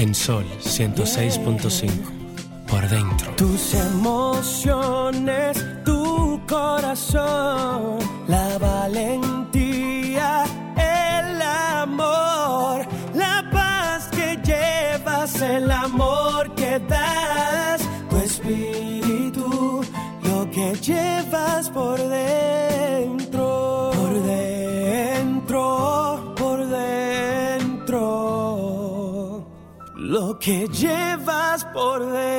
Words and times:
En 0.00 0.14
Sol 0.14 0.46
106.5. 0.62 1.90
Por 2.66 2.88
dentro. 2.88 3.36
Tus 3.36 3.74
emociones, 3.74 5.62
tu 5.84 6.40
corazón, 6.48 7.98
la 8.26 8.56
valentía, 8.56 10.44
el 10.78 11.42
amor, 11.42 12.86
la 13.12 13.44
paz 13.52 14.08
que 14.08 14.38
llevas, 14.42 15.38
el 15.42 15.70
amor 15.70 16.54
que 16.54 16.78
das, 16.88 17.82
tu 18.08 18.16
espíritu, 18.16 19.84
lo 20.22 20.50
que 20.50 20.76
llevas 20.76 21.68
por 21.68 21.98
dentro, 21.98 22.79
que 30.40 30.66
llevas 30.68 31.66
por 31.66 32.00
dentro. 32.00 32.38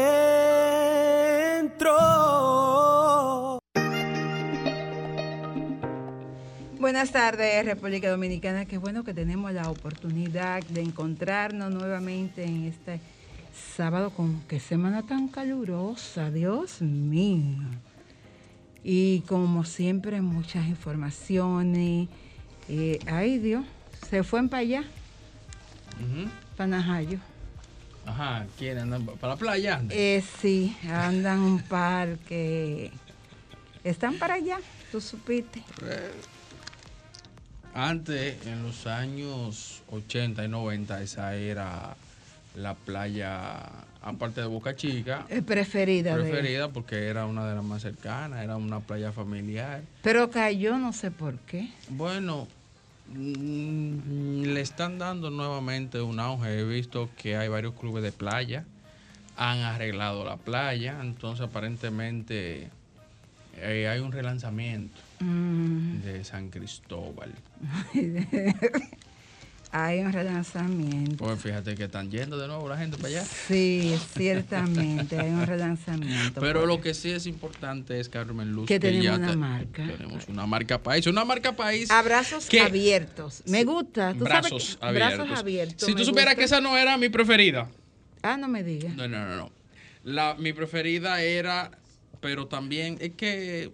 Buenas 6.79 7.11
tardes, 7.11 7.63
República 7.63 8.09
Dominicana. 8.09 8.65
Qué 8.65 8.79
bueno 8.79 9.03
que 9.03 9.13
tenemos 9.13 9.53
la 9.53 9.69
oportunidad 9.69 10.63
de 10.63 10.81
encontrarnos 10.81 11.71
nuevamente 11.71 12.43
en 12.43 12.65
este 12.65 12.99
sábado 13.75 14.09
con 14.09 14.41
qué 14.47 14.59
semana 14.59 15.03
tan 15.03 15.27
calurosa, 15.27 16.31
Dios 16.31 16.81
mío. 16.81 17.67
Y 18.83 19.19
como 19.21 19.63
siempre, 19.63 20.21
muchas 20.21 20.65
informaciones. 20.67 22.09
Eh, 22.67 22.97
ay, 23.05 23.37
Dios, 23.37 23.63
se 24.09 24.23
fue 24.23 24.41
para 24.47 24.61
allá, 24.61 24.83
para 26.57 26.67
Najayo. 26.67 27.30
Ajá, 28.05 28.45
quieren 28.57 28.91
andar 28.93 29.15
para 29.17 29.33
la 29.33 29.39
playa. 29.39 29.81
Eh, 29.89 30.23
sí, 30.41 30.75
andan 30.89 31.39
un 31.39 31.59
par 31.61 32.17
que 32.27 32.91
están 33.83 34.15
para 34.15 34.35
allá, 34.35 34.57
tú 34.91 34.99
supiste. 35.01 35.59
Eh, 35.83 36.11
Antes, 37.73 38.45
en 38.47 38.63
los 38.63 38.85
años 38.85 39.81
80 39.89 40.43
y 40.43 40.49
90, 40.49 41.01
esa 41.01 41.35
era 41.35 41.95
la 42.55 42.73
playa, 42.73 43.61
aparte 44.01 44.41
de 44.41 44.47
Boca 44.47 44.75
Chica, 44.75 45.25
Eh, 45.29 45.41
preferida. 45.41 46.17
de- 46.17 46.23
preferida 46.23 46.67
porque 46.67 47.07
era 47.07 47.25
una 47.27 47.47
de 47.47 47.55
las 47.55 47.63
más 47.63 47.81
cercanas, 47.81 48.43
era 48.43 48.57
una 48.57 48.81
playa 48.81 49.13
familiar. 49.13 49.83
Pero 50.01 50.29
cayó, 50.29 50.77
no 50.77 50.91
sé 50.91 51.11
por 51.11 51.37
qué. 51.39 51.69
Bueno, 51.87 52.49
le 53.13 54.61
están 54.61 54.97
dando 54.97 55.29
nuevamente 55.29 56.01
un 56.01 56.19
auge. 56.19 56.59
He 56.59 56.63
visto 56.63 57.09
que 57.17 57.37
hay 57.37 57.47
varios 57.47 57.73
clubes 57.75 58.03
de 58.03 58.11
playa, 58.11 58.65
han 59.37 59.59
arreglado 59.59 60.23
la 60.25 60.37
playa, 60.37 60.99
entonces 61.01 61.45
aparentemente 61.47 62.69
eh, 63.57 63.87
hay 63.87 63.99
un 63.99 64.11
relanzamiento 64.11 65.01
Mm. 65.19 66.01
de 66.01 66.23
San 66.23 66.49
Cristóbal. 66.49 67.31
Hay 69.73 69.99
un 69.99 70.11
relanzamiento. 70.11 71.23
Pues 71.23 71.39
fíjate 71.41 71.75
que 71.75 71.85
están 71.85 72.11
yendo 72.11 72.37
de 72.37 72.47
nuevo 72.47 72.67
la 72.67 72.77
gente 72.77 72.97
para 72.97 73.07
allá. 73.09 73.23
Sí, 73.25 73.97
ciertamente, 74.17 75.17
hay 75.17 75.29
un 75.29 75.45
relanzamiento. 75.45 76.41
Pero 76.41 76.65
lo 76.65 76.81
que 76.81 76.93
sí 76.93 77.09
es 77.11 77.25
importante 77.25 77.99
es, 77.99 78.09
Carmen 78.09 78.51
Luz, 78.51 78.67
Que 78.67 78.79
tenemos 78.81 79.05
ya 79.05 79.15
una 79.15 79.29
te- 79.29 79.35
marca. 79.37 79.87
Tenemos 79.87 80.27
una 80.27 80.45
marca 80.45 80.83
país. 80.83 81.07
Una 81.07 81.23
marca 81.23 81.55
país. 81.55 81.89
Abrazos 81.89 82.47
que- 82.49 82.59
abiertos. 82.59 83.43
Me 83.45 83.63
gusta. 83.63 84.13
¿Tú 84.13 84.25
sabes 84.25 84.41
Brazos 84.49 84.77
que- 84.79 84.85
abiertos. 84.85 85.17
Brazos 85.17 85.39
abiertos. 85.39 85.85
Si 85.87 85.95
tú 85.95 86.03
supieras 86.03 86.33
gusta. 86.33 86.35
que 86.35 86.43
esa 86.45 86.59
no 86.61 86.77
era 86.77 86.97
mi 86.97 87.07
preferida. 87.07 87.69
Ah, 88.23 88.35
no 88.37 88.47
me 88.49 88.63
digas. 88.63 88.93
No, 88.95 89.07
no, 89.07 89.25
no, 89.25 89.35
no. 89.37 89.51
La, 90.03 90.35
mi 90.37 90.51
preferida 90.51 91.21
era, 91.21 91.71
pero 92.19 92.47
también 92.47 92.97
es 92.99 93.11
que 93.11 93.71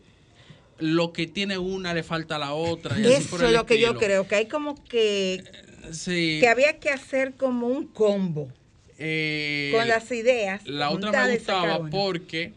lo 0.80 1.12
que 1.12 1.26
tiene 1.26 1.58
una 1.58 1.94
le 1.96 2.04
falta 2.04 2.36
a 2.36 2.40
la 2.40 2.54
otra. 2.54 3.00
Y 3.00 3.06
Eso 3.12 3.44
es 3.44 3.52
lo 3.52 3.66
que 3.66 3.80
yo 3.80 3.98
creo, 3.98 4.28
que 4.28 4.36
hay 4.36 4.48
como 4.48 4.76
que, 4.84 5.44
Sí. 5.92 6.38
que 6.40 6.48
había 6.48 6.80
que 6.80 6.90
hacer 6.90 7.34
como 7.34 7.68
un 7.68 7.88
combo 7.88 8.50
eh, 8.98 9.72
con 9.74 9.88
las 9.88 10.12
ideas. 10.12 10.66
La 10.66 10.90
otra 10.90 11.12
me 11.12 11.36
gustaba 11.36 11.90
porque 11.90 12.54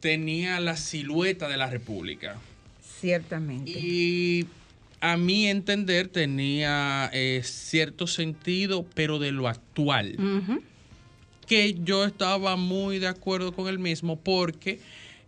tenía 0.00 0.60
la 0.60 0.76
silueta 0.76 1.48
de 1.48 1.56
la 1.56 1.68
República. 1.68 2.36
Ciertamente. 3.00 3.70
Y 3.70 4.46
a 5.00 5.16
mi 5.16 5.48
entender 5.48 6.08
tenía 6.08 7.10
eh, 7.12 7.40
cierto 7.44 8.06
sentido, 8.06 8.86
pero 8.94 9.18
de 9.18 9.32
lo 9.32 9.48
actual. 9.48 10.16
Que 11.46 11.74
yo 11.82 12.04
estaba 12.04 12.56
muy 12.56 13.00
de 13.00 13.08
acuerdo 13.08 13.52
con 13.52 13.66
el 13.66 13.80
mismo 13.80 14.16
porque 14.16 14.78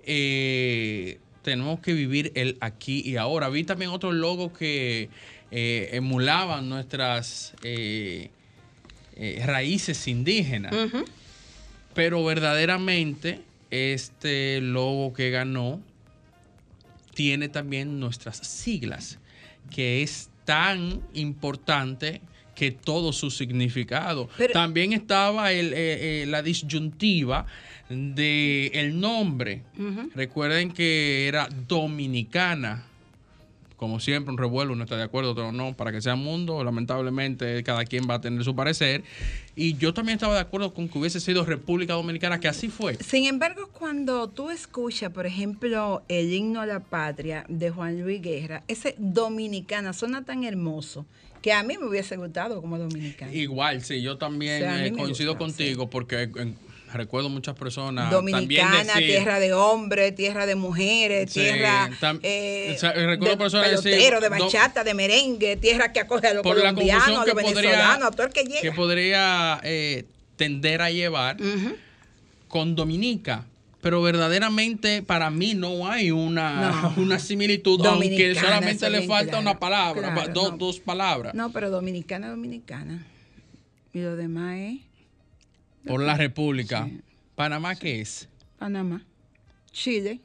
eh, 0.04 1.18
tenemos 1.44 1.78
que 1.78 1.92
vivir 1.92 2.32
el 2.34 2.56
aquí 2.60 3.02
y 3.04 3.16
ahora. 3.16 3.48
Vi 3.50 3.62
también 3.62 3.90
otros 3.92 4.14
logos 4.14 4.50
que 4.58 5.08
eh, 5.52 5.90
emulaban 5.92 6.68
nuestras 6.68 7.54
eh, 7.62 8.30
eh, 9.14 9.42
raíces 9.46 10.08
indígenas. 10.08 10.74
Pero 11.94 12.24
verdaderamente 12.24 13.42
este 13.70 14.60
logo 14.60 15.12
que 15.12 15.30
ganó 15.30 15.80
tiene 17.14 17.48
también 17.48 18.00
nuestras 18.00 18.38
siglas, 18.38 19.18
que 19.70 20.02
es 20.02 20.30
tan 20.44 21.00
importante 21.12 22.20
que 22.56 22.70
todo 22.72 23.12
su 23.12 23.30
significado. 23.30 24.28
Pero- 24.36 24.52
también 24.52 24.92
estaba 24.92 25.52
el, 25.52 25.72
eh, 25.72 26.22
eh, 26.22 26.26
la 26.26 26.42
disyuntiva 26.42 27.46
de 27.88 28.66
el 28.74 29.00
nombre. 29.00 29.62
Recuerden 30.14 30.72
que 30.72 31.28
era 31.28 31.48
dominicana. 31.68 32.84
Como 33.76 34.00
siempre, 34.00 34.30
un 34.30 34.38
revuelo, 34.38 34.72
uno 34.72 34.84
está 34.84 34.96
de 34.96 35.02
acuerdo, 35.02 35.32
otro 35.32 35.52
no, 35.52 35.76
para 35.76 35.92
que 35.92 36.00
sea 36.00 36.14
mundo. 36.14 36.62
Lamentablemente, 36.64 37.62
cada 37.64 37.84
quien 37.84 38.08
va 38.08 38.14
a 38.14 38.20
tener 38.20 38.42
su 38.44 38.54
parecer. 38.54 39.02
Y 39.56 39.76
yo 39.76 39.92
también 39.92 40.16
estaba 40.16 40.34
de 40.34 40.40
acuerdo 40.40 40.72
con 40.72 40.88
que 40.88 40.98
hubiese 40.98 41.20
sido 41.20 41.44
República 41.44 41.92
Dominicana, 41.92 42.40
que 42.40 42.48
así 42.48 42.68
fue. 42.68 42.94
Sin 42.96 43.26
embargo, 43.26 43.68
cuando 43.72 44.28
tú 44.28 44.50
escuchas, 44.50 45.10
por 45.12 45.26
ejemplo, 45.26 46.02
el 46.08 46.32
himno 46.32 46.60
a 46.60 46.66
la 46.66 46.80
patria 46.80 47.44
de 47.48 47.70
Juan 47.70 48.00
Luis 48.00 48.22
Guerra, 48.22 48.62
ese 48.68 48.94
dominicana 48.96 49.92
suena 49.92 50.24
tan 50.24 50.44
hermoso 50.44 51.04
que 51.44 51.52
a 51.52 51.62
mí 51.62 51.76
me 51.76 51.86
hubiese 51.86 52.16
gustado 52.16 52.62
como 52.62 52.78
dominicana. 52.78 53.30
Igual, 53.30 53.82
sí, 53.82 54.00
yo 54.00 54.16
también 54.16 54.62
O 54.62 54.66
sea, 54.66 54.86
eh, 54.86 54.92
coincido 54.92 55.32
gusta, 55.32 55.44
contigo 55.44 55.90
porque 55.90 56.22
eh, 56.22 56.54
recuerdo 56.94 57.28
muchas 57.28 57.54
personas 57.56 58.10
Dominicana, 58.10 58.84
también 58.84 59.10
tierra 59.10 59.38
de 59.38 59.52
hombres, 59.52 60.14
tierra 60.14 60.46
de 60.46 60.54
mujeres, 60.54 61.30
Sí, 61.32 61.40
tierra 61.40 61.90
tam- 62.00 62.20
eh, 62.22 62.72
o 62.74 62.78
sea, 62.78 62.92
recuerdo 62.92 63.34
de 63.34 63.36
personas 63.36 63.82
decir, 63.82 64.14
de 64.20 64.28
bachata, 64.28 64.82
de 64.84 64.94
merengue, 64.94 65.56
tierra 65.56 65.92
que 65.92 66.00
acoge 66.00 66.28
a 66.28 66.34
los 66.34 66.42
colombianos, 66.42 67.18
a 67.18 67.26
los 67.26 67.34
venezolanos, 67.34 68.08
a 68.08 68.10
todo 68.10 68.26
el 68.26 68.32
que 68.32 68.44
llega. 68.44 68.60
que 68.62 68.72
podría 68.72 69.60
eh, 69.62 70.04
tender 70.36 70.80
a 70.82 70.90
llevar 70.90 71.36
con 72.48 72.74
Dominica. 72.74 73.46
Pero 73.80 74.00
verdaderamente 74.00 75.02
para 75.02 75.28
mí 75.28 75.52
no 75.52 75.86
hay 75.90 76.10
una, 76.10 76.70
No. 76.70 76.94
una 77.02 77.18
similitud, 77.18 77.84
aunque 77.84 78.06
Dominicana, 78.08 78.40
solamente 78.40 78.88
le 78.88 79.02
falta 79.06 79.32
claro, 79.32 79.42
una 79.42 79.58
palabra, 79.58 80.14
claro, 80.14 80.32
no. 80.32 80.50
dos 80.56 80.80
palabras. 80.80 81.34
No, 81.34 81.52
pero 81.52 81.68
dominicana, 81.68 82.30
dominicana. 82.30 83.04
Y 83.92 84.00
lo 84.00 84.16
demás 84.16 84.56
es 84.58 84.78
Por 85.86 86.02
la 86.02 86.16
República. 86.16 86.86
Sí. 86.86 87.00
¿Panamá 87.34 87.74
qué 87.76 88.00
es? 88.00 88.28
Panamá, 88.58 89.04
Chile. 89.72 90.20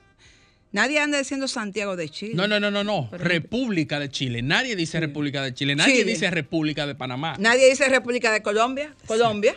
Nadie 0.72 1.00
anda 1.00 1.18
diciendo 1.18 1.48
Santiago 1.48 1.96
de 1.96 2.10
Chile. 2.10 2.36
No, 2.36 2.48
no, 2.48 2.60
no, 2.60 2.70
no, 2.70 2.84
no. 2.84 3.10
República 3.12 4.00
de 4.00 4.10
Chile. 4.10 4.44
Nadie 4.44 4.76
dice 4.76 5.00
República 5.00 5.42
de 5.42 5.54
Chile. 5.54 5.76
Nadie 5.76 5.98
Chile. 5.98 6.12
dice 6.12 6.30
República 6.30 6.86
de 6.86 6.94
Panamá. 6.94 7.36
Nadie 7.40 7.70
dice 7.70 7.90
República 7.90 8.32
de 8.32 8.44
Colombia. 8.44 8.94
Colombia. 9.08 9.56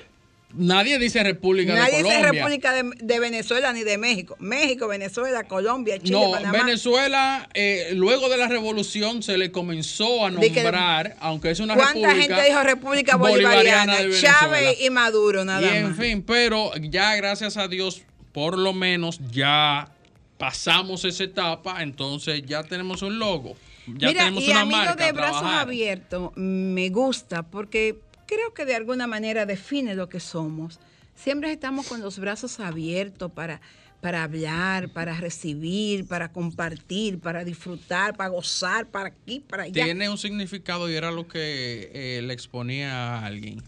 Nadie 0.54 0.98
dice 0.98 1.22
República 1.22 1.74
Nadie 1.74 1.98
de 1.98 2.02
dice 2.02 2.14
Colombia. 2.16 2.32
República 2.42 2.72
de, 2.74 2.90
de 3.00 3.20
Venezuela 3.20 3.72
ni 3.72 3.84
de 3.84 3.96
México. 3.98 4.36
México, 4.38 4.86
Venezuela, 4.88 5.44
Colombia, 5.44 5.98
Chile, 5.98 6.10
no, 6.12 6.30
Panamá. 6.32 6.58
Venezuela, 6.64 7.48
eh, 7.54 7.92
luego 7.94 8.28
de 8.28 8.36
la 8.36 8.48
revolución 8.48 9.22
se 9.22 9.38
le 9.38 9.50
comenzó 9.50 10.26
a 10.26 10.30
que- 10.30 10.50
nombrar, 10.62 11.16
aunque 11.20 11.50
es 11.50 11.60
una 11.60 11.74
¿Cuánta 11.74 11.94
república. 12.08 12.34
gente 12.36 12.48
dijo 12.50 12.62
República 12.62 13.16
Bolivariana? 13.16 13.96
Chávez 14.20 14.78
y 14.82 14.90
Maduro, 14.90 15.44
nada 15.44 15.62
Y 15.62 15.76
en 15.78 15.88
más. 15.88 15.96
fin, 15.98 16.22
pero 16.22 16.72
ya 16.76 17.14
gracias 17.16 17.56
a 17.56 17.68
Dios, 17.68 18.02
por 18.32 18.58
lo 18.58 18.72
menos 18.72 19.20
ya 19.30 19.90
pasamos 20.38 21.04
esa 21.04 21.24
etapa, 21.24 21.82
entonces 21.82 22.42
ya 22.44 22.62
tenemos 22.62 23.02
un 23.02 23.18
logo. 23.18 23.56
Ya 23.86 24.08
Mira, 24.08 24.24
tenemos 24.24 24.44
y 24.44 24.50
una 24.50 24.60
a 24.60 24.64
mí 24.64 24.70
lo 24.72 24.76
marca. 24.76 25.04
de 25.06 25.12
brazos 25.12 25.42
abiertos 25.44 26.30
me 26.36 26.88
gusta 26.90 27.42
porque 27.42 27.98
creo 28.32 28.54
que 28.54 28.64
de 28.64 28.74
alguna 28.74 29.06
manera 29.06 29.46
define 29.46 29.94
lo 29.94 30.08
que 30.08 30.20
somos. 30.20 30.78
Siempre 31.14 31.52
estamos 31.52 31.86
con 31.86 32.00
los 32.00 32.18
brazos 32.18 32.60
abiertos 32.60 33.30
para, 33.32 33.60
para 34.00 34.22
hablar, 34.22 34.88
para 34.92 35.18
recibir, 35.18 36.06
para 36.06 36.32
compartir, 36.32 37.18
para 37.18 37.44
disfrutar, 37.44 38.16
para 38.16 38.30
gozar, 38.30 38.90
para 38.90 39.08
aquí, 39.08 39.40
para 39.40 39.64
allá. 39.64 39.84
Tiene 39.84 40.08
un 40.08 40.18
significado 40.18 40.90
y 40.90 40.94
era 40.94 41.10
lo 41.10 41.28
que 41.28 41.90
eh, 41.92 42.22
le 42.22 42.32
exponía 42.32 43.18
a 43.18 43.26
alguien. 43.26 43.62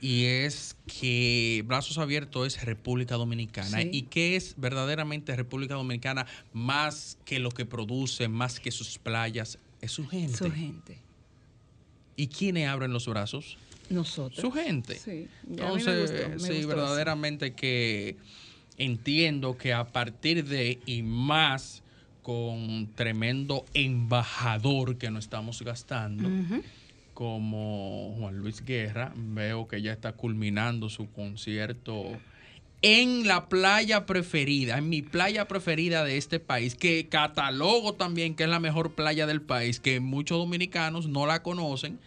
y 0.00 0.24
es 0.26 0.76
que 0.86 1.62
Brazos 1.66 1.96
Abiertos 1.96 2.46
es 2.46 2.62
República 2.62 3.14
Dominicana. 3.14 3.80
Sí. 3.80 3.88
¿Y 3.90 4.02
qué 4.02 4.36
es 4.36 4.54
verdaderamente 4.58 5.34
República 5.34 5.74
Dominicana 5.74 6.26
más 6.52 7.16
que 7.24 7.38
lo 7.38 7.50
que 7.50 7.64
produce, 7.64 8.28
más 8.28 8.60
que 8.60 8.70
sus 8.70 8.98
playas? 8.98 9.58
Es 9.80 9.92
su 9.92 10.06
gente. 10.06 10.36
Su 10.36 10.50
gente. 10.52 10.98
¿Y 12.16 12.28
quiénes 12.28 12.68
abren 12.68 12.92
los 12.92 13.08
brazos? 13.08 13.56
Nosotros. 13.90 14.40
Su 14.40 14.50
gente. 14.50 14.96
Sí, 14.96 15.28
me 15.46 15.62
Entonces, 15.62 16.10
gustó, 16.10 16.28
me 16.28 16.38
sí, 16.38 16.46
gustó 16.46 16.52
eso. 16.58 16.68
verdaderamente 16.68 17.52
que 17.54 18.16
entiendo 18.78 19.56
que 19.56 19.72
a 19.72 19.84
partir 19.86 20.44
de 20.44 20.78
y 20.86 21.02
más 21.02 21.82
con 22.22 22.88
tremendo 22.94 23.64
embajador 23.74 24.96
que 24.96 25.10
nos 25.10 25.24
estamos 25.24 25.60
gastando, 25.62 26.28
como 27.12 28.16
Juan 28.18 28.38
Luis 28.38 28.64
Guerra, 28.64 29.12
veo 29.14 29.68
que 29.68 29.82
ya 29.82 29.92
está 29.92 30.12
culminando 30.12 30.88
su 30.88 31.10
concierto 31.12 32.18
en 32.82 33.26
la 33.26 33.48
playa 33.48 34.04
preferida, 34.04 34.78
en 34.78 34.88
mi 34.88 35.00
playa 35.02 35.46
preferida 35.46 36.04
de 36.04 36.16
este 36.16 36.40
país, 36.40 36.74
que 36.74 37.08
catalogo 37.08 37.94
también 37.94 38.34
que 38.34 38.44
es 38.44 38.50
la 38.50 38.60
mejor 38.60 38.94
playa 38.94 39.26
del 39.26 39.40
país, 39.40 39.80
que 39.80 40.00
muchos 40.00 40.38
dominicanos 40.38 41.06
no 41.08 41.26
la 41.26 41.42
conocen, 41.42 41.98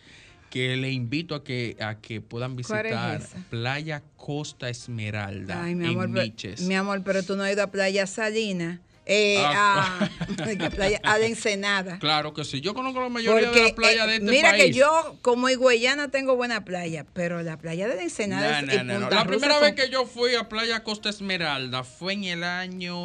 que 0.49 0.75
le 0.77 0.91
invito 0.91 1.35
a 1.35 1.43
que, 1.43 1.75
a 1.79 1.99
que 1.99 2.21
puedan 2.21 2.55
¿Cuál 2.55 2.85
es 2.85 2.91
visitar? 2.91 3.21
Playa 3.49 4.03
Costa 4.15 4.69
Esmeralda 4.69 5.63
Ay, 5.63 5.75
mi 5.75 5.85
en 5.85 5.91
amor, 5.91 6.09
pero, 6.13 6.23
Miches. 6.25 6.61
mi 6.61 6.75
amor, 6.75 7.01
pero 7.03 7.23
tú 7.23 7.35
no 7.35 7.43
has 7.43 7.51
ido 7.53 7.63
a 7.63 7.67
Playa 7.67 8.07
Salina. 8.07 8.81
Eh, 9.09 9.37
Ah, 9.39 9.99
a, 10.01 10.45
que 10.57 10.69
playa, 10.69 10.99
a 11.03 11.17
la 11.17 11.25
Ensenada. 11.27 11.97
Claro 11.99 12.33
que 12.33 12.43
sí, 12.43 12.59
yo 12.59 12.73
conozco 12.73 12.99
la 13.01 13.07
mayoría 13.09 13.45
Porque, 13.47 13.59
de 13.59 13.65
las 13.67 13.73
playas 13.73 14.05
eh, 14.05 14.09
de 14.09 14.15
este 14.17 14.29
mira 14.31 14.49
país. 14.51 14.63
que 14.65 14.73
yo, 14.73 15.17
como 15.21 15.47
higüeyana, 15.49 16.09
tengo 16.09 16.35
buena 16.35 16.65
playa, 16.65 17.05
pero 17.13 17.41
la 17.41 17.57
playa 17.57 17.87
de 17.87 17.95
la 17.95 18.01
Ensenada 18.03 18.61
No, 18.61 18.71
es- 18.73 18.83
no, 18.83 18.99
no, 18.99 19.09
La 19.09 19.25
primera 19.25 19.53
son- 19.55 19.63
vez 19.63 19.75
que 19.75 19.89
yo 19.89 20.05
fui 20.05 20.35
a 20.35 20.49
Playa 20.49 20.83
Costa 20.83 21.09
Esmeralda 21.09 21.83
fue 21.85 22.13
en 22.13 22.25
el 22.25 22.43
año 22.43 22.95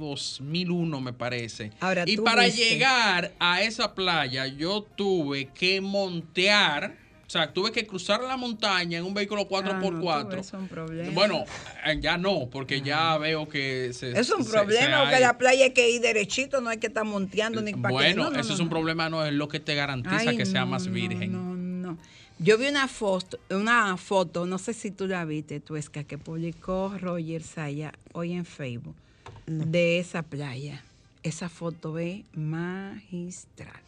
2001, 0.00 1.00
me 1.00 1.12
parece. 1.12 1.72
Ahora, 1.80 2.04
y 2.06 2.16
para 2.18 2.44
viste. 2.44 2.64
llegar 2.68 3.32
a 3.38 3.62
esa 3.62 3.94
playa, 3.94 4.46
yo 4.46 4.82
tuve 4.82 5.46
que 5.52 5.80
montear, 5.80 6.94
o 7.26 7.30
sea, 7.30 7.52
tuve 7.52 7.72
que 7.72 7.84
cruzar 7.86 8.20
la 8.22 8.36
montaña 8.36 8.98
en 8.98 9.04
un 9.04 9.12
vehículo 9.12 9.48
4x4. 9.48 10.10
Ah, 10.12 10.24
no, 10.30 10.40
es 10.40 10.52
un 10.52 10.68
problema. 10.68 11.10
Bueno, 11.12 11.44
eh, 11.84 11.98
ya 12.00 12.16
no, 12.16 12.48
porque 12.50 12.80
ya 12.82 13.18
veo 13.18 13.48
que 13.48 13.92
se. 13.92 14.12
Es 14.18 14.30
un 14.30 14.44
se- 14.44 14.50
problema, 14.52 14.98
se 14.98 15.02
porque 15.04 15.20
la 15.20 15.36
playa 15.36 15.64
hay 15.64 15.72
que 15.72 15.90
ir 15.90 16.00
derechito, 16.02 16.60
no 16.60 16.70
hay 16.70 16.78
que 16.78 16.86
estar 16.86 17.04
monteando 17.04 17.60
ni 17.62 17.72
para 17.74 17.92
Bueno, 17.92 18.24
no, 18.24 18.30
no, 18.30 18.38
eso 18.38 18.50
no, 18.50 18.54
es 18.54 18.60
un 18.60 18.66
no. 18.66 18.70
problema, 18.70 19.08
no 19.10 19.24
es 19.26 19.32
lo 19.32 19.48
que 19.48 19.58
te 19.58 19.74
garantiza 19.74 20.30
Ay, 20.30 20.36
que 20.36 20.46
sea 20.46 20.60
no, 20.60 20.68
más 20.68 20.86
virgen. 20.88 21.32
No, 21.32 21.56
no. 21.56 21.98
Yo 22.38 22.58
vi 22.58 22.66
una 22.68 22.86
foto, 22.86 23.38
una 23.50 23.96
foto, 23.96 24.46
no 24.46 24.58
sé 24.58 24.72
si 24.74 24.90
tú 24.90 25.06
la 25.08 25.24
viste, 25.24 25.58
Tuesca, 25.58 26.04
que 26.04 26.18
publicó 26.18 26.94
Roger 27.00 27.42
Saya 27.42 27.92
hoy 28.12 28.34
en 28.34 28.44
Facebook 28.44 28.94
de 29.46 29.98
esa 29.98 30.22
playa. 30.22 30.82
Esa 31.22 31.48
foto 31.48 31.98
es 31.98 32.20
magistral. 32.34 33.80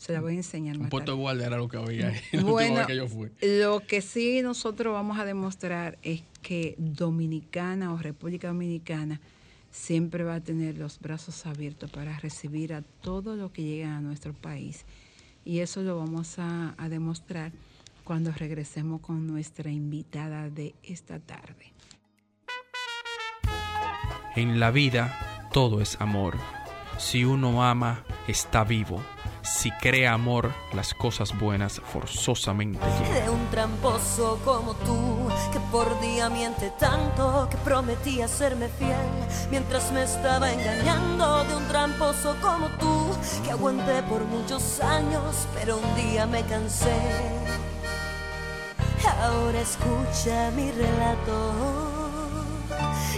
Se 0.00 0.14
la 0.14 0.20
voy 0.22 0.32
a 0.32 0.36
enseñar 0.36 0.76
Un 0.76 0.82
más 0.82 0.90
puerto 0.90 1.12
de 1.12 1.16
tarde. 1.16 1.20
guardia 1.22 1.46
era 1.48 1.56
lo 1.58 1.68
que 1.68 1.76
había 1.76 2.08
ahí 2.08 2.14
la 2.32 2.38
última 2.38 2.50
Bueno, 2.52 2.74
vez 2.76 2.86
que 2.86 2.96
yo 2.96 3.06
fui. 3.06 3.30
lo 3.42 3.80
que 3.80 4.00
sí 4.00 4.40
nosotros 4.42 4.94
vamos 4.94 5.18
a 5.18 5.26
demostrar 5.26 5.98
es 6.02 6.22
que 6.40 6.74
Dominicana 6.78 7.92
o 7.92 7.98
República 7.98 8.48
Dominicana 8.48 9.20
siempre 9.70 10.24
va 10.24 10.36
a 10.36 10.40
tener 10.40 10.78
los 10.78 10.98
brazos 11.00 11.44
abiertos 11.44 11.90
para 11.90 12.18
recibir 12.18 12.72
a 12.72 12.80
todo 12.80 13.36
lo 13.36 13.52
que 13.52 13.62
llega 13.62 13.98
a 13.98 14.00
nuestro 14.00 14.32
país. 14.32 14.86
Y 15.44 15.58
eso 15.58 15.82
lo 15.82 15.98
vamos 15.98 16.38
a, 16.38 16.74
a 16.78 16.88
demostrar 16.88 17.52
cuando 18.02 18.32
regresemos 18.32 19.02
con 19.02 19.26
nuestra 19.26 19.70
invitada 19.70 20.48
de 20.48 20.74
esta 20.82 21.18
tarde. 21.20 21.72
En 24.36 24.60
la 24.60 24.70
vida 24.70 25.48
todo 25.52 25.80
es 25.82 26.00
amor. 26.00 26.36
Si 26.98 27.24
uno 27.24 27.62
ama, 27.64 28.04
está 28.28 28.64
vivo. 28.64 29.02
Si 29.42 29.70
crea 29.70 30.12
amor, 30.12 30.52
las 30.72 30.94
cosas 30.94 31.36
buenas 31.38 31.80
forzosamente 31.80 32.84
llegan. 32.98 33.24
de 33.24 33.30
un 33.30 33.50
tramposo 33.50 34.38
como 34.44 34.74
tú, 34.74 35.28
que 35.52 35.58
por 35.72 36.00
día 36.00 36.28
miente 36.28 36.70
tanto, 36.78 37.48
que 37.50 37.56
prometía 37.58 38.28
serme 38.28 38.68
fiel, 38.68 38.96
mientras 39.50 39.90
me 39.92 40.02
estaba 40.02 40.52
engañando, 40.52 41.44
de 41.44 41.56
un 41.56 41.66
tramposo 41.68 42.36
como 42.40 42.68
tú, 42.78 43.10
que 43.44 43.50
aguanté 43.50 44.02
por 44.04 44.24
muchos 44.24 44.80
años, 44.80 45.46
pero 45.54 45.78
un 45.78 45.94
día 45.94 46.26
me 46.26 46.42
cansé. 46.42 46.94
Ahora 49.22 49.60
escucha 49.60 50.50
mi 50.54 50.70
relato. 50.70 51.96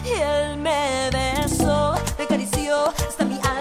Y 0.05 0.21
él 0.21 0.57
me 0.57 1.11
besó, 1.11 1.95
me 2.19 2.25
acarició, 2.25 2.89
hasta 2.89 3.25
mi 3.25 3.35
alma 3.37 3.52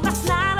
conocí, 0.00 0.28
ya 0.28 0.53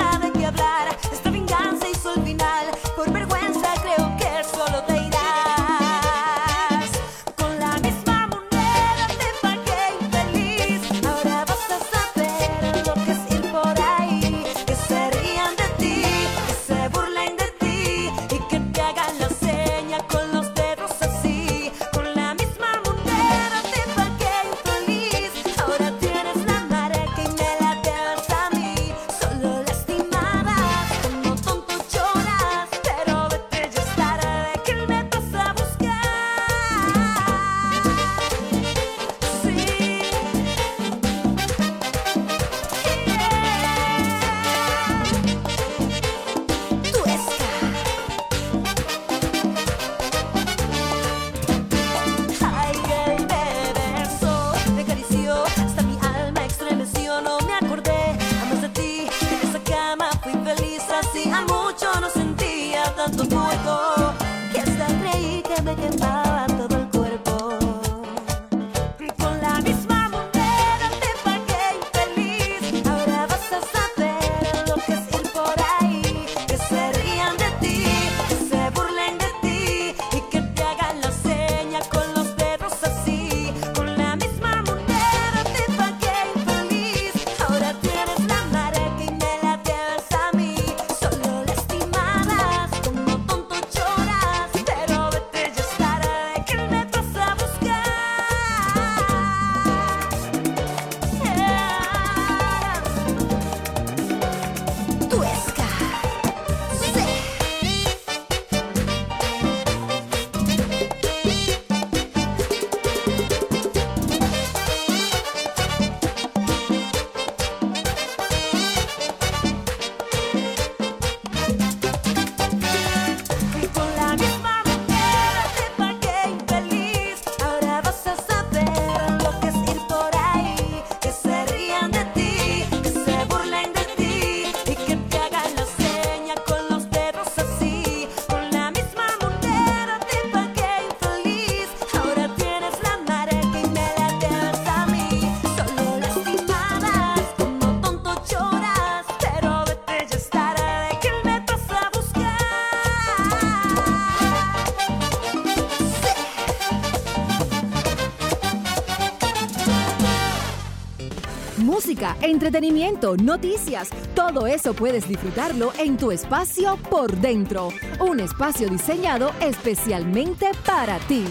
música, 161.75 162.17
entretenimiento, 162.23 163.17
noticias, 163.17 163.89
todo 164.15 164.47
eso 164.47 164.75
puedes 164.75 165.09
disfrutarlo 165.09 165.73
en 165.77 165.97
tu 165.97 166.13
espacio 166.13 166.79
por 166.89 167.11
dentro. 167.17 167.71
Un 167.99 168.21
espacio 168.21 168.69
diseñado 168.69 169.33
especialmente 169.41 170.53
para 170.65 171.01
ti. 171.09 171.25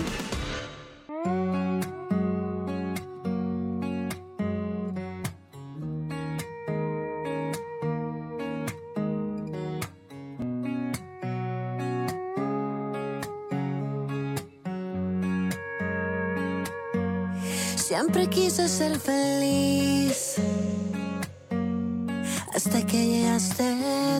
Siempre 17.78 18.28
quise 18.28 18.68
ser 18.68 19.00
feliz 19.00 19.93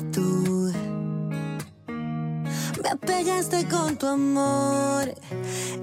tú. 0.02 0.72
Me 2.82 2.90
apegaste 2.90 3.68
con 3.68 3.98
tu 3.98 4.08
amor, 4.08 5.14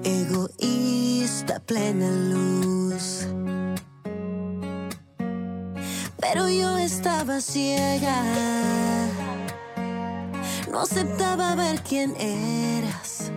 egoísta 0.04 1.60
plena 1.60 2.10
luz. 2.10 3.26
Pero 6.20 6.48
yo 6.48 6.76
estaba 6.78 7.40
ciega, 7.40 8.22
no 10.70 10.80
aceptaba 10.80 11.54
ver 11.54 11.80
quién 11.82 12.14
eras. 12.16 13.30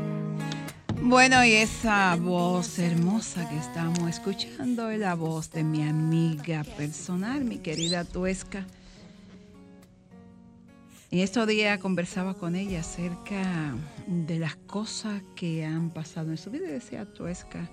Bueno, 1.01 1.43
y 1.43 1.53
esa 1.53 2.15
voz 2.15 2.79
hermosa 2.79 3.47
que 3.49 3.57
estamos 3.57 4.09
escuchando 4.09 4.89
es 4.89 4.99
la 4.99 5.15
voz 5.15 5.51
de 5.51 5.63
mi 5.63 5.87
amiga 5.87 6.63
personal, 6.77 7.43
mi 7.43 7.57
querida 7.57 8.03
Tuesca. 8.03 8.65
En 11.13 11.19
estos 11.19 11.45
días 11.45 11.77
conversaba 11.77 12.33
con 12.33 12.55
ella 12.55 12.79
acerca 12.79 13.75
de 14.07 14.39
las 14.39 14.55
cosas 14.55 15.21
que 15.35 15.63
han 15.63 15.91
pasado 15.91 16.31
en 16.31 16.39
su 16.39 16.49
vida 16.49 16.67
decía 16.67 17.05
Tuesca 17.05 17.69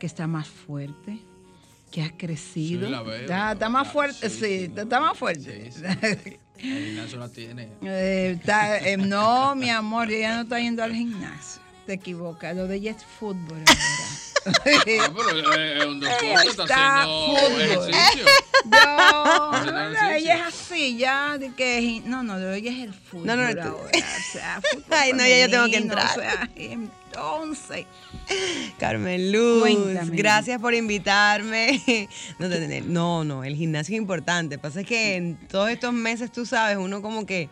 que 0.00 0.06
está 0.06 0.26
más 0.26 0.48
fuerte, 0.48 1.20
que 1.92 2.02
ha 2.02 2.10
crecido. 2.16 2.86
Sí, 2.86 2.90
la 2.92 3.02
veo. 3.02 3.14
Está, 3.14 3.52
está 3.52 3.68
más 3.68 3.86
fuerte, 3.92 4.28
sí, 4.28 4.72
está 4.76 4.98
más 5.00 5.16
fuerte. 5.16 5.70
Sí, 5.70 6.36
gimnasio 6.58 7.16
la 7.20 7.28
tiene. 7.28 7.68
Eh, 7.80 8.36
está- 8.40 8.78
eh, 8.80 8.96
no, 8.96 9.54
mi 9.54 9.70
amor, 9.70 10.10
ella 10.10 10.34
no 10.34 10.42
está 10.42 10.58
yendo 10.58 10.82
al 10.82 10.92
gimnasio. 10.92 11.62
Te 11.86 11.92
equivocas, 11.92 12.56
lo 12.56 12.66
de 12.66 12.74
ella 12.74 12.90
es 12.90 13.04
fútbol. 13.04 13.62
Ah, 14.46 15.10
pero 15.16 15.54
eh, 15.54 15.78
es 15.78 15.84
un 15.86 16.00
deporte, 16.00 16.48
está 16.48 16.62
Está 16.64 17.02
haciendo 17.02 17.60
ejercicio. 17.60 18.24
No, 18.64 19.52
Haciendo 19.52 19.90
no, 19.90 20.10
ella 20.10 20.34
es 20.36 20.42
así, 20.54 20.96
ya, 20.96 21.36
de 21.38 21.52
que, 21.52 22.00
no, 22.06 22.22
no, 22.22 22.38
lo 22.38 22.46
de 22.46 22.58
ella 22.58 22.70
es 22.72 22.78
el 22.84 22.94
fútbol 22.94 23.26
No, 23.26 23.36
no, 23.36 23.42
ahora, 23.46 23.64
tú- 23.66 23.76
o 23.76 24.32
sea, 24.32 24.60
fútbol 24.72 24.84
Ay, 24.90 25.12
no, 25.12 25.18
ya 25.26 25.40
yo 25.40 25.50
tengo 25.50 25.66
que 25.68 25.76
entrar. 25.76 26.06
O 26.18 26.20
sea, 26.20 26.50
entonces, 26.56 27.86
Carmen 28.78 29.32
Luz, 29.32 29.60
Cuéntame. 29.62 30.16
gracias 30.16 30.60
por 30.60 30.72
invitarme. 30.74 31.80
No, 32.38 32.48
no, 32.48 32.56
no, 32.58 32.80
no, 32.86 33.24
no, 33.24 33.44
el 33.44 33.54
gimnasio 33.56 33.94
es 33.94 33.98
importante. 34.00 34.58
Pasa 34.58 34.80
es 34.80 34.86
que 34.86 35.16
en 35.16 35.36
todos 35.48 35.68
estos 35.70 35.92
meses, 35.92 36.32
tú 36.32 36.46
sabes, 36.46 36.76
uno 36.78 37.02
como 37.02 37.26
que 37.26 37.48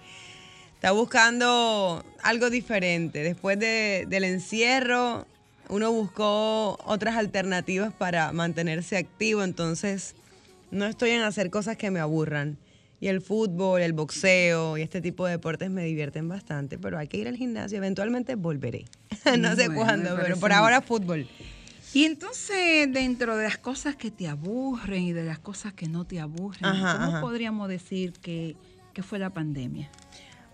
está 0.75 0.93
buscando 0.93 2.05
algo 2.23 2.49
diferente. 2.51 3.23
Después 3.23 3.59
de- 3.59 4.07
del 4.09 4.25
encierro, 4.25 5.27
uno 5.73 5.91
buscó 5.91 6.79
otras 6.85 7.17
alternativas 7.17 7.93
para 7.95 8.31
mantenerse 8.33 8.97
activo, 8.99 9.43
entonces 9.43 10.15
no 10.71 10.85
estoy 10.85 11.11
en 11.11 11.23
hacer 11.23 11.51
cosas 11.51 11.77
que 11.77 11.91
me 11.91 11.99
aburran. 12.01 12.59
Y 13.01 13.09
el 13.09 13.21
fútbol, 13.21 13.81
el 13.81 13.95
boxeo 13.95 14.79
y 14.79 14.83
este 14.83 15.01
tipo 15.01 15.25
de 15.27 15.33
deportes 15.33 15.71
me 15.71 15.83
divierten 15.85 16.29
bastante, 16.29 16.79
pero 16.79 16.99
hay 16.99 17.09
que 17.09 17.17
ir 17.17 17.27
al 17.27 17.37
gimnasio. 17.37 17.79
Eventualmente 17.79 18.37
volveré. 18.37 18.85
no 19.39 19.57
sé 19.57 19.67
Bueno, 19.69 19.75
cuándo, 19.83 20.17
pero 20.23 20.37
por 20.37 20.53
ahora 20.53 20.81
fútbol. 20.83 21.27
y 21.95 22.05
entonces 22.05 22.93
dentro 22.93 23.37
de 23.37 23.45
las 23.45 23.59
cosas 23.59 23.97
que 23.97 24.11
te 24.13 24.29
aburren 24.29 25.03
y 25.03 25.13
de 25.13 25.25
las 25.25 25.39
cosas 25.41 25.73
que 25.73 25.89
no 25.89 26.05
te 26.05 26.21
aburren, 26.21 26.65
Ajá, 26.65 26.93
¿cómo 26.99 27.09
ajá. 27.17 27.21
podríamos 27.23 27.69
decir 27.69 28.13
que, 28.13 28.55
que 28.93 29.03
fue 29.03 29.19
la 29.19 29.31
pandemia? 29.31 29.91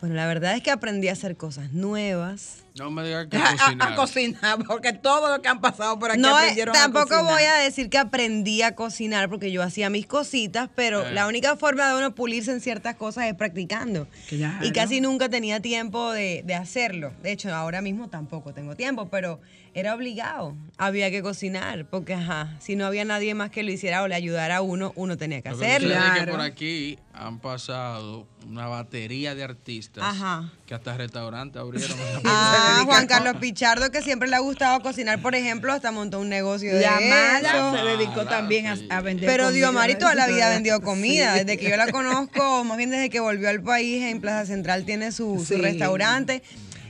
Bueno, 0.01 0.15
la 0.15 0.27
verdad 0.29 0.55
es 0.55 0.63
que 0.63 0.71
aprendí 0.71 1.09
a 1.09 1.13
hacer 1.13 1.37
cosas 1.37 1.73
nuevas. 1.73 2.63
No 2.79 2.91
me 2.91 3.05
digas 3.05 3.27
que 3.29 3.37
A, 3.39 3.49
a- 3.51 3.57
cocinar. 3.57 3.93
a 3.93 3.97
cocinar, 3.97 4.59
porque 4.67 4.93
todo 4.93 5.35
lo 5.37 5.43
que 5.43 5.49
han 5.49 5.61
pasado 5.61 5.99
por 5.99 6.11
aquí 6.11 6.21
No, 6.21 6.31
eh, 6.39 6.43
aprendieron 6.43 6.75
tampoco 6.75 7.23
voy 7.25 7.43
a 7.43 7.55
decir 7.57 7.91
que 7.91 7.99
aprendí 7.99 8.63
a 8.63 8.75
cocinar 8.75 9.29
porque 9.29 9.51
yo 9.53 9.63
hacía 9.63 9.91
mis 9.91 10.07
cositas, 10.07 10.69
pero 10.75 11.07
Eh. 11.07 11.13
la 11.13 11.27
única 11.27 11.57
forma 11.57 11.89
de 11.91 11.99
uno 11.99 12.15
pulirse 12.15 12.53
en 12.53 12.61
ciertas 12.61 12.95
cosas 12.97 13.25
es 13.27 13.35
practicando. 13.35 14.07
Claro. 14.29 14.65
Y 14.67 14.73
casi 14.73 15.01
nunca 15.01 15.29
tenía 15.29 15.61
tiempo 15.61 16.13
de, 16.13 16.43
de 16.45 16.55
hacerlo. 16.55 17.13
De 17.23 17.33
hecho, 17.33 17.55
ahora 17.55 17.81
mismo 17.83 18.09
tampoco 18.09 18.53
tengo 18.55 18.77
tiempo, 18.77 19.09
pero 19.09 19.41
era 19.75 19.95
obligado. 19.95 20.57
Había 20.77 21.11
que 21.11 21.23
cocinar 21.23 21.87
porque, 21.87 22.15
ajá, 22.15 22.57
si 22.61 22.75
no 22.75 22.87
había 22.87 23.05
nadie 23.05 23.35
más 23.35 23.51
que 23.51 23.63
lo 23.63 23.71
hiciera 23.71 24.03
o 24.03 24.09
le 24.09 24.15
ayudara 24.15 24.57
a 24.57 24.61
uno, 24.63 24.93
uno 24.97 25.17
tenía 25.17 25.41
que 25.43 25.51
Lo 25.51 25.59
que 25.59 25.67
hacerlo. 25.67 25.95
es 25.95 26.01
que 26.03 26.11
Claro. 26.11 26.33
por 26.33 26.41
aquí 26.41 26.99
han 27.13 27.39
pasado 27.39 28.27
una 28.47 28.67
batería 28.67 29.35
de 29.35 29.45
artistas 29.45 30.03
Ajá. 30.05 30.51
Que 30.69 30.75
hasta 30.75 30.97
restaurantes 30.97 31.61
abrieron. 31.61 31.97
Ah, 32.25 32.83
Juan 32.85 33.07
Carlos 33.07 33.37
Pichardo, 33.41 33.91
que 33.91 34.03
siempre 34.03 34.29
le 34.29 34.37
ha 34.37 34.41
gustado 34.41 34.81
cocinar, 34.81 35.21
por 35.23 35.35
ejemplo, 35.35 35.73
hasta 35.73 35.91
montó 35.91 36.21
un 36.21 36.29
negocio 36.29 36.75
de 36.75 36.83
La 36.83 36.99
eso. 36.99 37.09
mala 37.09 37.79
se 37.79 37.85
dedicó 37.87 38.17
Mala, 38.17 38.31
también 38.31 38.67
a, 38.67 38.77
sí. 38.77 38.87
a 38.91 39.01
vender 39.01 39.27
Pero 39.27 39.45
comida, 39.45 39.57
Diomari 39.57 39.95
toda 39.97 40.15
la 40.15 40.27
vida 40.27 40.47
ha 40.47 40.51
vendido 40.51 40.77
Sí. 40.79 40.83
comida. 40.85 41.35
Desde 41.35 41.57
que 41.57 41.71
yo 41.71 41.77
la 41.77 41.91
conozco, 41.91 42.65
más 42.65 42.77
bien 42.77 42.91
desde 42.91 43.09
que 43.09 43.19
volvió 43.21 43.49
al 43.49 43.63
país, 43.63 44.05
en 44.05 44.21
Plaza 44.21 44.45
Central 44.47 44.85
tiene 44.85 45.11
su, 45.11 45.43
su 45.45 45.57
restaurante. 45.57 46.43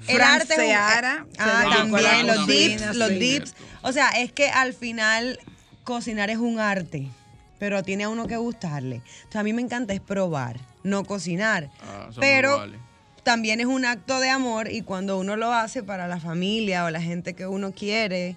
El 0.09 0.21
arte 0.23 0.55
es 0.55 0.59
un- 0.59 0.65
Seara 0.65 1.27
se 1.33 1.39
Ah, 1.39 1.65
también, 1.77 2.27
los 2.27 2.47
dips, 2.47 2.97
los 2.97 3.09
sí. 3.11 3.15
dips. 3.19 3.55
O 3.83 3.93
sea, 3.93 4.09
es 4.11 4.33
que 4.33 4.49
al 4.51 4.73
final 4.75 5.39
cocinar 5.85 6.31
es 6.31 6.39
un 6.39 6.59
arte, 6.59 7.07
pero 7.61 7.83
tiene 7.85 8.05
a 8.05 8.09
uno 8.09 8.27
que 8.27 8.37
gustarle. 8.37 8.97
Entonces 8.97 9.37
a 9.37 9.43
mí 9.45 9.53
me 9.53 9.63
encanta 9.63 9.93
es 9.95 10.01
probar, 10.01 10.57
no 10.83 11.05
cocinar. 11.05 11.71
Ah, 11.83 12.09
pero 12.19 12.55
iguales. 12.55 12.81
También 13.23 13.61
es 13.61 13.67
un 13.67 13.85
acto 13.85 14.21
de 14.21 14.31
amor 14.31 14.71
y 14.71 14.83
cuando 14.83 15.19
uno 15.19 15.37
lo 15.37 15.53
hace 15.53 15.83
para 15.83 16.09
la 16.09 16.21
familia 16.21 16.85
o 16.85 16.91
la 16.91 17.01
gente 17.01 17.35
que 17.35 17.47
uno 17.47 17.73
quiere, 17.73 18.37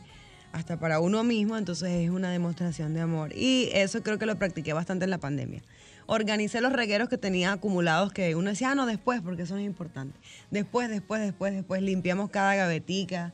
hasta 0.51 0.77
para 0.77 0.99
uno 0.99 1.23
mismo, 1.23 1.57
entonces 1.57 1.89
es 1.89 2.09
una 2.09 2.31
demostración 2.31 2.93
de 2.93 3.01
amor. 3.01 3.31
Y 3.35 3.69
eso 3.73 4.03
creo 4.03 4.17
que 4.19 4.25
lo 4.25 4.37
practiqué 4.37 4.73
bastante 4.73 5.05
en 5.05 5.11
la 5.11 5.17
pandemia. 5.17 5.61
Organicé 6.07 6.59
los 6.61 6.73
regueros 6.73 7.07
que 7.07 7.17
tenía 7.17 7.53
acumulados 7.53 8.11
que 8.11 8.35
uno 8.35 8.49
decía, 8.49 8.71
ah, 8.71 8.75
no, 8.75 8.85
después, 8.85 9.21
porque 9.21 9.43
eso 9.43 9.57
es 9.57 9.65
importante. 9.65 10.19
Después, 10.49 10.89
después, 10.89 11.21
después, 11.21 11.53
después, 11.53 11.81
limpiamos 11.81 12.29
cada 12.29 12.55
gavetica, 12.55 13.33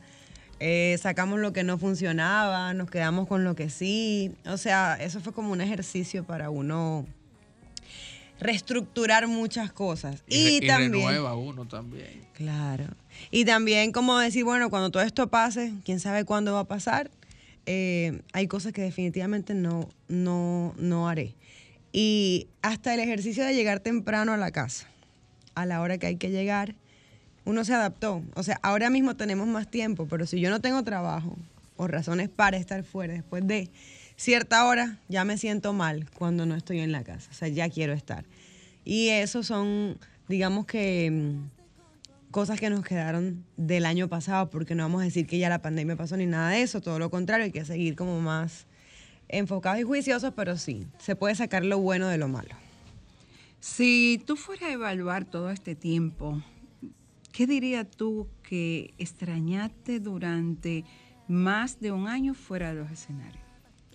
eh, 0.59 0.97
sacamos 1.01 1.39
lo 1.39 1.53
que 1.53 1.63
no 1.63 1.77
funcionaba, 1.77 2.73
nos 2.73 2.89
quedamos 2.91 3.27
con 3.27 3.43
lo 3.43 3.55
que 3.55 3.69
sí. 3.69 4.35
O 4.45 4.57
sea, 4.57 4.95
eso 4.99 5.19
fue 5.21 5.33
como 5.33 5.51
un 5.51 5.61
ejercicio 5.61 6.23
para 6.23 6.49
uno 6.49 7.05
reestructurar 8.39 9.27
muchas 9.27 9.71
cosas. 9.71 10.23
Y, 10.27 10.35
re- 10.35 10.51
Y, 10.51 10.57
y 10.63 10.67
también... 10.67 10.91
renueva 10.93 11.35
uno 11.35 11.65
también. 11.67 12.25
Claro. 12.33 12.85
Y 13.31 13.45
también 13.45 13.91
como 13.91 14.17
decir, 14.19 14.43
bueno, 14.43 14.69
cuando 14.69 14.89
todo 14.91 15.03
esto 15.03 15.27
pase, 15.27 15.73
quién 15.83 15.99
sabe 15.99 16.23
cuándo 16.25 16.53
va 16.53 16.61
a 16.61 16.63
pasar, 16.67 17.09
eh, 17.65 18.21
hay 18.33 18.47
cosas 18.47 18.73
que 18.73 18.81
definitivamente 18.81 19.53
no, 19.53 19.89
no, 20.07 20.73
no 20.77 21.09
haré. 21.09 21.35
Y 21.91 22.47
hasta 22.61 22.93
el 22.93 22.99
ejercicio 22.99 23.43
de 23.43 23.53
llegar 23.55 23.79
temprano 23.79 24.33
a 24.33 24.37
la 24.37 24.51
casa, 24.51 24.87
a 25.55 25.65
la 25.65 25.81
hora 25.81 25.97
que 25.97 26.07
hay 26.07 26.15
que 26.17 26.29
llegar, 26.29 26.75
uno 27.45 27.63
se 27.65 27.73
adaptó. 27.73 28.21
O 28.35 28.43
sea, 28.43 28.59
ahora 28.61 28.89
mismo 28.89 29.15
tenemos 29.15 29.47
más 29.47 29.69
tiempo, 29.71 30.05
pero 30.07 30.25
si 30.25 30.39
yo 30.39 30.49
no 30.49 30.61
tengo 30.61 30.83
trabajo 30.83 31.37
o 31.75 31.87
razones 31.87 32.29
para 32.29 32.57
estar 32.57 32.83
fuera 32.83 33.13
después 33.13 33.47
de 33.47 33.69
cierta 34.17 34.65
hora, 34.65 34.97
ya 35.07 35.23
me 35.23 35.37
siento 35.37 35.71
mal 35.71 36.09
cuando 36.11 36.45
no 36.45 36.55
estoy 36.55 36.79
en 36.79 36.91
la 36.91 37.03
casa. 37.03 37.29
O 37.31 37.33
sea, 37.33 37.47
ya 37.47 37.69
quiero 37.69 37.93
estar. 37.93 38.25
Y 38.83 39.09
eso 39.09 39.43
son, 39.43 39.97
digamos 40.27 40.65
que, 40.65 41.09
mm, 41.11 42.31
cosas 42.31 42.59
que 42.59 42.69
nos 42.69 42.83
quedaron 42.83 43.45
del 43.55 43.85
año 43.85 44.09
pasado, 44.09 44.49
porque 44.49 44.75
no 44.75 44.83
vamos 44.83 45.01
a 45.01 45.05
decir 45.05 45.27
que 45.27 45.37
ya 45.37 45.49
la 45.49 45.61
pandemia 45.61 45.95
pasó 45.95 46.17
ni 46.17 46.25
nada 46.25 46.49
de 46.49 46.61
eso, 46.61 46.81
todo 46.81 46.99
lo 46.99 47.09
contrario, 47.09 47.45
hay 47.45 47.51
que 47.51 47.63
seguir 47.63 47.95
como 47.95 48.19
más 48.19 48.65
enfocados 49.29 49.79
y 49.79 49.83
juiciosos, 49.83 50.33
pero 50.35 50.57
sí, 50.57 50.87
se 50.99 51.15
puede 51.15 51.35
sacar 51.35 51.63
lo 51.63 51.79
bueno 51.79 52.07
de 52.07 52.17
lo 52.17 52.27
malo. 52.27 52.55
Si 53.59 54.21
tú 54.25 54.35
fueras 54.35 54.69
a 54.69 54.73
evaluar 54.73 55.25
todo 55.25 55.49
este 55.49 55.75
tiempo, 55.75 56.41
¿qué 57.31 57.47
dirías 57.47 57.87
tú 57.89 58.27
que 58.43 58.93
extrañaste 58.97 59.99
durante 59.99 60.85
más 61.27 61.79
de 61.79 61.91
un 61.91 62.07
año 62.07 62.33
fuera 62.33 62.69
de 62.69 62.75
los 62.81 62.91
escenarios? 62.91 63.46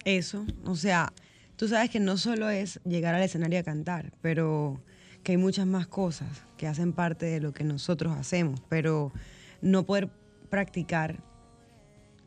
Eso, 0.05 0.45
o 0.65 0.75
sea, 0.75 1.13
tú 1.57 1.69
sabes 1.69 1.91
que 1.91 2.01
no 2.01 2.17
solo 2.17 2.51
es 2.51 2.81
llegar 2.85 3.15
al 3.15 3.23
escenario 3.23 3.61
a 3.61 3.63
cantar, 3.63 4.13
pero 4.21 4.83
que 5.23 5.33
hay 5.33 5.39
muchas 5.39 5.67
más 5.67 5.87
cosas 5.87 6.29
que 6.57 6.67
hacen 6.67 6.93
parte 6.93 7.27
de 7.27 7.41
lo 7.41 7.53
que 7.53 7.63
nosotros 7.63 8.17
hacemos, 8.17 8.61
pero 8.69 9.13
no 9.61 9.85
poder 9.85 10.11
practicar 10.51 11.23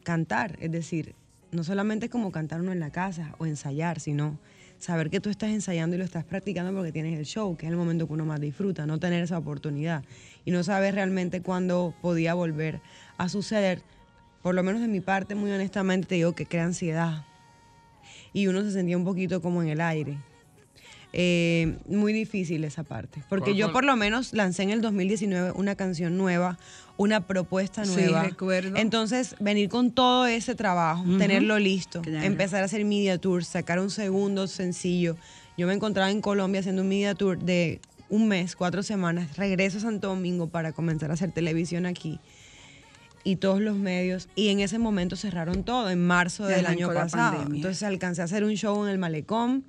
cantar, 0.03 0.57
es 0.61 0.71
decir, 0.71 1.15
no 1.51 1.63
solamente 1.63 2.09
como 2.09 2.31
cantar 2.31 2.61
uno 2.61 2.71
en 2.71 2.79
la 2.79 2.91
casa 2.91 3.35
o 3.39 3.45
ensayar, 3.45 3.99
sino 3.99 4.39
saber 4.77 5.09
que 5.09 5.19
tú 5.19 5.29
estás 5.29 5.49
ensayando 5.49 5.95
y 5.95 5.99
lo 5.99 6.05
estás 6.05 6.23
practicando 6.23 6.73
porque 6.73 6.91
tienes 6.91 7.17
el 7.17 7.25
show, 7.25 7.57
que 7.57 7.65
es 7.65 7.71
el 7.71 7.77
momento 7.77 8.07
que 8.07 8.13
uno 8.13 8.25
más 8.25 8.39
disfruta, 8.39 8.85
no 8.85 8.99
tener 8.99 9.23
esa 9.23 9.37
oportunidad 9.37 10.03
y 10.45 10.51
no 10.51 10.63
saber 10.63 10.95
realmente 10.95 11.41
cuándo 11.41 11.93
podía 12.01 12.33
volver 12.33 12.81
a 13.17 13.27
suceder. 13.27 13.81
Por 14.41 14.55
lo 14.55 14.63
menos 14.63 14.81
de 14.81 14.87
mi 14.87 15.01
parte, 15.01 15.35
muy 15.35 15.51
honestamente, 15.51 16.07
te 16.07 16.15
digo 16.15 16.33
que 16.33 16.45
crea 16.45 16.65
ansiedad 16.65 17.25
y 18.35 18.47
uno 18.47 18.61
se 18.63 18.71
sentía 18.71 18.97
un 18.97 19.05
poquito 19.05 19.41
como 19.41 19.63
en 19.63 19.69
el 19.69 19.79
aire. 19.79 20.17
Eh, 21.13 21.77
muy 21.87 22.11
difícil 22.11 22.65
esa 22.65 22.83
parte, 22.83 23.23
porque 23.29 23.51
¿Cuál 23.51 23.55
yo 23.55 23.71
por 23.71 23.85
lo 23.85 23.95
menos 23.95 24.33
lancé 24.33 24.63
en 24.63 24.71
el 24.71 24.81
2019 24.81 25.53
una 25.55 25.75
canción 25.75 26.17
nueva, 26.17 26.59
una 26.97 27.25
propuesta 27.25 27.85
Sí, 27.85 27.93
nueva. 27.95 28.23
recuerdo. 28.23 28.75
Entonces, 28.75 29.37
venir 29.39 29.69
con 29.69 29.91
todo 29.91 30.27
ese 30.27 30.55
trabajo, 30.55 31.05
tenerlo 31.17 31.57
listo, 31.57 32.01
Claro. 32.01 32.25
empezar 32.25 32.61
a 32.63 32.65
hacer 32.65 32.83
media 32.83 33.17
tour, 33.17 33.45
sacar 33.45 33.79
un 33.79 33.89
segundo 33.89 34.47
sencillo. 34.47 35.15
Yo 35.57 35.67
me 35.67 35.73
encontraba 35.73 36.11
en 36.11 36.19
Colombia 36.19 36.59
haciendo 36.59 36.81
un 36.81 36.89
media 36.89 37.15
tour 37.15 37.37
de 37.39 37.79
un 38.09 38.27
mes, 38.27 38.57
cuatro 38.57 38.83
semanas, 38.83 39.37
regreso 39.37 39.77
a 39.77 39.81
Santo 39.81 40.09
Domingo 40.09 40.47
para 40.47 40.73
comenzar 40.73 41.11
a 41.11 41.13
hacer 41.13 41.31
televisión 41.31 41.85
aquí 41.85 42.19
y 43.25 43.35
todos 43.37 43.59
los 43.59 43.75
medios. 43.75 44.29
Y 44.35 44.47
en 44.49 44.61
ese 44.61 44.79
momento 44.79 45.17
cerraron 45.17 45.65
todo, 45.65 45.89
en 45.89 45.99
marzo 46.05 46.45
del 46.45 46.65
año 46.65 46.93
pasado. 46.93 47.33
pandemia. 47.37 47.57
Entonces 47.57 47.83
alcancé 47.83 48.21
a 48.21 48.25
hacer 48.25 48.45
un 48.45 48.53
show 48.53 48.81
en 48.85 48.89
el 48.91 48.97
Malecón 48.97 49.65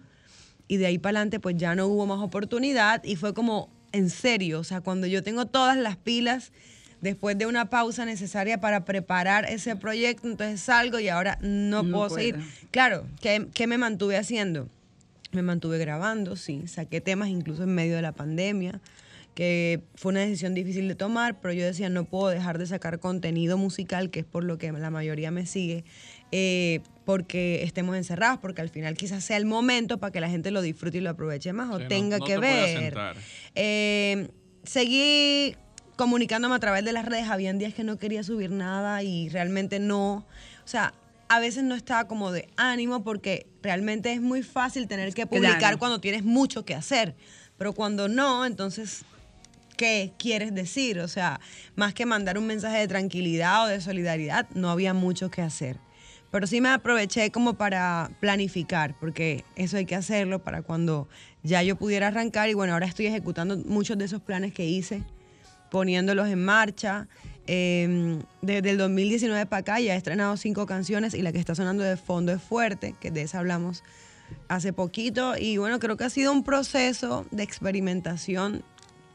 y 0.68 0.76
de 0.76 0.86
ahí 0.86 0.98
para 0.98 1.18
adelante 1.18 1.40
pues 1.40 1.56
ya 1.56 1.74
no 1.74 1.86
hubo 1.88 2.06
más 2.06 2.20
oportunidad 2.20 3.02
y 3.02 3.16
fue 3.16 3.34
como 3.34 3.68
en 3.92 4.10
serio, 4.10 4.60
o 4.60 4.64
sea, 4.64 4.80
cuando 4.82 5.06
yo 5.06 5.22
tengo 5.22 5.46
todas 5.46 5.76
las 5.78 5.96
pilas 5.96 6.52
después 7.00 7.38
de 7.38 7.46
una 7.46 7.70
pausa 7.70 8.04
necesaria 8.04 8.60
para 8.60 8.84
preparar 8.84 9.48
ese 9.48 9.74
proyecto, 9.76 10.26
entonces 10.28 10.60
salgo 10.60 10.98
y 10.98 11.08
ahora 11.08 11.38
no, 11.40 11.82
No 11.82 11.90
puedo 11.90 12.08
puedo. 12.08 12.16
seguir. 12.16 12.36
Claro, 12.70 13.06
¿qué, 13.20 13.46
qué 13.54 13.66
me 13.66 13.78
mantuve 13.78 14.18
haciendo? 14.18 14.68
Me 15.32 15.42
mantuve 15.42 15.78
grabando, 15.78 16.36
sí, 16.36 16.66
saqué 16.66 17.00
temas 17.00 17.28
incluso 17.28 17.62
en 17.62 17.74
medio 17.74 17.96
de 17.96 18.02
la 18.02 18.12
pandemia, 18.12 18.80
que 19.36 19.82
fue 19.96 20.12
una 20.12 20.20
decisión 20.20 20.54
difícil 20.54 20.88
de 20.88 20.94
tomar, 20.94 21.40
pero 21.42 21.52
yo 21.52 21.62
decía, 21.66 21.90
no 21.90 22.04
puedo 22.04 22.28
dejar 22.28 22.56
de 22.56 22.66
sacar 22.66 22.98
contenido 22.98 23.58
musical, 23.58 24.08
que 24.10 24.20
es 24.20 24.24
por 24.24 24.42
lo 24.44 24.56
que 24.56 24.72
la 24.72 24.88
mayoría 24.90 25.30
me 25.30 25.44
sigue, 25.44 25.84
eh, 26.32 26.80
porque 27.04 27.62
estemos 27.62 27.96
encerrados, 27.98 28.38
porque 28.38 28.62
al 28.62 28.70
final 28.70 28.96
quizás 28.96 29.22
sea 29.22 29.36
el 29.36 29.44
momento 29.44 29.98
para 29.98 30.10
que 30.10 30.20
la 30.20 30.30
gente 30.30 30.50
lo 30.50 30.62
disfrute 30.62 30.98
y 30.98 31.00
lo 31.02 31.10
aproveche 31.10 31.52
más 31.52 31.68
o 31.70 31.76
Sí, 31.76 31.82
no- 31.82 31.88
tenga 31.88 32.16
no 32.18 32.24
que 32.24 32.32
te 32.32 32.38
ver. 32.40 32.94
Eh, 33.54 34.28
seguí 34.64 35.54
comunicándome 35.96 36.54
a 36.54 36.58
través 36.58 36.82
de 36.86 36.92
las 36.92 37.04
redes. 37.04 37.28
Habían 37.28 37.58
días 37.58 37.74
que 37.74 37.84
no 37.84 37.98
quería 37.98 38.22
subir 38.22 38.50
nada 38.50 39.02
y 39.02 39.28
realmente 39.28 39.78
no. 39.80 40.14
O 40.64 40.68
sea, 40.68 40.94
a 41.28 41.40
veces 41.40 41.62
no 41.62 41.74
estaba 41.74 42.08
como 42.08 42.32
de 42.32 42.48
ánimo 42.56 43.04
porque 43.04 43.46
realmente 43.62 44.12
es 44.14 44.22
muy 44.22 44.42
fácil 44.42 44.88
tener 44.88 45.12
que 45.12 45.26
publicar 45.26 45.58
Claro. 45.58 45.78
cuando 45.78 46.00
tienes 46.00 46.24
mucho 46.24 46.64
que 46.64 46.74
hacer. 46.74 47.14
Pero 47.58 47.72
cuando 47.74 48.08
no, 48.08 48.44
entonces, 48.46 49.04
¿qué 49.76 50.12
quieres 50.18 50.54
decir? 50.54 50.98
O 51.00 51.08
sea, 51.08 51.40
más 51.74 51.94
que 51.94 52.06
mandar 52.06 52.38
un 52.38 52.46
mensaje 52.46 52.78
de 52.78 52.88
tranquilidad 52.88 53.64
o 53.64 53.66
de 53.68 53.80
solidaridad, 53.80 54.48
no 54.54 54.70
había 54.70 54.94
mucho 54.94 55.30
que 55.30 55.42
hacer. 55.42 55.78
Pero 56.30 56.46
sí 56.46 56.60
me 56.60 56.68
aproveché 56.68 57.30
como 57.30 57.54
para 57.54 58.10
planificar, 58.20 58.94
porque 58.98 59.44
eso 59.54 59.76
hay 59.76 59.86
que 59.86 59.94
hacerlo 59.94 60.42
para 60.42 60.62
cuando 60.62 61.08
ya 61.42 61.62
yo 61.62 61.76
pudiera 61.76 62.08
arrancar. 62.08 62.48
Y 62.48 62.54
bueno, 62.54 62.72
ahora 62.72 62.86
estoy 62.86 63.06
ejecutando 63.06 63.56
muchos 63.56 63.96
de 63.96 64.06
esos 64.06 64.20
planes 64.20 64.52
que 64.52 64.66
hice, 64.66 65.02
poniéndolos 65.70 66.28
en 66.28 66.44
marcha. 66.44 67.08
Eh, 67.46 68.18
desde 68.42 68.70
el 68.70 68.78
2019 68.78 69.46
para 69.46 69.60
acá 69.60 69.80
ya 69.80 69.94
he 69.94 69.96
estrenado 69.96 70.36
cinco 70.36 70.66
canciones 70.66 71.14
y 71.14 71.22
la 71.22 71.30
que 71.30 71.38
está 71.38 71.54
sonando 71.54 71.84
de 71.84 71.96
fondo 71.96 72.32
es 72.32 72.42
Fuerte, 72.42 72.96
que 73.00 73.12
de 73.12 73.22
esa 73.22 73.38
hablamos 73.38 73.84
hace 74.48 74.72
poquito. 74.72 75.36
Y 75.38 75.56
bueno, 75.58 75.78
creo 75.78 75.96
que 75.96 76.04
ha 76.04 76.10
sido 76.10 76.32
un 76.32 76.42
proceso 76.42 77.24
de 77.30 77.44
experimentación 77.44 78.64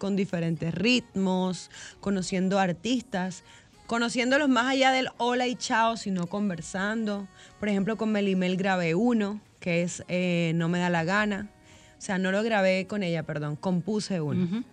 con 0.02 0.16
diferentes 0.16 0.74
ritmos, 0.74 1.70
conociendo 2.00 2.58
artistas, 2.58 3.44
conociéndolos 3.86 4.50
más 4.50 4.66
allá 4.66 4.92
del 4.92 5.10
hola 5.18 5.46
y 5.46 5.56
chao, 5.56 5.96
sino 5.96 6.26
conversando. 6.26 7.28
Por 7.60 7.70
ejemplo, 7.70 7.98
con 7.98 8.12
Melimel 8.12 8.58
grabé 8.58 8.96
uno, 8.96 9.40
que 9.60 9.84
es 9.84 10.04
eh, 10.08 10.54
No 10.56 10.70
me 10.70 10.80
da 10.80 10.90
la 10.90 11.04
gana. 11.04 11.52
O 12.00 12.02
sea, 12.02 12.18
no 12.18 12.32
lo 12.32 12.42
grabé 12.42 12.88
con 12.88 13.04
ella, 13.04 13.22
perdón, 13.22 13.56
compuse 13.56 14.22
uno. 14.22 14.64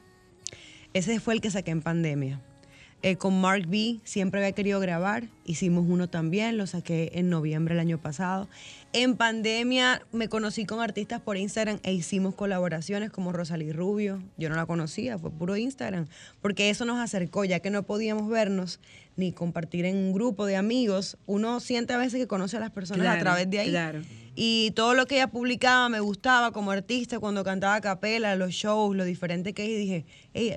Ese 0.94 1.20
fue 1.20 1.34
el 1.34 1.42
que 1.42 1.50
saqué 1.50 1.72
en 1.72 1.82
pandemia. 1.82 2.40
Eh, 3.02 3.16
con 3.16 3.38
Mark 3.38 3.66
B 3.68 3.98
siempre 4.04 4.40
había 4.40 4.52
querido 4.52 4.80
grabar, 4.80 5.24
hicimos 5.44 5.84
uno 5.86 6.08
también, 6.08 6.56
lo 6.56 6.66
saqué 6.66 7.10
en 7.14 7.28
noviembre 7.28 7.74
del 7.74 7.80
año 7.80 7.98
pasado. 7.98 8.48
En 8.94 9.16
pandemia 9.16 10.00
me 10.12 10.30
conocí 10.30 10.64
con 10.64 10.80
artistas 10.80 11.20
por 11.20 11.36
Instagram 11.36 11.78
e 11.82 11.92
hicimos 11.92 12.34
colaboraciones 12.34 13.10
como 13.10 13.32
Rosalí 13.32 13.70
Rubio. 13.70 14.22
Yo 14.38 14.48
no 14.48 14.56
la 14.56 14.64
conocía, 14.64 15.18
fue 15.18 15.30
puro 15.30 15.58
Instagram, 15.58 16.06
porque 16.40 16.70
eso 16.70 16.86
nos 16.86 16.98
acercó, 16.98 17.44
ya 17.44 17.60
que 17.60 17.68
no 17.68 17.82
podíamos 17.82 18.30
vernos 18.30 18.80
ni 19.16 19.32
compartir 19.32 19.84
en 19.84 19.96
un 19.96 20.12
grupo 20.14 20.46
de 20.46 20.56
amigos. 20.56 21.18
Uno 21.26 21.60
siente 21.60 21.92
a 21.92 21.98
veces 21.98 22.18
que 22.18 22.26
conoce 22.26 22.56
a 22.56 22.60
las 22.60 22.70
personas 22.70 23.06
a 23.14 23.18
través 23.18 23.50
de 23.50 23.58
ahí. 23.58 23.70
claro. 23.70 24.00
Y 24.34 24.70
todo 24.70 24.94
lo 24.94 25.04
que 25.06 25.16
ella 25.16 25.26
publicaba 25.26 25.88
me 25.88 26.00
gustaba 26.00 26.52
como 26.52 26.70
artista, 26.70 27.18
cuando 27.18 27.44
cantaba 27.44 27.74
a 27.74 27.80
capela, 27.82 28.36
los 28.36 28.52
shows, 28.52 28.96
lo 28.96 29.04
diferente 29.04 29.52
que 29.52 29.64
es. 29.64 29.70
Y 29.70 29.76
dije, 29.76 30.06
"Ey, 30.32 30.56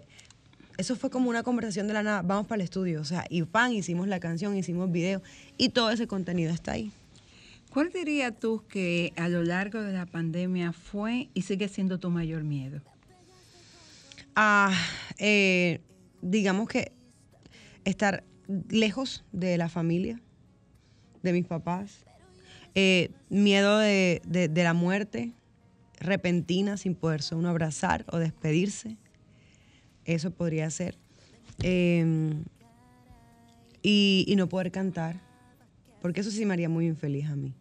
eso 0.78 0.96
fue 0.96 1.10
como 1.10 1.30
una 1.30 1.44
conversación 1.44 1.88
de 1.88 1.94
la 1.94 2.04
nada, 2.04 2.22
vamos 2.22 2.48
para 2.48 2.62
el 2.62 2.64
estudio. 2.64 3.02
O 3.02 3.06
sea, 3.06 3.26
y 3.30 3.42
pan, 3.44 3.74
hicimos 3.74 4.08
la 4.08 4.20
canción, 4.20 4.56
hicimos 4.56 4.90
video 4.90 5.22
y 5.58 5.70
todo 5.70 5.92
ese 5.92 6.08
contenido 6.08 6.54
está 6.54 6.74
ahí. 6.74 6.92
¿Cuál 7.72 7.90
dirías 7.94 8.38
tú 8.38 8.64
que 8.68 9.14
a 9.16 9.30
lo 9.30 9.44
largo 9.44 9.82
de 9.82 9.94
la 9.94 10.06
pandemia 10.06 10.74
fue 10.74 11.30
y 11.34 11.44
sigue 11.44 11.70
siendo 11.70 12.00
tu 12.00 12.10
mayor 12.10 12.44
miedo? 12.44 12.82
Ah, 14.36 14.74
eh, 15.18 15.80
digamos 16.22 16.68
que 16.68 16.92
estar 17.86 18.26
lejos 18.70 19.24
de 19.32 19.58
la 19.58 19.70
familia, 19.70 20.20
de 21.24 21.32
mis 21.32 21.46
papás, 21.46 22.04
eh, 22.76 23.10
miedo 23.30 23.78
de, 23.78 24.22
de- 24.26 24.64
la 24.64 24.74
muerte 24.74 25.32
repentina 26.00 26.76
sin 26.76 26.96
poderse 26.96 27.36
uno 27.36 27.48
abrazar 27.50 28.04
o 28.12 28.18
despedirse. 28.18 28.98
Eso 30.04 30.32
podría 30.32 30.70
ser. 30.72 30.98
Eh, 31.64 32.34
y, 33.82 34.26
y 34.28 34.36
no 34.36 34.50
poder 34.50 34.72
cantar, 34.72 35.22
porque 36.02 36.22
eso 36.22 36.32
sí 36.32 36.46
me 36.46 36.54
haría 36.54 36.70
muy 36.70 36.88
infeliz 36.88 37.28
a 37.28 37.36
mí. 37.36 37.54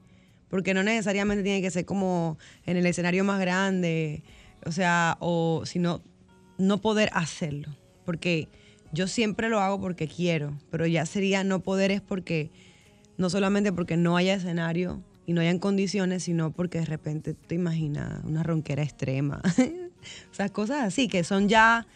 Porque 0.50 0.74
no 0.74 0.82
necesariamente 0.82 1.42
tiene 1.42 1.62
que 1.62 1.70
ser 1.70 1.84
como 1.84 2.36
en 2.66 2.76
el 2.76 2.84
escenario 2.84 3.24
más 3.24 3.40
grande, 3.40 4.22
o 4.66 4.72
sea, 4.72 5.16
o 5.20 5.62
sino 5.64 6.02
no 6.58 6.78
poder 6.78 7.10
hacerlo. 7.12 7.68
Porque 8.04 8.48
yo 8.92 9.06
siempre 9.06 9.48
lo 9.48 9.60
hago 9.60 9.80
porque 9.80 10.08
quiero, 10.08 10.58
pero 10.70 10.86
ya 10.86 11.06
sería 11.06 11.44
no 11.44 11.60
poder 11.60 11.90
es 11.90 12.00
porque, 12.00 12.50
no 13.16 13.30
solamente 13.30 13.72
porque 13.72 13.96
no 13.96 14.16
haya 14.16 14.34
escenario 14.34 15.02
y 15.26 15.32
no 15.32 15.40
hayan 15.40 15.58
condiciones, 15.58 16.24
sino 16.24 16.50
porque 16.50 16.80
de 16.80 16.86
repente 16.86 17.34
te 17.34 17.54
imaginas 17.54 18.24
una 18.24 18.42
ronquera 18.42 18.82
extrema. 18.82 19.40
o 20.30 20.34
sea, 20.34 20.48
cosas 20.48 20.82
así 20.82 21.06
que 21.06 21.22
son 21.22 21.48
ya 21.48 21.86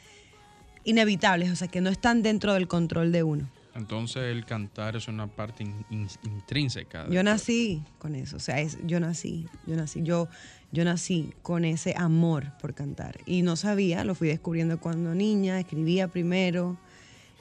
inevitables, 0.84 1.50
o 1.50 1.56
sea, 1.56 1.68
que 1.68 1.80
no 1.80 1.90
están 1.90 2.22
dentro 2.22 2.54
del 2.54 2.68
control 2.68 3.10
de 3.10 3.22
uno. 3.22 3.48
Entonces 3.74 4.22
el 4.24 4.44
cantar 4.44 4.94
es 4.96 5.08
una 5.08 5.26
parte 5.26 5.64
in- 5.64 5.84
in- 5.90 6.08
intrínseca. 6.24 7.04
de 7.04 7.14
Yo 7.14 7.22
nací 7.22 7.82
con 7.98 8.14
eso, 8.14 8.36
o 8.36 8.40
sea, 8.40 8.60
es, 8.60 8.78
yo 8.86 9.00
nací, 9.00 9.46
yo 9.66 9.74
nací, 9.76 10.00
yo, 10.02 10.28
yo 10.70 10.84
nací 10.84 11.32
con 11.42 11.64
ese 11.64 11.94
amor 11.96 12.52
por 12.60 12.74
cantar. 12.74 13.18
Y 13.26 13.42
no 13.42 13.56
sabía, 13.56 14.04
lo 14.04 14.14
fui 14.14 14.28
descubriendo 14.28 14.78
cuando 14.78 15.14
niña, 15.14 15.58
escribía 15.58 16.06
primero, 16.08 16.76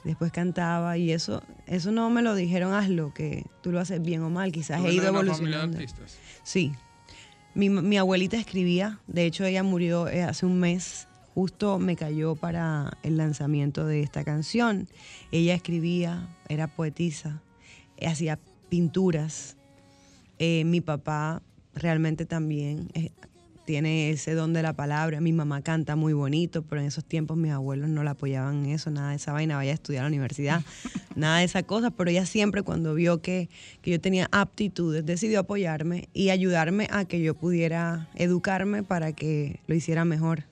después 0.02 0.32
cantaba 0.32 0.98
y 0.98 1.12
eso, 1.12 1.42
eso 1.66 1.92
no 1.92 2.10
me 2.10 2.20
lo 2.20 2.34
dijeron, 2.34 2.72
hazlo, 2.74 3.14
que 3.14 3.44
tú 3.62 3.70
lo 3.70 3.78
haces 3.80 4.02
bien 4.02 4.22
o 4.22 4.28
mal, 4.30 4.50
quizás 4.50 4.80
¿Tú 4.80 4.88
he 4.88 4.94
ido 4.94 5.04
familia 5.04 5.22
de 5.22 5.28
evolucionando. 5.30 5.76
artistas? 5.78 6.18
Sí. 6.42 6.72
Mi, 7.54 7.68
mi 7.68 7.96
abuelita 7.96 8.36
escribía, 8.36 8.98
de 9.06 9.24
hecho 9.26 9.44
ella 9.44 9.62
murió 9.62 10.08
eh, 10.08 10.24
hace 10.24 10.44
un 10.46 10.58
mes, 10.58 11.06
justo 11.34 11.78
me 11.78 11.96
cayó 11.96 12.36
para 12.36 12.96
el 13.02 13.16
lanzamiento 13.16 13.86
de 13.86 14.02
esta 14.02 14.24
canción. 14.24 14.88
Ella 15.32 15.54
escribía, 15.54 16.28
era 16.48 16.68
poetisa, 16.68 17.42
eh, 17.96 18.06
hacía 18.06 18.38
pinturas. 18.68 19.56
Eh, 20.38 20.64
mi 20.64 20.80
papá 20.80 21.42
realmente 21.74 22.24
también 22.24 22.88
eh, 22.94 23.10
tiene 23.64 24.10
ese 24.10 24.34
don 24.34 24.52
de 24.52 24.62
la 24.62 24.74
palabra. 24.74 25.20
Mi 25.20 25.32
mamá 25.32 25.62
canta 25.62 25.96
muy 25.96 26.12
bonito, 26.12 26.62
pero 26.62 26.80
en 26.80 26.86
esos 26.86 27.04
tiempos 27.04 27.36
mis 27.36 27.50
abuelos 27.50 27.88
no 27.88 28.04
la 28.04 28.12
apoyaban 28.12 28.64
en 28.64 28.72
eso, 28.72 28.90
nada 28.90 29.10
de 29.10 29.16
esa 29.16 29.32
vaina, 29.32 29.56
vaya 29.56 29.72
a 29.72 29.74
estudiar 29.74 30.02
a 30.02 30.04
la 30.04 30.08
universidad, 30.08 30.62
nada 31.16 31.38
de 31.38 31.44
esa 31.44 31.62
cosa, 31.62 31.90
pero 31.90 32.10
ella 32.10 32.26
siempre 32.26 32.62
cuando 32.62 32.94
vio 32.94 33.22
que, 33.22 33.48
que 33.82 33.90
yo 33.90 34.00
tenía 34.00 34.28
aptitudes, 34.32 35.04
decidió 35.04 35.40
apoyarme 35.40 36.08
y 36.12 36.30
ayudarme 36.30 36.88
a 36.90 37.06
que 37.06 37.20
yo 37.20 37.34
pudiera 37.34 38.08
educarme 38.14 38.82
para 38.82 39.12
que 39.12 39.60
lo 39.66 39.74
hiciera 39.74 40.04
mejor. 40.04 40.44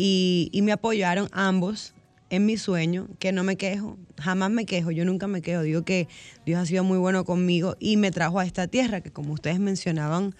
Y, 0.00 0.60
me 0.62 0.70
apoyaron 0.70 1.28
ambos 1.32 1.92
en 2.30 2.46
mi 2.46 2.56
sueño, 2.56 3.08
que 3.18 3.32
no 3.32 3.42
me 3.42 3.56
quejo, 3.56 3.98
jamás 4.16 4.48
me 4.48 4.64
quejo, 4.64 4.92
yo 4.92 5.04
nunca 5.04 5.26
me 5.26 5.42
quejo, 5.42 5.62
digo 5.62 5.82
que 5.82 6.06
Dios 6.46 6.60
ha 6.60 6.66
sido 6.66 6.84
muy 6.84 6.98
bueno 6.98 7.24
conmigo 7.24 7.74
y 7.80 7.96
me 7.96 8.12
trajo 8.12 8.38
a 8.38 8.46
esta 8.46 8.68
tierra, 8.68 9.00
que 9.00 9.10
como 9.10 9.32
ustedes 9.32 9.58
mencionaban 9.58 10.36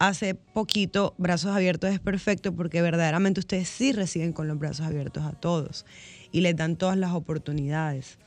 hace 0.00 0.34
poquito 0.34 1.14
Brazos 1.16 1.54
Abiertos 1.54 1.92
es 1.92 2.00
perfecto 2.00 2.52
porque 2.56 2.82
verdaderamente 2.82 3.38
ustedes 3.38 3.68
sí 3.68 3.92
reciben 3.92 4.32
con 4.32 4.48
los 4.48 4.58
brazos 4.58 4.84
abiertos 4.84 5.22
a 5.22 5.30
todos 5.30 5.86
y 6.32 6.40
les 6.40 6.56
dan 6.56 6.74
todas 6.74 6.96
las 6.96 7.12
oportunidades. 7.12 8.18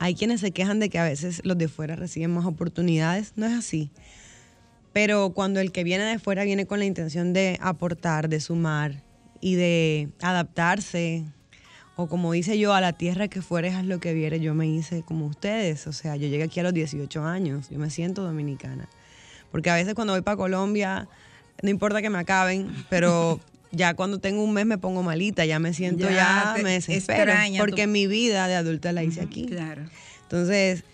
Hay 0.00 0.16
quienes 0.16 0.40
se 0.40 0.50
quejan 0.50 0.80
de 0.80 0.88
que 0.88 0.98
a 0.98 1.04
veces 1.04 1.40
los 1.44 1.56
de 1.56 1.68
fuera 1.68 1.94
reciben 1.94 2.32
más 2.32 2.46
oportunidades, 2.46 3.34
no 3.36 3.46
es 3.46 3.52
así. 3.52 3.92
Pero 4.92 5.30
cuando 5.34 5.60
el 5.60 5.70
que 5.70 5.84
viene 5.84 6.02
de 6.02 6.18
fuera 6.18 6.42
viene 6.42 6.66
con 6.66 6.80
la 6.80 6.84
intención 6.84 7.32
de 7.32 7.58
aportar, 7.60 8.28
de 8.28 8.40
sumar 8.40 9.11
y 9.42 9.56
de 9.56 10.08
adaptarse, 10.22 11.24
o 11.96 12.06
como 12.08 12.32
dice 12.32 12.58
yo, 12.58 12.72
a 12.72 12.80
la 12.80 12.94
tierra 12.94 13.28
que 13.28 13.42
fueres, 13.42 13.74
haz 13.74 13.84
lo 13.84 14.00
que 14.00 14.14
viere, 14.14 14.40
yo 14.40 14.54
me 14.54 14.66
hice 14.66 15.02
como 15.02 15.26
ustedes. 15.26 15.86
O 15.86 15.92
sea, 15.92 16.16
yo 16.16 16.26
llegué 16.28 16.44
aquí 16.44 16.60
a 16.60 16.62
los 16.62 16.72
18 16.72 17.22
años, 17.24 17.68
yo 17.68 17.78
me 17.78 17.90
siento 17.90 18.22
dominicana. 18.22 18.88
Porque 19.50 19.68
a 19.68 19.74
veces 19.74 19.94
cuando 19.94 20.14
voy 20.14 20.22
para 20.22 20.38
Colombia, 20.38 21.06
no 21.62 21.68
importa 21.68 22.00
que 22.00 22.08
me 22.08 22.18
acaben, 22.18 22.72
pero 22.88 23.38
ya 23.72 23.92
cuando 23.94 24.18
tengo 24.18 24.42
un 24.42 24.54
mes 24.54 24.64
me 24.64 24.78
pongo 24.78 25.02
malita, 25.02 25.44
ya 25.44 25.58
me 25.58 25.74
siento, 25.74 26.08
Ya 26.08 26.54
ya, 26.56 26.62
me 26.62 26.70
desespero. 26.72 27.32
tu- 27.58 27.58
Porque 27.58 27.86
mi 27.86 28.06
vida 28.06 28.48
de 28.48 28.54
adulta 28.54 28.92
la 28.92 29.04
hice 29.04 29.20
aquí. 29.20 29.44
Claro. 29.46 29.82
Entonces, 30.22 30.84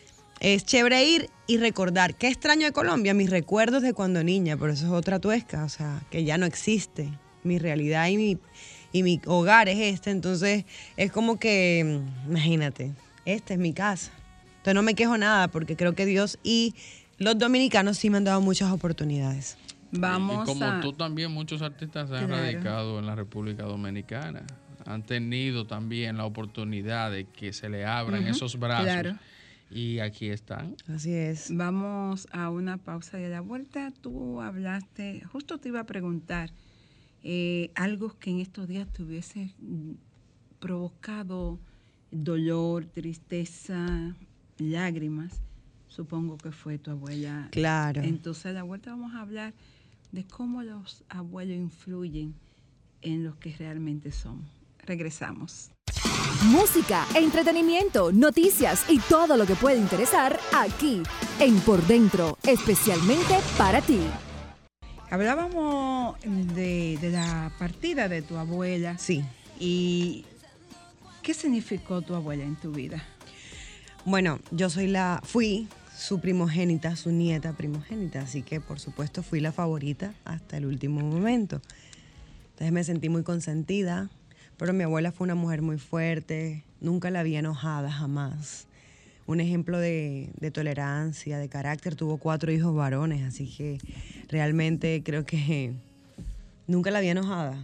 es 0.40 0.64
chévere 0.64 1.04
ir 1.04 1.30
y 1.46 1.58
recordar. 1.58 2.16
¿Qué 2.16 2.26
extraño 2.28 2.66
de 2.66 2.72
Colombia? 2.72 3.14
Mis 3.14 3.30
recuerdos 3.30 3.82
de 3.82 3.92
cuando 3.92 4.24
niña, 4.24 4.56
pero 4.56 4.72
eso 4.72 4.86
es 4.86 4.92
otra 4.92 5.20
tuesca, 5.20 5.62
o 5.64 5.68
sea, 5.68 6.00
que 6.10 6.24
ya 6.24 6.38
no 6.38 6.46
existe. 6.46 7.08
Mi 7.44 7.58
realidad 7.58 8.08
y 8.08 8.16
mi, 8.16 8.38
y 8.92 9.02
mi 9.02 9.20
hogar 9.26 9.68
es 9.68 9.78
este. 9.78 10.10
Entonces, 10.10 10.64
es 10.96 11.12
como 11.12 11.38
que, 11.38 12.00
mm, 12.26 12.30
imagínate, 12.30 12.92
esta 13.24 13.54
es 13.54 13.58
mi 13.60 13.72
casa. 13.72 14.10
Entonces, 14.58 14.74
no 14.74 14.82
me 14.82 14.94
quejo 14.94 15.16
nada 15.18 15.48
porque 15.48 15.76
creo 15.76 15.94
que 15.94 16.04
Dios 16.06 16.38
y 16.42 16.74
los 17.18 17.38
dominicanos 17.38 17.98
sí 17.98 18.10
me 18.10 18.16
han 18.18 18.24
dado 18.24 18.40
muchas 18.40 18.70
oportunidades. 18.72 19.56
Vamos 19.90 20.42
y 20.44 20.46
como 20.46 20.64
a... 20.66 20.80
tú 20.80 20.92
también, 20.92 21.32
muchos 21.32 21.62
artistas 21.62 22.08
se 22.10 22.16
han 22.16 22.26
Claro. 22.26 22.42
radicado 22.42 22.98
en 22.98 23.06
la 23.06 23.14
República 23.14 23.62
Dominicana. 23.62 24.42
Han 24.84 25.02
tenido 25.02 25.66
también 25.66 26.16
la 26.16 26.24
oportunidad 26.24 27.10
de 27.10 27.24
que 27.26 27.52
se 27.52 27.68
le 27.68 27.84
abran 27.86 28.26
esos 28.26 28.58
brazos. 28.58 28.84
claro. 28.84 29.16
Y 29.70 29.98
aquí 29.98 30.30
están. 30.30 30.76
Así 30.94 31.12
es. 31.12 31.54
Vamos 31.54 32.26
a 32.32 32.48
una 32.48 32.78
pausa 32.78 33.20
y 33.20 33.24
a 33.24 33.28
la 33.28 33.40
vuelta 33.42 33.92
tú 34.00 34.40
hablaste, 34.40 35.22
justo 35.30 35.58
te 35.58 35.68
iba 35.68 35.80
a 35.80 35.84
preguntar, 35.84 36.50
eh, 37.22 37.70
algo 37.74 38.18
que 38.18 38.30
en 38.30 38.40
estos 38.40 38.68
días 38.68 38.88
te 38.92 39.02
hubiese 39.02 39.54
mm, 39.58 39.92
provocado 40.60 41.58
dolor, 42.10 42.86
tristeza, 42.86 44.16
lágrimas, 44.58 45.40
supongo 45.88 46.38
que 46.38 46.52
fue 46.52 46.78
tu 46.78 46.90
abuela. 46.90 47.48
Claro. 47.50 48.02
Entonces 48.02 48.46
a 48.46 48.52
la 48.52 48.62
vuelta 48.62 48.90
vamos 48.90 49.14
a 49.14 49.20
hablar 49.20 49.54
de 50.12 50.24
cómo 50.24 50.62
los 50.62 51.04
abuelos 51.08 51.56
influyen 51.56 52.34
en 53.02 53.24
los 53.24 53.36
que 53.36 53.54
realmente 53.56 54.12
somos. 54.12 54.46
Regresamos. 54.84 55.70
Música, 56.44 57.04
entretenimiento, 57.14 58.12
noticias 58.12 58.84
y 58.88 59.00
todo 59.00 59.36
lo 59.36 59.44
que 59.44 59.56
puede 59.56 59.78
interesar 59.78 60.38
aquí 60.54 61.02
en 61.40 61.58
Por 61.60 61.84
Dentro, 61.86 62.38
especialmente 62.44 63.38
para 63.56 63.80
ti. 63.80 64.00
Hablábamos 65.10 66.20
de, 66.22 66.98
de 67.00 67.10
la 67.10 67.50
partida 67.58 68.08
de 68.08 68.22
tu 68.22 68.36
abuela. 68.36 68.98
Sí. 68.98 69.24
¿Y 69.58 70.24
qué 71.22 71.34
significó 71.34 72.02
tu 72.02 72.14
abuela 72.14 72.44
en 72.44 72.56
tu 72.56 72.72
vida? 72.72 73.02
Bueno, 74.04 74.38
yo 74.50 74.70
soy 74.70 74.86
la, 74.86 75.20
fui 75.24 75.68
su 75.98 76.20
primogénita, 76.20 76.94
su 76.94 77.10
nieta 77.10 77.54
primogénita, 77.54 78.20
así 78.20 78.42
que 78.42 78.60
por 78.60 78.78
supuesto 78.78 79.24
fui 79.24 79.40
la 79.40 79.50
favorita 79.50 80.14
hasta 80.24 80.56
el 80.56 80.66
último 80.66 81.00
momento. 81.00 81.60
Entonces 82.50 82.72
me 82.72 82.84
sentí 82.84 83.08
muy 83.08 83.24
consentida, 83.24 84.08
pero 84.56 84.72
mi 84.72 84.84
abuela 84.84 85.10
fue 85.10 85.24
una 85.24 85.34
mujer 85.34 85.60
muy 85.60 85.78
fuerte, 85.78 86.64
nunca 86.80 87.10
la 87.10 87.24
vi 87.24 87.34
enojada 87.36 87.90
jamás. 87.90 88.67
Un 89.28 89.40
ejemplo 89.40 89.78
de, 89.78 90.30
de 90.40 90.50
tolerancia, 90.50 91.38
de 91.38 91.48
carácter, 91.50 91.94
tuvo 91.94 92.16
cuatro 92.16 92.50
hijos 92.50 92.74
varones, 92.74 93.22
así 93.22 93.46
que 93.46 93.78
realmente 94.28 95.02
creo 95.04 95.26
que 95.26 95.74
nunca 96.66 96.90
la 96.90 97.00
vi 97.00 97.08
enojada, 97.08 97.62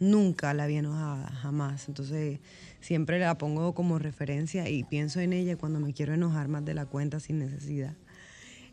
nunca 0.00 0.54
la 0.54 0.66
vi 0.66 0.76
enojada, 0.76 1.28
jamás. 1.30 1.88
Entonces 1.88 2.40
siempre 2.80 3.18
la 3.18 3.36
pongo 3.36 3.74
como 3.74 3.98
referencia 3.98 4.68
y 4.68 4.82
pienso 4.82 5.20
en 5.20 5.34
ella 5.34 5.56
cuando 5.56 5.78
me 5.78 5.92
quiero 5.92 6.14
enojar 6.14 6.48
más 6.48 6.64
de 6.64 6.72
la 6.72 6.86
cuenta 6.86 7.20
sin 7.20 7.38
necesidad. 7.38 7.92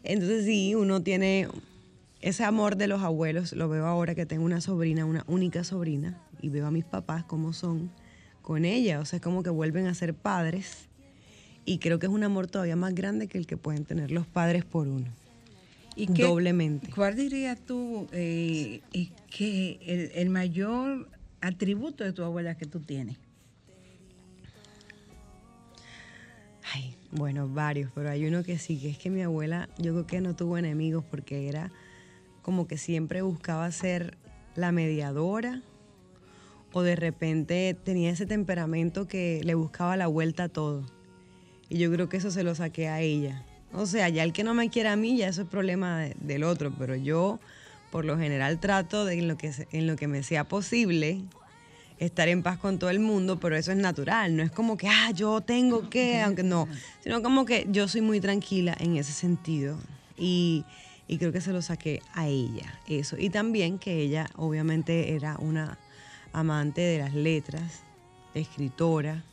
Entonces 0.03 0.45
sí, 0.45 0.73
uno 0.73 1.03
tiene 1.03 1.49
ese 2.21 2.45
amor 2.45 2.77
de 2.77 2.87
los 2.87 3.01
abuelos, 3.01 3.51
lo 3.53 3.67
veo 3.67 3.85
ahora 3.87 4.15
que 4.15 4.25
tengo 4.25 4.45
una 4.45 4.61
sobrina, 4.61 5.03
una 5.05 5.25
única 5.27 5.63
sobrina, 5.65 6.17
y 6.41 6.47
veo 6.47 6.65
a 6.65 6.71
mis 6.71 6.85
papás 6.85 7.23
cómo 7.25 7.51
son 7.51 7.91
con 8.41 8.63
ella, 8.63 8.99
o 9.01 9.05
sea, 9.05 9.17
es 9.17 9.23
como 9.23 9.43
que 9.43 9.49
vuelven 9.49 9.87
a 9.87 9.93
ser 9.93 10.13
padres. 10.13 10.87
Y 11.65 11.77
creo 11.77 11.99
que 11.99 12.07
es 12.07 12.11
un 12.11 12.23
amor 12.23 12.47
todavía 12.47 12.75
más 12.75 12.93
grande 12.95 13.27
que 13.27 13.37
el 13.37 13.45
que 13.45 13.57
pueden 13.57 13.85
tener 13.85 14.11
los 14.11 14.25
padres 14.27 14.65
por 14.65 14.87
uno. 14.87 15.07
¿Y 15.95 16.07
qué- 16.07 16.23
Doblemente. 16.23 16.89
¿Cuál 16.89 17.15
dirías 17.15 17.59
tú 17.59 18.07
eh, 18.11 18.81
que 19.29 19.79
el, 19.85 20.11
el 20.15 20.29
mayor 20.29 21.07
atributo 21.41 22.03
de 22.03 22.13
tu 22.13 22.23
abuela 22.23 22.55
que 22.55 22.65
tú 22.65 22.79
tienes? 22.79 23.17
Ay, 26.73 26.95
bueno, 27.11 27.47
varios, 27.49 27.91
pero 27.93 28.09
hay 28.09 28.25
uno 28.25 28.43
que 28.43 28.57
sí, 28.57 28.79
que 28.79 28.89
es 28.89 28.97
que 28.97 29.09
mi 29.09 29.21
abuela, 29.21 29.67
yo 29.77 29.91
creo 29.93 30.07
que 30.07 30.21
no 30.21 30.35
tuvo 30.35 30.57
enemigos 30.57 31.03
porque 31.09 31.47
era 31.49 31.71
como 32.41 32.67
que 32.67 32.77
siempre 32.77 33.21
buscaba 33.21 33.69
ser 33.71 34.17
la 34.55 34.71
mediadora 34.71 35.61
o 36.73 36.81
de 36.81 36.95
repente 36.95 37.75
tenía 37.83 38.09
ese 38.11 38.25
temperamento 38.25 39.07
que 39.07 39.41
le 39.43 39.55
buscaba 39.55 39.97
la 39.97 40.07
vuelta 40.07 40.43
a 40.45 40.49
todo. 40.49 40.85
Y 41.71 41.77
yo 41.77 41.89
creo 41.89 42.09
que 42.09 42.17
eso 42.17 42.31
se 42.31 42.43
lo 42.43 42.53
saqué 42.53 42.89
a 42.89 42.99
ella. 42.99 43.41
O 43.73 43.85
sea, 43.85 44.09
ya 44.09 44.23
el 44.25 44.33
que 44.33 44.43
no 44.43 44.53
me 44.53 44.69
quiere 44.69 44.89
a 44.89 44.97
mí, 44.97 45.15
ya 45.15 45.29
eso 45.29 45.43
es 45.43 45.47
problema 45.47 45.99
de- 46.01 46.15
del 46.19 46.43
otro, 46.43 46.73
pero 46.77 46.95
yo 46.97 47.39
por 47.91 48.03
lo 48.03 48.17
general 48.17 48.59
trato 48.59 49.05
de 49.05 49.13
en 49.13 49.29
lo 49.29 49.37
que, 49.37 49.51
en 49.71 49.87
lo 49.87 49.95
que 49.95 50.07
me 50.09 50.21
sea 50.21 50.43
posible 50.43 51.21
estar 51.97 52.27
en 52.27 52.43
paz 52.43 52.57
con 52.57 52.77
todo 52.77 52.89
el 52.89 52.99
mundo, 52.99 53.39
pero 53.39 53.55
eso 53.55 53.71
es 53.71 53.77
natural, 53.77 54.35
no 54.35 54.43
es 54.43 54.51
como 54.51 54.75
que, 54.75 54.89
ah, 54.89 55.11
yo 55.11 55.39
tengo 55.39 55.89
que, 55.89 56.19
aunque 56.21 56.43
no, 56.43 56.67
sino 57.03 57.21
como 57.21 57.45
que 57.45 57.65
yo 57.69 57.87
soy 57.87 58.01
muy 58.01 58.19
tranquila 58.19 58.75
en 58.79 58.97
ese 58.97 59.13
sentido 59.13 59.77
y, 60.17 60.65
y 61.07 61.17
creo 61.19 61.31
que 61.31 61.39
se 61.39 61.53
lo 61.53 61.61
saqué 61.61 62.01
a 62.13 62.27
ella, 62.27 62.79
eso. 62.87 63.15
Y 63.17 63.29
también 63.29 63.79
que 63.79 64.01
ella 64.01 64.27
obviamente 64.35 65.13
era 65.13 65.37
una 65.39 65.77
amante 66.33 66.81
de 66.81 66.97
las 66.99 67.13
letras, 67.13 67.83
escritora. 68.33 69.23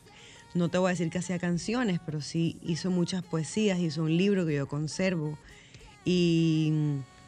No 0.53 0.69
te 0.69 0.77
voy 0.77 0.87
a 0.87 0.91
decir 0.91 1.09
que 1.09 1.19
hacía 1.19 1.37
canciones, 1.39 1.99
pero 2.05 2.21
sí 2.21 2.57
hizo 2.63 2.89
muchas 2.89 3.23
poesías, 3.23 3.79
hizo 3.79 4.03
un 4.03 4.17
libro 4.17 4.45
que 4.45 4.55
yo 4.55 4.67
conservo 4.67 5.37
y, 6.05 6.71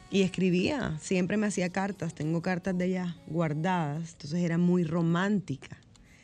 y 0.09 0.21
escribía, 0.23 0.97
siempre 0.99 1.37
me 1.37 1.47
hacía 1.47 1.69
cartas, 1.69 2.13
tengo 2.15 2.41
cartas 2.41 2.77
de 2.77 2.85
ella 2.85 3.15
guardadas, 3.27 4.13
entonces 4.13 4.39
era 4.39 4.57
muy 4.57 4.83
romántica. 4.83 5.77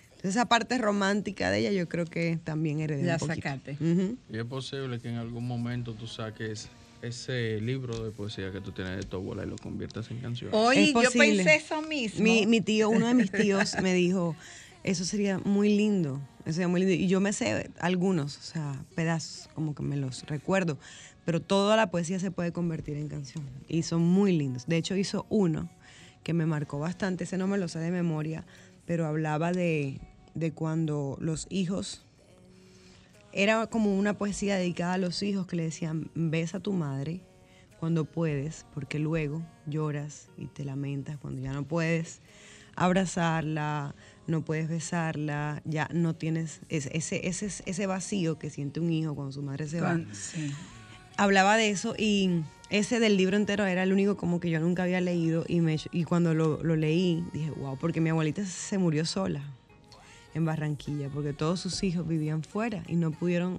Entonces 0.10 0.32
esa 0.32 0.48
parte 0.48 0.78
romántica 0.80 1.52
de 1.52 1.60
ella 1.60 1.72
yo 1.72 1.88
creo 1.88 2.06
que 2.06 2.40
también 2.44 2.80
heredé 2.80 3.04
La 3.04 3.14
un 3.14 3.20
poquito. 3.20 3.36
sacaste. 3.36 3.78
Y 4.32 4.38
es 4.38 4.46
posible 4.46 5.00
que 5.00 5.10
en 5.10 5.16
algún 5.16 5.46
momento 5.46 5.94
tú 5.94 6.08
saques 6.08 6.70
ese 7.04 7.62
libro 7.62 8.04
de 8.04 8.10
poesía 8.10 8.52
que 8.52 8.60
tú 8.60 8.72
tienes 8.72 8.98
de 8.98 9.04
tu 9.04 9.18
abuela 9.18 9.44
y 9.46 9.48
lo 9.48 9.56
conviertas 9.58 10.10
en 10.10 10.18
canción. 10.18 10.50
Hoy 10.54 10.78
Es 10.80 10.88
yo 10.88 10.94
posible. 10.94 11.44
pensé 11.44 11.56
eso 11.58 11.84
mismo. 11.84 12.24
Mi, 12.24 12.48
mi 12.48 12.62
tío, 12.62 12.90
uno 12.90 13.06
de 13.08 13.14
mis 13.14 13.32
tíos 13.32 13.76
me 13.84 13.94
dijo, 13.94 14.36
eso 14.88 15.04
sería 15.04 15.38
muy 15.40 15.76
lindo, 15.76 16.22
eso 16.46 16.54
sería 16.54 16.70
muy 16.70 16.80
lindo. 16.80 16.96
Y 16.96 17.10
yo 17.10 17.20
me 17.20 17.34
sé 17.34 17.70
algunos, 17.80 18.38
o 18.38 18.42
sea, 18.42 18.86
pedazos, 18.96 19.50
como 19.54 19.76
que 19.76 19.84
me 19.84 19.98
los 19.98 20.26
recuerdo, 20.28 20.78
pero 21.26 21.42
toda 21.42 21.76
la 21.76 21.92
poesía 21.92 22.20
se 22.20 22.32
puede 22.32 22.54
convertir 22.54 22.96
en 22.96 23.10
canción 23.10 23.44
y 23.68 23.84
son 23.84 24.02
muy 24.02 24.32
lindos. 24.38 24.66
De 24.66 24.78
hecho, 24.78 24.96
hizo 24.96 25.26
uno 25.28 25.70
que 26.24 26.34
me 26.34 26.46
marcó 26.46 26.80
bastante, 26.80 27.26
ese 27.26 27.38
no 27.38 27.48
me 27.48 27.58
lo 27.58 27.68
sé 27.68 27.80
de 27.80 27.92
memoria, 27.92 28.46
pero 28.86 29.06
hablaba 29.06 29.52
de, 29.52 30.00
de 30.36 30.54
cuando 30.54 31.18
los 31.20 31.48
hijos 31.50 32.06
era 33.34 33.68
como 33.68 33.94
una 33.98 34.18
poesía 34.18 34.56
dedicada 34.56 34.94
a 34.94 34.98
los 34.98 35.22
hijos 35.22 35.48
que 35.48 35.58
le 35.58 35.64
decían, 35.64 36.10
besa 36.16 36.58
a 36.58 36.62
tu 36.62 36.72
madre 36.72 37.20
cuando 37.82 38.06
puedes, 38.06 38.66
porque 38.74 39.00
luego 39.00 39.46
lloras 39.66 40.30
y 40.38 40.46
te 40.46 40.64
lamentas 40.64 41.18
cuando 41.18 41.42
ya 41.42 41.52
no 41.52 41.66
puedes 41.68 42.22
abrazarla, 42.78 43.96
no 44.28 44.42
puedes 44.44 44.68
besarla, 44.70 45.62
ya 45.66 45.90
no 45.94 46.14
tienes 46.16 46.60
ese, 46.70 46.96
ese, 46.96 47.28
ese, 47.28 47.48
ese 47.66 47.88
vacío 47.88 48.38
que 48.38 48.50
siente 48.50 48.80
un 48.80 48.92
hijo 48.92 49.16
cuando 49.16 49.32
su 49.32 49.42
madre 49.42 49.68
se 49.68 49.82
va. 49.82 50.00
Sí. 50.14 50.52
Hablaba 51.18 51.58
de 51.58 51.70
eso 51.72 51.96
y 51.98 52.42
ese 52.70 53.00
del 53.00 53.18
libro 53.18 53.38
entero 53.38 53.66
era 53.66 53.84
el 53.84 53.92
único 53.92 54.18
como 54.18 54.40
que 54.40 54.50
yo 54.50 54.60
nunca 54.60 54.84
había 54.84 55.02
leído 55.02 55.46
y, 55.48 55.62
me, 55.62 55.78
y 55.92 56.04
cuando 56.04 56.34
lo, 56.34 56.62
lo 56.64 56.76
leí 56.76 57.24
dije, 57.34 57.50
wow, 57.52 57.78
porque 57.78 58.02
mi 58.02 58.10
abuelita 58.12 58.46
se 58.46 58.78
murió 58.78 59.06
sola 59.06 59.42
en 60.36 60.46
Barranquilla, 60.46 61.10
porque 61.10 61.34
todos 61.34 61.60
sus 61.60 61.82
hijos 61.84 62.08
vivían 62.08 62.44
fuera 62.44 62.84
y 62.88 62.96
no 62.96 63.10
pudieron 63.12 63.56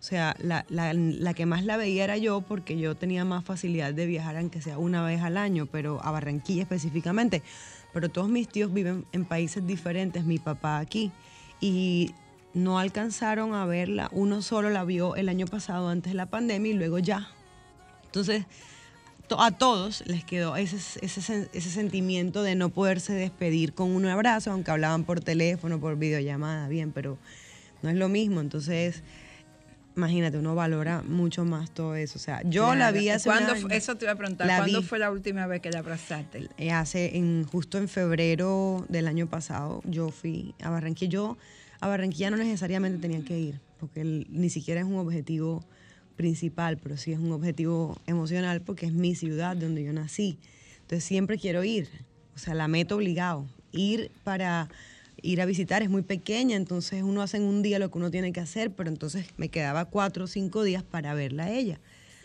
O 0.00 0.02
sea, 0.02 0.34
la, 0.40 0.64
la- 0.68 0.92
la 0.94 1.34
que 1.34 1.44
más 1.46 1.64
la 1.64 1.76
veía 1.76 2.02
era 2.04 2.16
yo 2.16 2.40
porque 2.40 2.78
yo 2.78 2.96
tenía 2.96 3.24
más 3.24 3.44
facilidad 3.44 3.92
de 3.94 4.06
viajar 4.06 4.36
aunque 4.36 4.60
sea 4.62 4.78
una 4.78 5.04
vez 5.04 5.20
al 5.22 5.36
año, 5.36 5.66
pero 5.66 6.00
a 6.04 6.10
Barranquilla 6.10 6.62
específicamente. 6.62 7.42
Pero 7.92 8.08
todos 8.08 8.28
mis 8.28 8.48
tíos 8.48 8.72
viven 8.72 9.06
en 9.12 9.24
países 9.24 9.66
diferentes, 9.66 10.24
mi 10.24 10.38
papá 10.38 10.78
aquí. 10.78 11.10
Y 11.60 12.14
no 12.54 12.78
alcanzaron 12.78 13.54
a 13.54 13.64
verla. 13.66 14.08
Uno 14.12 14.42
solo 14.42 14.70
la 14.70 14.84
vio 14.84 15.16
el 15.16 15.28
año 15.28 15.46
pasado 15.46 15.88
antes 15.88 16.12
de 16.12 16.16
la 16.16 16.26
pandemia 16.26 16.72
y 16.72 16.74
luego 16.74 16.98
ya. 16.98 17.28
Entonces, 18.06 18.44
to- 19.26 19.40
a 19.40 19.50
todos 19.50 20.02
les 20.06 20.24
quedó 20.24 20.56
ese, 20.56 20.76
ese, 21.04 21.48
ese 21.52 21.70
sentimiento 21.70 22.42
de 22.42 22.54
no 22.54 22.68
poderse 22.70 23.12
despedir 23.12 23.74
con 23.74 23.90
un 23.94 24.06
abrazo, 24.06 24.50
aunque 24.52 24.70
hablaban 24.70 25.04
por 25.04 25.20
teléfono, 25.20 25.78
por 25.80 25.96
videollamada, 25.96 26.68
bien, 26.68 26.92
pero 26.92 27.18
no 27.82 27.90
es 27.90 27.96
lo 27.96 28.08
mismo. 28.08 28.40
Entonces, 28.40 29.02
imagínate, 29.98 30.38
uno 30.38 30.54
valora 30.54 31.02
mucho 31.02 31.44
más 31.44 31.70
todo 31.72 31.94
eso. 31.96 32.18
O 32.18 32.22
sea, 32.22 32.40
yo 32.44 32.74
la 32.74 32.90
vi 32.92 33.08
hace 33.10 33.28
¿Cuándo 33.28 33.54
fu- 33.56 33.68
Eso 33.68 33.96
te 33.96 34.04
iba 34.04 34.12
a 34.12 34.16
preguntar. 34.16 34.46
La 34.46 34.58
¿Cuándo 34.58 34.80
vi. 34.80 34.86
fue 34.86 34.98
la 34.98 35.10
última 35.10 35.46
vez 35.46 35.60
que 35.60 35.70
la 35.70 35.80
abrazaste? 35.80 36.48
Eh, 36.56 36.70
hace 36.70 37.16
en 37.18 37.44
justo 37.44 37.78
en 37.78 37.88
febrero 37.88 38.86
del 38.88 39.08
año 39.08 39.26
pasado 39.26 39.82
yo 39.84 40.10
fui 40.10 40.54
a 40.62 40.70
Barranquilla. 40.70 41.10
Yo 41.10 41.36
a 41.80 41.88
Barranquilla 41.88 42.30
no 42.30 42.36
necesariamente 42.36 42.98
tenía 42.98 43.22
que 43.24 43.38
ir, 43.38 43.60
porque 43.78 44.00
el- 44.00 44.26
ni 44.30 44.50
siquiera 44.50 44.80
es 44.80 44.86
un 44.86 44.96
objetivo 44.96 45.64
principal, 46.16 46.78
pero 46.78 46.96
sí 46.96 47.12
es 47.12 47.18
un 47.18 47.32
objetivo 47.32 47.96
emocional 48.06 48.60
porque 48.62 48.86
es 48.86 48.92
mi 48.92 49.14
ciudad 49.14 49.56
donde 49.56 49.84
yo 49.84 49.92
nací. 49.92 50.38
Entonces 50.82 51.04
siempre 51.04 51.38
quiero 51.38 51.62
ir, 51.64 51.88
o 52.34 52.38
sea, 52.38 52.54
la 52.54 52.66
meto 52.68 52.96
obligado. 52.96 53.46
Ir 53.72 54.10
para 54.24 54.68
ir 55.22 55.40
a 55.40 55.46
visitar 55.46 55.82
es 55.82 55.90
muy 55.90 56.02
pequeña, 56.02 56.56
entonces 56.56 57.02
uno 57.02 57.22
hace 57.22 57.36
en 57.36 57.44
un 57.44 57.62
día 57.62 57.78
lo 57.78 57.90
que 57.90 57.98
uno 57.98 58.10
tiene 58.10 58.32
que 58.32 58.40
hacer, 58.40 58.72
pero 58.72 58.88
entonces 58.88 59.26
me 59.36 59.48
quedaba 59.48 59.86
cuatro 59.86 60.24
o 60.24 60.26
cinco 60.26 60.62
días 60.62 60.82
para 60.82 61.14
verla 61.14 61.44
a 61.44 61.50
ella. 61.50 61.80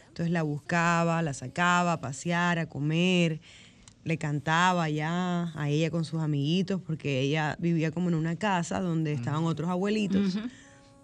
Entonces 0.07 0.31
la 0.31 0.43
buscaba, 0.43 1.21
la 1.21 1.33
sacaba 1.33 1.93
a 1.93 2.01
pasear, 2.01 2.59
a 2.59 2.67
comer, 2.67 3.41
le 4.03 4.17
cantaba 4.17 4.89
ya 4.89 5.51
a 5.55 5.69
ella 5.69 5.89
con 5.89 6.05
sus 6.05 6.21
amiguitos, 6.21 6.81
porque 6.81 7.21
ella 7.21 7.55
vivía 7.59 7.91
como 7.91 8.09
en 8.09 8.15
una 8.15 8.35
casa 8.35 8.79
donde 8.79 9.13
estaban 9.13 9.45
otros 9.45 9.69
abuelitos, 9.69 10.37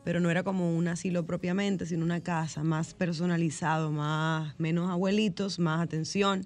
pero 0.03 0.19
no 0.19 0.29
era 0.29 0.43
como 0.43 0.75
un 0.75 0.87
asilo 0.87 1.25
propiamente, 1.25 1.85
sino 1.85 2.03
una 2.03 2.21
casa 2.21 2.63
más 2.63 2.93
personalizado, 2.93 3.91
más, 3.91 4.53
menos 4.59 4.89
abuelitos, 4.89 5.59
más 5.59 5.81
atención. 5.81 6.45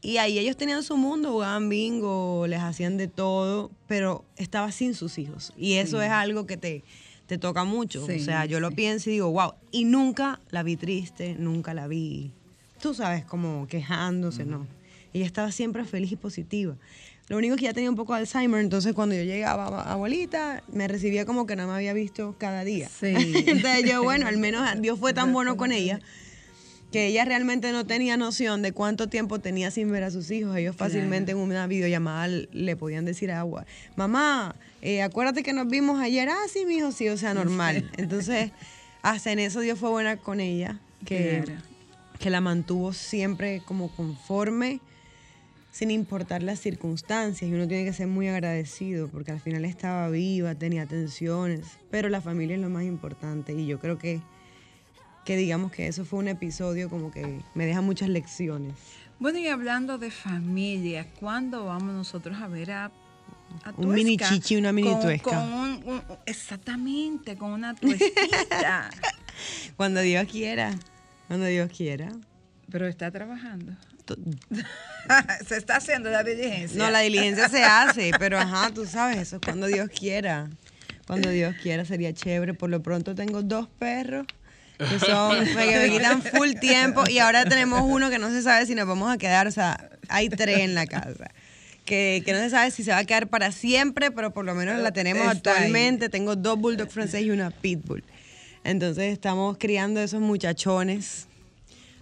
Y 0.00 0.18
ahí 0.18 0.38
ellos 0.38 0.56
tenían 0.56 0.82
su 0.82 0.96
mundo, 0.96 1.32
jugaban 1.32 1.68
bingo, 1.68 2.46
les 2.46 2.60
hacían 2.60 2.96
de 2.96 3.08
todo, 3.08 3.70
pero 3.88 4.24
estaba 4.36 4.70
sin 4.70 4.94
sus 4.94 5.18
hijos. 5.18 5.52
Y 5.56 5.74
eso 5.74 6.00
es 6.00 6.10
algo 6.10 6.46
que 6.46 6.56
te, 6.56 6.84
te 7.26 7.36
toca 7.36 7.64
mucho. 7.64 8.06
Sí, 8.06 8.12
o 8.12 8.18
sea, 8.20 8.44
yo 8.44 8.60
lo 8.60 8.70
pienso 8.70 9.10
y 9.10 9.14
digo, 9.14 9.30
wow. 9.30 9.54
Y 9.72 9.84
nunca 9.84 10.40
la 10.50 10.62
vi 10.62 10.76
triste, 10.76 11.34
nunca 11.38 11.74
la 11.74 11.88
vi, 11.88 12.32
tú 12.80 12.94
sabes, 12.94 13.24
como 13.24 13.66
quejándose, 13.66 14.44
no. 14.44 14.66
Ella 15.12 15.26
estaba 15.26 15.50
siempre 15.50 15.84
feliz 15.84 16.12
y 16.12 16.16
positiva. 16.16 16.76
Lo 17.28 17.36
único 17.36 17.56
que 17.56 17.64
ya 17.64 17.74
tenía 17.74 17.90
un 17.90 17.96
poco 17.96 18.14
de 18.14 18.20
Alzheimer, 18.20 18.60
entonces 18.60 18.94
cuando 18.94 19.14
yo 19.14 19.22
llegaba, 19.22 19.82
abuelita, 19.82 20.62
me 20.72 20.86
recibía 20.88 21.26
como 21.26 21.46
que 21.46 21.56
no 21.56 21.66
me 21.66 21.74
había 21.74 21.92
visto 21.92 22.36
cada 22.38 22.64
día. 22.64 22.88
Sí. 22.88 23.14
entonces 23.46 23.84
yo, 23.84 24.02
bueno, 24.02 24.26
al 24.28 24.38
menos 24.38 24.64
Dios 24.80 24.98
fue 24.98 25.12
tan 25.12 25.32
bueno 25.32 25.56
con 25.56 25.72
ella 25.72 26.00
que 26.92 27.06
ella 27.06 27.24
realmente 27.24 27.70
no 27.72 27.86
tenía 27.86 28.16
noción 28.16 28.62
de 28.62 28.72
cuánto 28.72 29.08
tiempo 29.08 29.38
tenía 29.40 29.70
sin 29.70 29.90
ver 29.90 30.04
a 30.04 30.10
sus 30.10 30.30
hijos. 30.30 30.56
Ellos 30.56 30.74
fácilmente 30.74 31.32
en 31.32 31.38
una 31.38 31.66
videollamada 31.66 32.28
le 32.28 32.76
podían 32.76 33.04
decir 33.04 33.30
a 33.30 33.40
agua, 33.40 33.66
mamá, 33.96 34.56
eh, 34.80 35.02
acuérdate 35.02 35.42
que 35.42 35.52
nos 35.52 35.68
vimos 35.68 36.00
ayer. 36.00 36.28
Ah, 36.30 36.46
sí, 36.50 36.64
mijo, 36.64 36.90
sí, 36.92 37.08
o 37.08 37.16
sea, 37.18 37.34
normal. 37.34 37.90
Entonces, 37.98 38.52
hasta 39.02 39.32
en 39.32 39.38
eso 39.40 39.60
Dios 39.60 39.78
fue 39.78 39.90
buena 39.90 40.16
con 40.16 40.40
ella, 40.40 40.80
que, 41.04 41.42
Claro. 41.44 41.60
que 42.18 42.30
la 42.30 42.40
mantuvo 42.40 42.92
siempre 42.94 43.60
como 43.66 43.94
conforme, 43.94 44.80
sin 45.70 45.90
importar 45.90 46.42
las 46.42 46.58
circunstancias. 46.58 47.50
Y 47.50 47.52
uno 47.54 47.68
tiene 47.68 47.84
que 47.84 47.92
ser 47.92 48.06
muy 48.06 48.28
agradecido, 48.28 49.08
porque 49.08 49.30
al 49.30 49.40
final 49.40 49.66
estaba 49.66 50.08
viva, 50.08 50.54
tenía 50.54 50.82
atenciones, 50.82 51.66
pero 51.90 52.08
la 52.08 52.22
familia 52.22 52.56
es 52.56 52.62
lo 52.62 52.70
más 52.70 52.84
importante. 52.84 53.52
Y 53.52 53.66
yo 53.66 53.78
creo 53.78 53.98
que 53.98 54.20
que 55.28 55.36
digamos 55.36 55.70
que 55.72 55.86
eso 55.86 56.06
fue 56.06 56.20
un 56.20 56.28
episodio 56.28 56.88
como 56.88 57.10
que 57.10 57.42
me 57.54 57.66
deja 57.66 57.82
muchas 57.82 58.08
lecciones. 58.08 58.72
Bueno, 59.18 59.38
y 59.38 59.46
hablando 59.48 59.98
de 59.98 60.10
familia, 60.10 61.06
¿cuándo 61.20 61.66
vamos 61.66 61.92
nosotros 61.94 62.38
a 62.40 62.48
ver 62.48 62.70
a, 62.70 62.84
a 62.86 62.90
Un 63.76 63.92
mini 63.92 64.16
chichi, 64.16 64.56
una 64.56 64.72
mini 64.72 64.88
Con- 64.90 65.02
tuesca. 65.02 65.28
con 65.30 65.52
un- 65.52 65.82
un- 65.84 66.02
exactamente, 66.24 67.36
con 67.36 67.50
una 67.50 67.74
tuesquita. 67.74 68.88
Cuando 69.76 70.00
Dios 70.00 70.26
quiera, 70.32 70.70
cuando 71.26 71.44
Dios 71.44 71.70
quiera. 71.76 72.10
Pero 72.70 72.86
está 72.88 73.10
trabajando. 73.10 73.74
Se 75.46 75.58
está 75.58 75.76
haciendo 75.76 76.08
la 76.10 76.24
diligencia. 76.24 76.82
No, 76.82 76.90
la 76.90 77.00
diligencia 77.00 77.50
se 77.50 77.62
hace, 77.64 78.12
pero 78.18 78.38
ajá, 78.38 78.70
tú 78.72 78.86
sabes, 78.86 79.18
eso 79.18 79.36
es 79.36 79.42
cuando 79.44 79.66
Dios 79.66 79.90
quiera. 79.90 80.48
Cuando 81.06 81.28
Dios 81.28 81.54
quiera 81.62 81.84
sería 81.84 82.14
chévere. 82.14 82.54
Por 82.54 82.70
lo 82.70 82.82
pronto 82.82 83.14
tengo 83.14 83.42
dos 83.42 83.68
perros 83.78 84.26
que 84.78 84.98
son 84.98 85.44
que 85.44 85.78
me 85.78 85.90
quitan 85.90 86.22
full 86.22 86.52
tiempo 86.60 87.04
y 87.08 87.18
ahora 87.18 87.44
tenemos 87.44 87.82
uno 87.84 88.10
que 88.10 88.18
no 88.18 88.30
se 88.30 88.42
sabe 88.42 88.66
si 88.66 88.74
nos 88.74 88.86
vamos 88.86 89.10
a 89.12 89.18
quedar, 89.18 89.46
o 89.46 89.50
sea, 89.50 89.90
hay 90.08 90.28
tres 90.28 90.58
en 90.60 90.74
la 90.74 90.86
casa. 90.86 91.30
Que, 91.84 92.22
que 92.24 92.32
no 92.34 92.38
se 92.40 92.50
sabe 92.50 92.70
si 92.70 92.84
se 92.84 92.90
va 92.90 92.98
a 92.98 93.04
quedar 93.04 93.28
para 93.28 93.50
siempre, 93.50 94.10
pero 94.10 94.32
por 94.34 94.44
lo 94.44 94.54
menos 94.54 94.78
la 94.80 94.92
tenemos 94.92 95.22
Está 95.32 95.50
ahí. 95.52 95.56
actualmente. 95.56 96.10
Tengo 96.10 96.36
dos 96.36 96.58
bulldog 96.58 96.90
francés 96.90 97.22
y 97.22 97.30
una 97.30 97.50
pitbull. 97.50 98.04
Entonces 98.62 99.10
estamos 99.10 99.56
criando 99.58 99.98
esos 100.00 100.20
muchachones. 100.20 101.28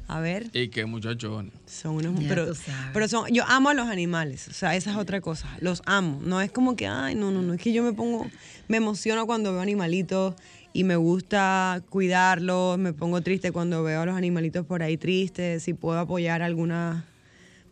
A 0.08 0.18
ver. 0.18 0.48
Y 0.52 0.68
qué 0.68 0.86
muchachones. 0.86 1.52
Son 1.66 1.94
unos, 1.96 2.18
Ya 2.20 2.28
pero, 2.28 2.48
tú 2.48 2.54
sabes. 2.56 2.90
pero 2.92 3.06
son, 3.08 3.32
yo 3.32 3.44
amo 3.46 3.68
a 3.70 3.74
los 3.74 3.86
animales, 3.88 4.48
o 4.48 4.52
sea, 4.52 4.74
esa 4.76 4.90
es 4.92 4.96
otra 4.96 5.20
cosa, 5.20 5.48
los 5.60 5.82
amo. 5.86 6.20
No 6.22 6.40
es 6.40 6.50
como 6.52 6.74
que, 6.76 6.86
ay, 6.88 7.14
no, 7.16 7.30
no, 7.32 7.42
no, 7.42 7.54
es 7.54 7.60
que 7.60 7.72
yo 7.72 7.82
me 7.84 7.92
pongo, 7.92 8.28
me 8.68 8.76
emociono 8.76 9.26
cuando 9.26 9.52
veo 9.52 9.60
animalitos 9.60 10.34
y 10.76 10.84
me 10.84 10.96
gusta 10.96 11.82
cuidarlos, 11.88 12.76
me 12.76 12.92
pongo 12.92 13.22
triste 13.22 13.50
cuando 13.50 13.82
veo 13.82 14.02
a 14.02 14.04
los 14.06 14.14
animalitos 14.14 14.66
por 14.66 14.82
ahí 14.82 14.98
tristes, 14.98 15.62
si 15.62 15.72
puedo 15.72 15.98
apoyar 15.98 16.42
a 16.42 16.44
alguna 16.44 17.06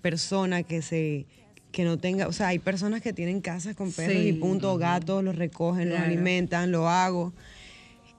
persona 0.00 0.62
que 0.62 0.80
se 0.80 1.26
que 1.70 1.84
no 1.84 1.98
tenga, 1.98 2.28
o 2.28 2.32
sea, 2.32 2.48
hay 2.48 2.60
personas 2.60 3.02
que 3.02 3.12
tienen 3.12 3.42
casas 3.42 3.76
con 3.76 3.92
perros 3.92 4.24
y 4.24 4.32
punto, 4.32 4.78
gatos, 4.78 5.22
los 5.22 5.36
recogen, 5.36 5.90
los 5.90 5.98
alimentan, 5.98 6.72
lo 6.72 6.88
hago. 6.88 7.34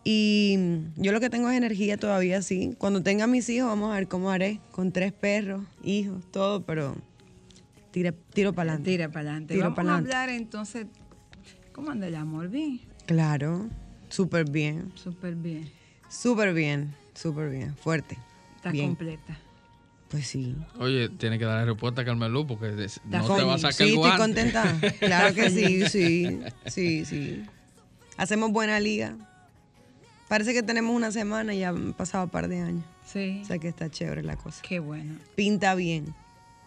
Y 0.03 0.59
yo 0.97 1.11
lo 1.13 1.19
que 1.19 1.31
tengo 1.31 1.49
es 1.49 1.57
energía 1.57 1.97
todavía, 1.97 2.43
sí. 2.43 2.75
Cuando 2.77 3.01
tenga 3.01 3.25
mis 3.25 3.49
hijos, 3.49 3.69
vamos 3.69 3.91
a 3.91 3.95
ver 3.95 4.07
cómo 4.07 4.29
haré. 4.29 4.59
Con 4.71 4.91
tres 4.91 5.13
perros, 5.13 5.63
hijos, 5.83 6.21
todo, 6.31 6.63
pero 6.63 6.95
tira, 7.91 8.13
tiro 8.33 8.53
para 8.53 8.73
adelante. 8.73 8.91
Tira 8.91 9.07
para 9.09 9.21
adelante. 9.21 9.57
Vamos 9.57 9.75
pa'lante. 9.75 10.13
a 10.13 10.21
hablar 10.21 10.29
entonces, 10.29 10.85
¿cómo 11.71 11.89
anda 11.89 12.07
el 12.07 12.15
amor? 12.15 12.49
Bien, 12.49 12.81
Claro, 13.05 13.69
súper 14.15 14.49
bien. 14.49 14.91
súper 14.95 15.35
bien. 15.35 15.69
Súper 16.09 16.53
bien, 16.53 16.93
súper 17.13 17.49
bien. 17.49 17.75
Fuerte. 17.75 18.17
Está 18.57 18.71
bien. 18.71 18.87
completa. 18.87 19.37
Pues 20.09 20.27
sí. 20.27 20.55
Oye, 20.79 21.09
tiene 21.09 21.37
que 21.39 21.45
dar 21.45 21.65
respuesta 21.65 22.01
a 22.03 22.05
Carmelo 22.05 22.45
porque 22.47 22.67
no 23.05 23.35
te 23.35 23.43
va 23.43 23.55
a 23.55 23.57
sacar 23.57 23.73
sí, 23.73 23.83
el 23.83 23.89
estoy 23.89 23.95
guante. 23.97 24.17
contenta. 24.17 24.77
Claro 24.99 25.33
que 25.35 25.49
sí, 25.49 25.89
sí, 25.89 26.39
sí, 26.67 27.05
sí. 27.05 27.43
Hacemos 28.17 28.51
buena 28.51 28.79
liga. 28.79 29.15
Parece 30.29 30.53
que 30.53 30.63
tenemos 30.63 30.95
una 30.95 31.11
semana 31.11 31.53
y 31.53 31.59
ya 31.59 31.69
han 31.69 31.93
pasado 31.93 32.23
un 32.25 32.29
par 32.29 32.47
de 32.47 32.59
años. 32.61 32.83
Sí, 33.05 33.39
O 33.43 33.45
sea 33.45 33.59
que 33.59 33.67
está 33.67 33.89
chévere 33.89 34.23
la 34.23 34.35
cosa. 34.37 34.61
qué 34.67 34.79
bueno. 34.79 35.15
Pinta 35.35 35.75
bien, 35.75 36.15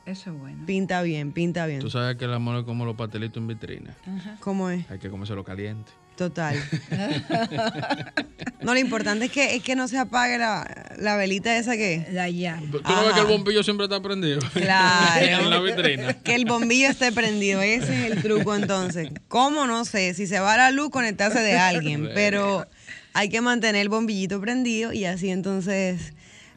Eso 0.07 0.31
es 0.33 0.39
bueno. 0.39 0.67
pinta 0.67 1.01
bien, 1.03 1.33
pinta 1.33 1.67
bien. 1.67 1.81
Tú 1.81 1.91
sabes 1.91 2.17
que 2.17 2.25
el 2.27 2.35
amor 2.35 2.57
es 2.59 2.65
como 2.65 2.85
los 2.85 2.97
pastelitos 2.97 3.39
en 3.41 3.47
vitrina. 3.47 3.97
¿Cómo 4.41 4.69
es? 4.71 4.89
Hay 4.91 4.99
que 4.99 5.09
comérselo 5.11 5.43
caliente. 5.45 5.91
Total. 6.19 6.57
No, 8.61 8.75
lo 8.75 8.81
importante 8.81 9.27
es 9.27 9.31
que, 9.31 9.55
es 9.55 9.63
que 9.63 9.77
no 9.77 9.87
se 9.87 9.97
apague 9.97 10.37
la, 10.37 10.93
la 10.99 11.17
velita 11.17 11.57
esa 11.57 11.77
que... 11.77 12.07
La 12.11 12.29
llama. 12.29 12.67
¿Tú 12.71 12.93
no 12.93 13.05
ves 13.05 13.15
que 13.15 13.21
el 13.21 13.27
bombillo 13.27 13.63
siempre 13.63 13.85
está 13.85 14.03
prendido? 14.03 14.41
Claro. 14.53 15.25
en 15.45 15.49
la 15.49 15.61
vitrina. 15.61 16.13
Que 16.15 16.35
el 16.35 16.45
bombillo 16.45 16.89
esté 16.89 17.13
prendido. 17.13 17.63
Ese 17.63 18.07
es 18.07 18.13
el 18.13 18.21
truco 18.21 18.57
entonces. 18.57 19.11
¿Cómo? 19.29 19.67
No 19.67 19.85
sé. 19.85 20.13
Si 20.13 20.27
se 20.27 20.41
va 20.41 20.57
la 20.57 20.73
luz, 20.73 20.91
conectarse 20.91 21.41
de 21.41 21.57
alguien. 21.57 22.11
Pero 22.15 22.67
hay 23.15 23.29
que 23.29 23.41
mantener 23.41 23.81
el 23.81 23.89
bombillito 23.89 24.41
prendido 24.41 24.93
y 24.93 25.05
así 25.05 25.31
entonces 25.31 26.13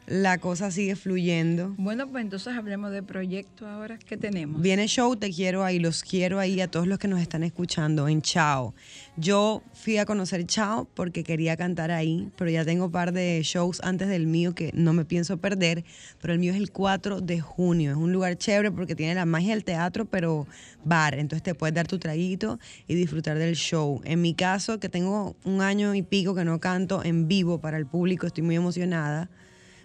la 0.06 0.38
cosa 0.38 0.70
sigue 0.70 0.96
fluyendo. 0.96 1.74
Bueno, 1.78 2.08
pues 2.08 2.22
entonces 2.22 2.54
hablemos 2.54 2.90
de 2.90 3.02
proyecto 3.02 3.66
ahora. 3.66 3.98
¿Qué 3.98 4.16
tenemos? 4.16 4.60
Viene 4.60 4.86
show, 4.86 5.16
te 5.16 5.30
quiero 5.30 5.64
ahí, 5.64 5.78
los 5.78 6.02
quiero 6.02 6.38
ahí 6.38 6.60
a 6.60 6.68
todos 6.68 6.86
los 6.86 6.98
que 6.98 7.08
nos 7.08 7.20
están 7.20 7.42
escuchando 7.44 8.08
en 8.08 8.20
Chao. 8.20 8.74
Yo 9.18 9.62
fui 9.74 9.98
a 9.98 10.06
conocer 10.06 10.46
Chao 10.46 10.88
porque 10.94 11.22
quería 11.22 11.54
cantar 11.58 11.90
ahí, 11.90 12.30
pero 12.38 12.50
ya 12.50 12.64
tengo 12.64 12.86
un 12.86 12.92
par 12.92 13.12
de 13.12 13.42
shows 13.44 13.78
antes 13.82 14.08
del 14.08 14.26
mío 14.26 14.54
que 14.54 14.70
no 14.72 14.94
me 14.94 15.04
pienso 15.04 15.36
perder, 15.36 15.84
pero 16.22 16.32
el 16.32 16.38
mío 16.38 16.52
es 16.52 16.58
el 16.58 16.72
4 16.72 17.20
de 17.20 17.38
junio. 17.38 17.90
Es 17.90 17.98
un 17.98 18.10
lugar 18.10 18.38
chévere 18.38 18.70
porque 18.70 18.94
tiene 18.94 19.14
la 19.14 19.26
magia 19.26 19.50
del 19.50 19.64
teatro, 19.64 20.06
pero 20.06 20.46
bar, 20.82 21.18
entonces 21.18 21.42
te 21.42 21.54
puedes 21.54 21.74
dar 21.74 21.86
tu 21.86 21.98
traguito 21.98 22.58
y 22.88 22.94
disfrutar 22.94 23.38
del 23.38 23.54
show. 23.54 24.00
En 24.04 24.22
mi 24.22 24.32
caso, 24.32 24.80
que 24.80 24.88
tengo 24.88 25.36
un 25.44 25.60
año 25.60 25.94
y 25.94 26.00
pico 26.00 26.34
que 26.34 26.46
no 26.46 26.58
canto 26.58 27.04
en 27.04 27.28
vivo 27.28 27.60
para 27.60 27.76
el 27.76 27.84
público, 27.84 28.26
estoy 28.26 28.44
muy 28.44 28.56
emocionada. 28.56 29.28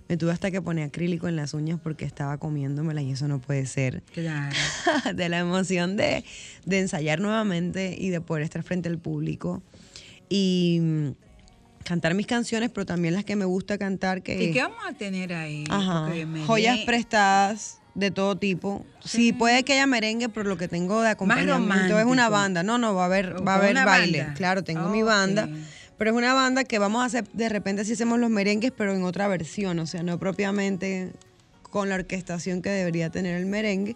Me 0.10 0.18
tuve 0.18 0.32
hasta 0.32 0.52
que 0.52 0.62
poner 0.62 0.88
acrílico 0.88 1.28
en 1.28 1.36
las 1.36 1.54
uñas 1.54 1.80
porque 1.82 2.06
estaba 2.06 2.38
comiéndomela 2.38 3.02
y 3.02 3.12
eso 3.12 3.28
no 3.28 3.40
puede 3.40 3.66
ser. 3.66 4.04
Claro. 4.14 4.56
de 5.16 5.30
la 5.30 5.40
emoción 5.40 5.98
de, 5.98 6.24
de 6.66 6.80
ensayar 6.80 7.20
nuevamente 7.20 7.96
y 7.98 8.10
de 8.10 8.22
poder 8.22 8.44
estar 8.44 8.64
frente 8.64 8.88
al 8.90 8.98
público. 9.00 9.62
Y 10.30 10.80
mm, 10.82 11.10
cantar 11.84 12.14
mis 12.14 12.28
canciones, 12.28 12.70
pero 12.70 12.86
también 12.86 13.14
las 13.14 13.26
que 13.26 13.36
me 13.36 13.46
gusta 13.46 13.78
cantar. 13.78 14.22
Que, 14.22 14.42
¿Y 14.44 14.52
qué 14.52 14.62
vamos 14.62 14.86
a 14.88 14.94
tener 14.94 15.34
ahí? 15.34 15.64
Ajá. 15.70 16.10
Joyas 16.46 16.80
prestadas 16.80 17.80
de 17.98 18.12
todo 18.12 18.38
tipo. 18.38 18.86
Sí, 19.04 19.34
puede 19.34 19.64
que 19.64 19.74
haya 19.74 19.88
merengue, 19.88 20.30
pero 20.30 20.48
lo 20.48 20.58
que 20.58 20.68
tengo 20.68 21.02
de 21.02 21.10
acompañamiento 21.10 21.98
es 22.00 22.06
una 22.06 22.30
banda. 22.30 22.62
No, 22.62 22.78
no, 22.78 22.94
va 22.94 23.04
a 23.04 23.06
haber, 23.06 23.36
va 23.36 23.56
a 23.56 23.60
¿Con 23.60 23.78
haber 23.78 23.86
baile. 23.86 24.20
banda? 24.20 24.34
Claro, 24.36 24.64
tengo 24.64 24.88
mi 24.90 25.02
banda. 25.02 25.50
Pero 25.98 26.12
es 26.12 26.18
una 26.18 26.34
banda 26.34 26.64
que 26.64 26.80
vamos 26.80 27.02
a 27.02 27.06
hacer, 27.06 27.28
de 27.34 27.50
repente 27.50 27.84
si 27.86 27.94
hacemos 27.94 28.20
los 28.20 28.30
merengues, 28.30 28.72
pero 28.76 28.94
en 28.94 29.04
otra 29.04 29.28
versión. 29.28 29.80
O 29.80 29.88
sea, 29.88 30.04
no 30.04 30.20
propiamente 30.20 31.12
con 31.70 31.90
la 31.90 31.96
orquestación 31.96 32.62
que 32.62 32.70
debería 32.70 33.10
tener 33.10 33.36
el 33.36 33.46
merengue, 33.46 33.96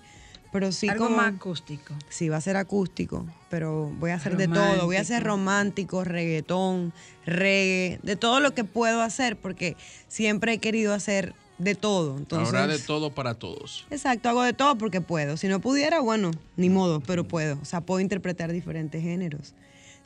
pero 0.52 0.72
sí 0.72 0.90
Algo 0.90 1.06
como... 1.06 1.18
más 1.18 1.34
acústico. 1.34 1.94
Sí, 2.10 2.28
va 2.30 2.38
a 2.38 2.42
ser 2.42 2.58
acústico, 2.58 3.26
pero 3.50 3.92
voy 4.00 4.12
a 4.12 4.16
hacer 4.16 4.36
de 4.36 4.48
todo. 4.48 4.86
Voy 4.86 4.98
a 4.98 5.02
hacer 5.02 5.24
romántico, 5.24 6.04
reggaetón, 6.04 6.94
reggae, 7.26 8.00
de 8.04 8.16
todo 8.16 8.40
lo 8.40 8.54
que 8.54 8.64
puedo 8.64 9.02
hacer, 9.02 9.38
porque 9.38 9.78
siempre 10.08 10.54
he 10.54 10.58
querido 10.58 10.94
hacer 10.94 11.34
de 11.58 11.76
todo. 11.76 12.18
Entonces, 12.18 12.50
Habrá 12.50 12.68
de 12.68 12.80
todo 12.80 13.14
para 13.14 13.36
todos. 13.36 13.86
Exacto, 13.92 14.30
hago 14.30 14.44
de 14.44 14.54
todo 14.54 14.78
porque 14.78 15.00
puedo. 15.00 15.38
Si 15.38 15.48
no 15.48 15.62
pudiera, 15.62 16.00
bueno, 16.00 16.32
ni 16.58 16.70
modo, 16.70 17.00
pero 17.02 17.24
puedo. 17.24 17.58
O 17.62 17.66
sea, 17.66 17.82
puedo 17.82 18.00
interpretar 18.00 18.52
diferentes 18.52 19.02
géneros. 19.02 19.54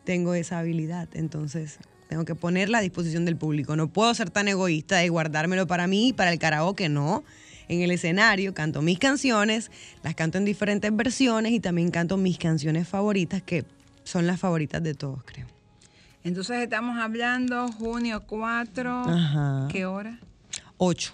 Tengo 0.05 0.33
esa 0.35 0.59
habilidad, 0.59 1.09
entonces 1.13 1.79
tengo 2.07 2.25
que 2.25 2.35
ponerla 2.35 2.77
a 2.77 2.81
disposición 2.81 3.25
del 3.25 3.35
público. 3.35 3.75
No 3.75 3.87
puedo 3.87 4.13
ser 4.13 4.29
tan 4.29 4.47
egoísta 4.47 4.97
de 4.97 5.09
guardármelo 5.09 5.67
para 5.67 5.87
mí 5.87 6.09
y 6.09 6.13
para 6.13 6.31
el 6.31 6.39
karaoke, 6.39 6.87
no. 6.89 7.23
En 7.67 7.81
el 7.81 7.89
escenario 7.89 8.53
canto 8.53 8.83
mis 8.83 8.99
canciones, 8.99 9.71
las 10.03 10.13
canto 10.13 10.37
en 10.37 10.45
diferentes 10.45 10.95
versiones 10.95 11.51
y 11.51 11.59
también 11.59 11.89
canto 11.89 12.15
mis 12.17 12.37
canciones 12.37 12.87
favoritas, 12.87 13.41
que 13.41 13.65
son 14.03 14.27
las 14.27 14.39
favoritas 14.39 14.83
de 14.83 14.93
todos, 14.93 15.23
creo. 15.25 15.47
Entonces 16.23 16.61
estamos 16.61 16.99
hablando 16.99 17.71
junio 17.71 18.23
4. 18.27 19.03
Ajá. 19.07 19.67
¿Qué 19.71 19.85
hora? 19.85 20.19
Ocho. 20.77 21.13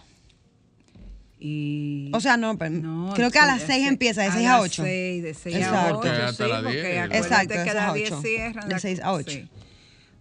Y... 1.43 2.11
O 2.13 2.19
sea, 2.21 2.37
no, 2.37 2.55
pero 2.55 2.69
No, 2.69 3.13
creo 3.15 3.31
que 3.31 3.39
a 3.39 3.47
las 3.47 3.63
seis 3.63 3.81
se- 3.83 3.87
empieza, 3.89 4.21
de 4.21 4.27
a 4.27 4.31
seis 4.31 4.47
a 4.47 4.51
las 4.57 4.61
ocho. 4.61 4.83
seis, 4.83 5.23
de 5.23 5.33
seis 5.33 5.55
a 5.55 5.59
Exacto. 5.59 5.97
ocho, 5.99 6.09
Hasta 6.11 6.43
sí, 6.45 6.49
las 6.51 6.61
porque 6.63 6.71
diez. 6.81 6.85
acuérdate 6.99 7.17
Exacto, 7.17 7.47
que 7.53 7.59
a 7.59 7.63
esas 7.63 7.75
las 7.75 7.89
a 7.89 7.93
10 7.93 8.11
ocho. 8.11 8.21
cierran. 8.21 8.67
De 8.67 8.73
la- 8.75 8.79
seis 8.79 8.99
a 9.01 9.11
ocho. 9.13 9.31
sí. 9.31 9.47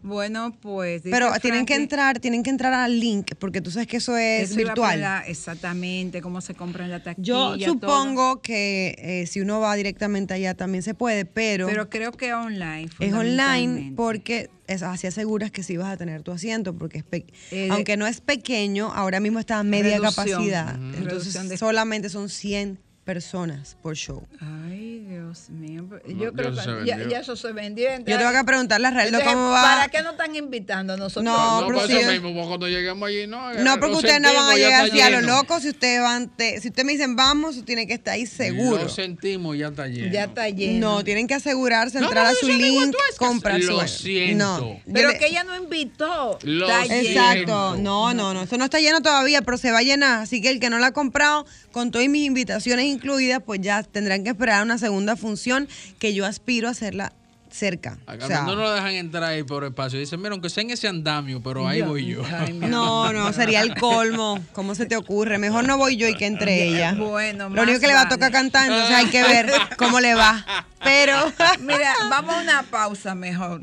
Bueno, 0.02 0.56
pues... 0.60 1.02
Pero 1.02 1.30
tienen 1.42 1.66
que 1.66 1.74
entrar, 1.74 2.18
tienen 2.20 2.42
que 2.42 2.50
entrar 2.50 2.72
al 2.72 2.98
link, 2.98 3.32
porque 3.38 3.60
tú 3.60 3.70
sabes 3.70 3.86
que 3.86 3.98
eso 3.98 4.16
es 4.16 4.50
Eso 4.50 4.56
virtual. 4.56 5.04
exactamente, 5.26 6.22
cómo 6.22 6.40
se 6.40 6.54
compra 6.54 6.84
en 6.84 6.90
la 6.90 7.02
taquilla. 7.02 7.24
Yo 7.56 7.56
todo. 7.56 7.72
supongo 7.72 8.40
que 8.40 8.94
eh, 8.98 9.26
si 9.26 9.40
uno 9.40 9.60
va 9.60 9.74
directamente 9.76 10.34
allá 10.34 10.54
también 10.54 10.82
se 10.82 10.94
puede, 10.94 11.24
pero, 11.24 11.66
Pero 11.66 11.90
creo 11.90 12.12
que 12.12 12.32
online. 12.32 12.88
es 12.98 13.12
online 13.12 13.92
porque 13.96 14.50
es, 14.66 14.82
así 14.82 15.06
aseguras 15.06 15.50
que 15.50 15.62
sí 15.62 15.76
vas 15.76 15.92
a 15.92 15.96
tener 15.96 16.22
tu 16.22 16.32
asiento, 16.32 16.74
porque 16.74 16.98
es 16.98 17.04
pe- 17.04 17.26
Eh, 17.50 17.68
aunque 17.70 17.96
no 17.96 18.06
es 18.06 18.20
pequeño, 18.20 18.92
ahora 18.94 19.20
mismo 19.20 19.38
está 19.38 19.58
a 19.58 19.62
media 19.64 19.98
Reducción. 19.98 20.26
capacidad. 20.26 20.74
Entonces 20.96 21.48
de- 21.48 21.56
solamente 21.58 22.08
son 22.08 22.28
100 22.28 22.78
personas 23.14 23.77
por 23.83 23.96
show. 23.96 24.23
Ay, 24.40 25.05
Dios 25.09 25.51
mío. 25.51 25.85
No, 25.90 25.99
Yo 26.25 26.33
creo 26.33 26.53
ya 26.55 26.62
que 26.64 26.87
ya, 26.87 27.09
ya 27.09 27.18
eso 27.18 27.35
se 27.35 27.51
vendió. 27.53 27.88
Yo 28.07 28.18
tengo 28.18 28.31
que 28.31 28.44
preguntarle 28.44 28.87
a 28.87 28.90
Raldo 28.92 29.18
Entonces, 29.18 29.33
cómo 29.35 29.51
va. 29.51 29.62
¿Para 29.62 29.88
qué 29.88 30.01
no 30.03 30.11
están 30.12 30.37
invitando 30.37 30.92
a 30.92 30.96
nosotros? 30.96 31.25
No, 31.25 31.61
No, 31.62 31.66
pero 31.66 31.79
por 31.81 31.88
sí 31.88 31.96
eso 31.96 32.01
es- 32.09 32.12
mismo, 32.12 32.33
porque 32.33 32.46
cuando 32.49 32.68
lleguemos 32.68 33.09
allí, 33.09 33.27
no. 33.27 33.53
No, 33.55 33.73
porque 33.81 33.90
lo 33.92 33.96
ustedes 33.99 34.20
no 34.20 34.33
van 34.33 34.49
a 34.51 34.55
llegar 34.55 34.85
así 34.85 35.01
a 35.01 35.11
lo 35.11 35.23
loco. 35.23 35.59
Si 35.59 35.70
ustedes 35.70 36.01
van, 36.01 36.29
te- 36.29 36.61
si 36.61 36.68
ustedes 36.68 36.87
me 36.87 36.92
dicen 36.92 37.16
vamos, 37.16 37.57
tú 37.57 37.62
tienes 37.64 37.87
que 37.88 37.94
estar 37.94 38.14
ahí 38.14 38.27
seguro. 38.27 38.85
Lo 38.85 38.88
sentimos, 38.88 39.59
ya 39.59 39.68
está 39.68 39.88
lleno. 39.88 40.12
Ya 40.12 40.25
está 40.27 40.49
lleno. 40.49 40.94
No, 40.94 41.05
tienen 41.05 41.27
que 41.27 41.35
asegurarse, 41.35 41.99
No, 41.99 42.07
entrar 42.07 42.27
a 42.27 42.35
su 42.35 42.46
link, 42.46 42.94
comprar 43.18 43.59
Lo 43.61 43.81
su. 43.88 44.05
siento. 44.05 44.44
No. 44.61 44.81
Pero 44.94 45.11
que 45.18 45.27
ella 45.27 45.42
no 45.42 45.57
invitó. 45.57 46.38
Lo 46.44 46.68
Está 46.68 46.85
siento. 46.85 47.09
lleno. 47.09 47.20
Exacto. 47.33 47.77
No, 47.79 48.14
no, 48.14 48.35
no. 48.35 48.42
Eso 48.42 48.57
no 48.57 48.66
está 48.66 48.79
lleno 48.79 49.03
todavía, 49.03 49.42
pero 49.42 49.59
se 49.59 49.73
va 49.73 49.79
a 49.79 49.83
llenar. 49.83 50.23
Así 50.23 50.40
que 50.40 50.51
el 50.51 50.61
que 50.61 50.70
no 50.70 50.79
la 50.79 50.88
ha 50.88 50.92
comprado, 50.92 51.44
con 51.73 51.90
todas 51.90 52.07
mis 52.09 52.25
invitaciones 52.27 52.85
incluidas, 53.00 53.42
pues 53.44 53.60
ya 53.60 53.82
tendrán 53.82 54.24
que 54.24 54.30
esperar 54.30 54.62
una 54.62 54.78
segunda 54.78 55.16
función 55.16 55.68
que 55.98 56.14
yo 56.14 56.26
aspiro 56.26 56.68
a 56.68 56.72
hacerla 56.72 57.12
cerca. 57.50 57.98
Acá 58.06 58.24
O 58.24 58.28
sea, 58.28 58.42
no 58.42 58.54
nos 58.54 58.74
dejan 58.74 58.92
entrar 58.94 59.24
ahí 59.24 59.42
por 59.42 59.64
espacio. 59.64 59.98
Dicen, 59.98 60.20
mira, 60.20 60.32
aunque 60.32 60.48
sea 60.50 60.62
en 60.62 60.70
ese 60.70 60.88
andamio, 60.88 61.42
pero 61.42 61.66
ahí 61.66 61.82
voy 61.82 62.06
yo. 62.06 62.22
Ay, 62.24 62.52
no, 62.52 63.12
no, 63.12 63.32
sería 63.32 63.62
el 63.62 63.74
colmo. 63.74 64.38
¿Cómo 64.52 64.74
se 64.74 64.86
te 64.86 64.96
ocurre? 64.96 65.38
Mejor 65.38 65.66
no 65.66 65.76
voy 65.76 65.96
yo 65.96 66.08
y 66.08 66.14
que 66.14 66.26
entre 66.26 66.64
ella. 66.64 66.94
Bueno, 66.94 67.48
Lo 67.48 67.62
único 67.62 67.80
que 67.80 67.86
le 67.86 67.94
va 67.94 68.02
a 68.02 68.08
tocar 68.08 68.30
cantar, 68.30 68.70
entonces 68.70 68.94
hay 68.94 69.06
que 69.06 69.22
ver 69.22 69.50
cómo 69.76 70.00
le 70.00 70.14
va. 70.14 70.44
Pero. 70.82 71.32
Mira, 71.60 71.92
vamos 72.08 72.34
a 72.34 72.40
una 72.42 72.62
pausa 72.62 73.14
mejor. 73.14 73.62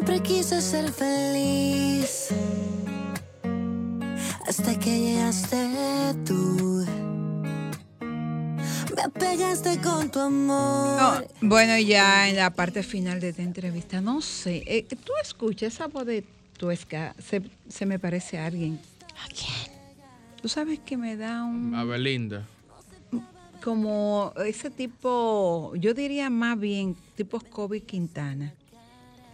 Siempre 0.00 0.22
quise 0.22 0.62
ser 0.62 0.90
feliz 0.90 2.28
hasta 4.48 4.78
que 4.78 4.98
llegaste 4.98 5.68
tú. 6.24 6.86
Me 8.96 9.10
pegaste 9.10 9.78
con 9.82 10.10
tu 10.10 10.20
amor. 10.20 10.98
No, 11.42 11.48
bueno, 11.48 11.76
ya 11.76 12.30
en 12.30 12.36
la 12.36 12.48
parte 12.48 12.82
final 12.82 13.20
de 13.20 13.28
esta 13.28 13.42
entrevista, 13.42 14.00
no 14.00 14.22
sé, 14.22 14.62
eh, 14.66 14.84
tú 14.84 15.12
escuchas 15.22 15.74
esa 15.74 15.88
voz 15.88 16.06
de 16.06 16.24
Tuesca, 16.56 17.14
se, 17.18 17.42
se 17.68 17.84
me 17.84 17.98
parece 17.98 18.38
a 18.38 18.46
alguien. 18.46 18.80
¿A 19.22 19.28
quién? 19.28 19.76
Tú 20.40 20.48
sabes 20.48 20.78
que 20.78 20.96
me 20.96 21.18
da 21.18 21.44
un... 21.44 21.74
A 21.74 21.84
Belinda. 21.84 22.46
como 23.62 24.32
ese 24.46 24.70
tipo, 24.70 25.74
yo 25.76 25.92
diría 25.92 26.30
más 26.30 26.58
bien 26.58 26.96
tipo 27.16 27.38
Kobe 27.38 27.82
Quintana. 27.82 28.54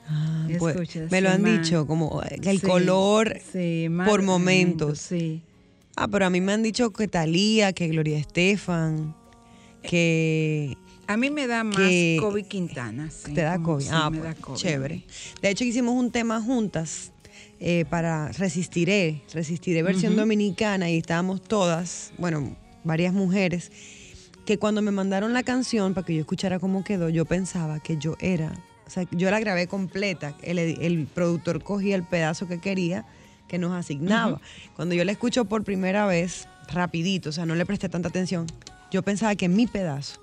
Ah, 0.09 0.47
pues, 0.59 0.77
me 1.11 1.21
lo 1.21 1.31
han 1.31 1.42
dicho, 1.42 1.87
como 1.87 2.23
el 2.23 2.61
sí, 2.61 2.66
color 2.66 3.38
sí, 3.53 3.88
por 4.05 4.23
momentos. 4.23 4.99
Sí. 5.01 5.42
Ah, 5.97 6.07
pero 6.09 6.27
a 6.27 6.31
mí 6.31 6.40
me 6.40 6.53
han 6.53 6.62
dicho 6.62 6.90
que 6.92 7.09
Talía, 7.09 7.73
que 7.73 7.88
Gloria 7.88 8.19
Estefan, 8.19 9.14
que 9.83 10.76
A 11.09 11.16
mí 11.16 11.31
me 11.31 11.47
da 11.47 11.62
más 11.64 11.76
Que- 11.76 12.18
Kobe 12.20 12.43
Quintana. 12.45 13.11
sí, 13.11 13.33
te 13.33 13.43
da 13.43 13.59
COVID. 13.62 13.87
ah, 13.91 14.11
me 14.11 14.18
pues, 14.18 14.35
da 14.35 14.41
COVID. 14.43 14.59
chévere. 14.59 15.05
De 15.41 15.51
hecho, 15.51 15.64
hicimos 15.64 15.95
un 15.95 16.11
tema 16.11 16.41
juntas 16.43 17.12
eh, 17.61 17.85
para 17.89 18.28
Resistiré, 18.33 19.22
Resistiré 19.33 19.83
versión 19.83 20.16
dominicana 20.16 20.91
y 20.91 20.99
estábamos 20.99 21.43
todas, 21.43 22.12
bueno, 22.18 22.57
varias 22.85 23.14
mujeres, 23.14 23.70
que 24.45 24.59
cuando 24.59 24.83
me 24.83 24.91
mandaron 24.91 25.33
la 25.33 25.43
canción 25.43 25.95
para 25.95 26.07
que 26.07 26.14
yo 26.14 26.20
escuchara 26.20 26.59
cómo 26.59 26.85
quedó, 26.85 27.09
yo 27.09 27.24
pensaba 27.24 27.81
que 27.81 27.97
yo 27.97 28.16
era, 28.20 28.53
o 28.87 28.91
sea, 28.91 29.05
yo 29.11 29.30
la 29.30 29.41
grabé 29.41 29.66
completa, 29.66 30.34
el, 30.43 30.59
el 30.59 31.07
productor 31.12 31.62
cogía 31.62 31.97
el 31.97 32.05
pedazo 32.05 32.47
que 32.47 32.61
quería 32.61 33.05
que 33.49 33.59
nos 33.59 33.72
asignaba. 33.72 34.41
Cuando 34.76 34.95
yo 34.95 35.05
la 35.05 35.12
escucho 35.12 35.45
por 35.45 35.64
primera 35.64 36.07
vez, 36.07 36.49
rapidito, 36.72 37.30
o 37.30 37.32
sea, 37.32 37.47
no 37.47 37.55
le 37.55 37.64
presté 37.66 37.89
tanta 37.89 38.09
atención, 38.09 38.47
yo 38.91 39.03
pensaba 39.03 39.34
que 39.34 39.49
mi 39.49 39.66
pedazo, 39.66 40.20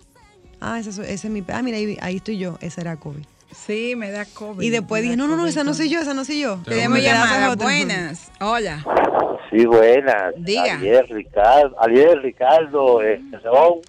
ah, 0.61 0.79
ese, 0.79 0.89
es- 0.91 0.97
ese 0.99 1.27
es 1.27 1.33
mi 1.33 1.41
pedazo, 1.41 1.59
ah, 1.59 1.63
mira, 1.63 1.77
ahí, 1.77 1.97
ahí 2.01 2.15
estoy 2.17 2.37
yo, 2.37 2.57
ese 2.61 2.81
era 2.81 2.95
Kobe. 2.97 3.21
Sí, 3.55 3.95
me 3.95 4.09
da 4.09 4.25
COVID. 4.25 4.65
Y 4.65 4.69
después 4.71 5.03
dije, 5.03 5.15
no, 5.15 5.27
no, 5.27 5.37
no, 5.37 5.45
esa 5.45 5.63
no 5.63 5.73
soy 5.75 5.87
yo, 5.89 5.99
esa 5.99 6.13
no 6.15 6.25
soy 6.25 6.41
yo. 6.41 6.59
Tenemos 6.65 6.97
pedazo 6.99 7.23
es 7.25 7.31
llamadas 7.31 7.57
buenas. 7.57 8.31
Hola. 8.41 8.83
Sí, 9.51 9.65
buenas. 9.67 10.33
Diga. 10.37 10.77
Ayer 10.79 11.05
Ricardo, 11.09 11.75
ayer 11.79 12.17
Ricardo, 12.23 12.99
León. 13.01 13.81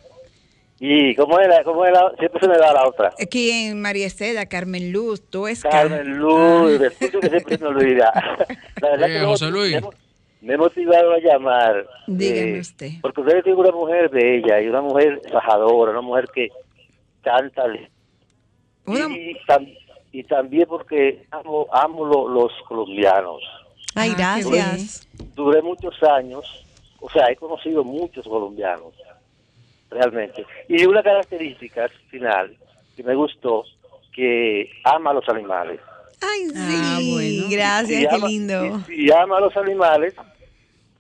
Y 0.81 1.14
cómo 1.14 1.39
era, 1.39 1.62
cómo 1.64 1.85
era, 1.85 2.11
siempre 2.18 2.41
se 2.41 2.49
me 2.49 2.59
da 2.59 2.72
la 2.72 2.87
otra. 2.89 3.12
Aquí 3.20 3.51
en 3.51 3.81
María 3.81 4.07
Estela, 4.07 4.47
Carmen 4.47 4.93
Luz, 4.93 5.22
tú 5.31 5.47
es 5.47 5.62
Carmen 5.62 6.18
Luz, 6.18 6.81
sitio 6.99 7.20
que 7.20 7.29
siempre 7.31 7.57
se 7.57 7.62
me 7.62 7.68
olvida. 7.70 8.12
La 8.83 8.91
verdad 8.91 9.09
Eh, 9.11 9.20
que 9.20 9.25
José 9.25 9.47
Luis. 9.51 9.77
me 10.43 10.55
he 10.55 10.57
motivado 10.59 11.12
a 11.12 11.18
llamar. 11.20 11.77
eh, 11.79 11.85
Dígame 12.09 12.61
usted. 12.61 12.91
Porque 13.01 13.20
usted 13.20 13.43
tiene 13.45 13.59
una 13.61 13.70
mujer 13.72 14.09
bella 14.11 14.61
y 14.61 14.66
una 14.68 14.83
mujer 14.83 15.20
trabajadora, 15.22 15.93
una 15.93 16.01
mujer 16.03 16.27
que 16.35 16.49
canta. 17.22 17.64
Una- 18.87 19.09
Y, 19.16 19.35
tam- 19.47 19.79
y 20.12 20.25
también 20.25 20.66
porque 20.68 21.25
amo, 21.31 21.66
amo 21.72 22.05
lo- 22.05 22.29
los 22.29 22.53
colombianos. 22.68 23.41
Ay, 23.95 24.11
Ah, 24.12 24.16
gracias. 24.43 25.09
Duré 25.35 25.62
muchos 25.62 25.95
años, 26.03 26.45
o 27.01 27.09
sea, 27.11 27.27
he 27.31 27.37
conocido 27.37 27.85
muchos 27.85 28.27
colombianos, 28.27 28.93
realmente. 29.95 30.45
Y 30.69 30.85
una 30.85 31.03
característica 31.03 31.89
final 32.11 32.55
que 32.97 33.03
me 33.03 33.15
gustó, 33.15 33.65
que 34.15 34.71
ama 34.85 35.11
a 35.11 35.15
los 35.15 35.29
animales. 35.29 35.81
Ay, 36.21 36.49
sí. 36.49 36.55
Ah, 36.57 36.99
bueno. 37.13 37.47
Gracias, 37.51 38.01
Y 38.03 38.07
qué 38.07 38.15
ama- 38.15 38.29
lindo. 38.29 38.81
Y, 38.89 39.07
y 39.07 39.11
ama 39.11 39.39
a 39.39 39.41
los 39.41 39.57
animales, 39.57 40.15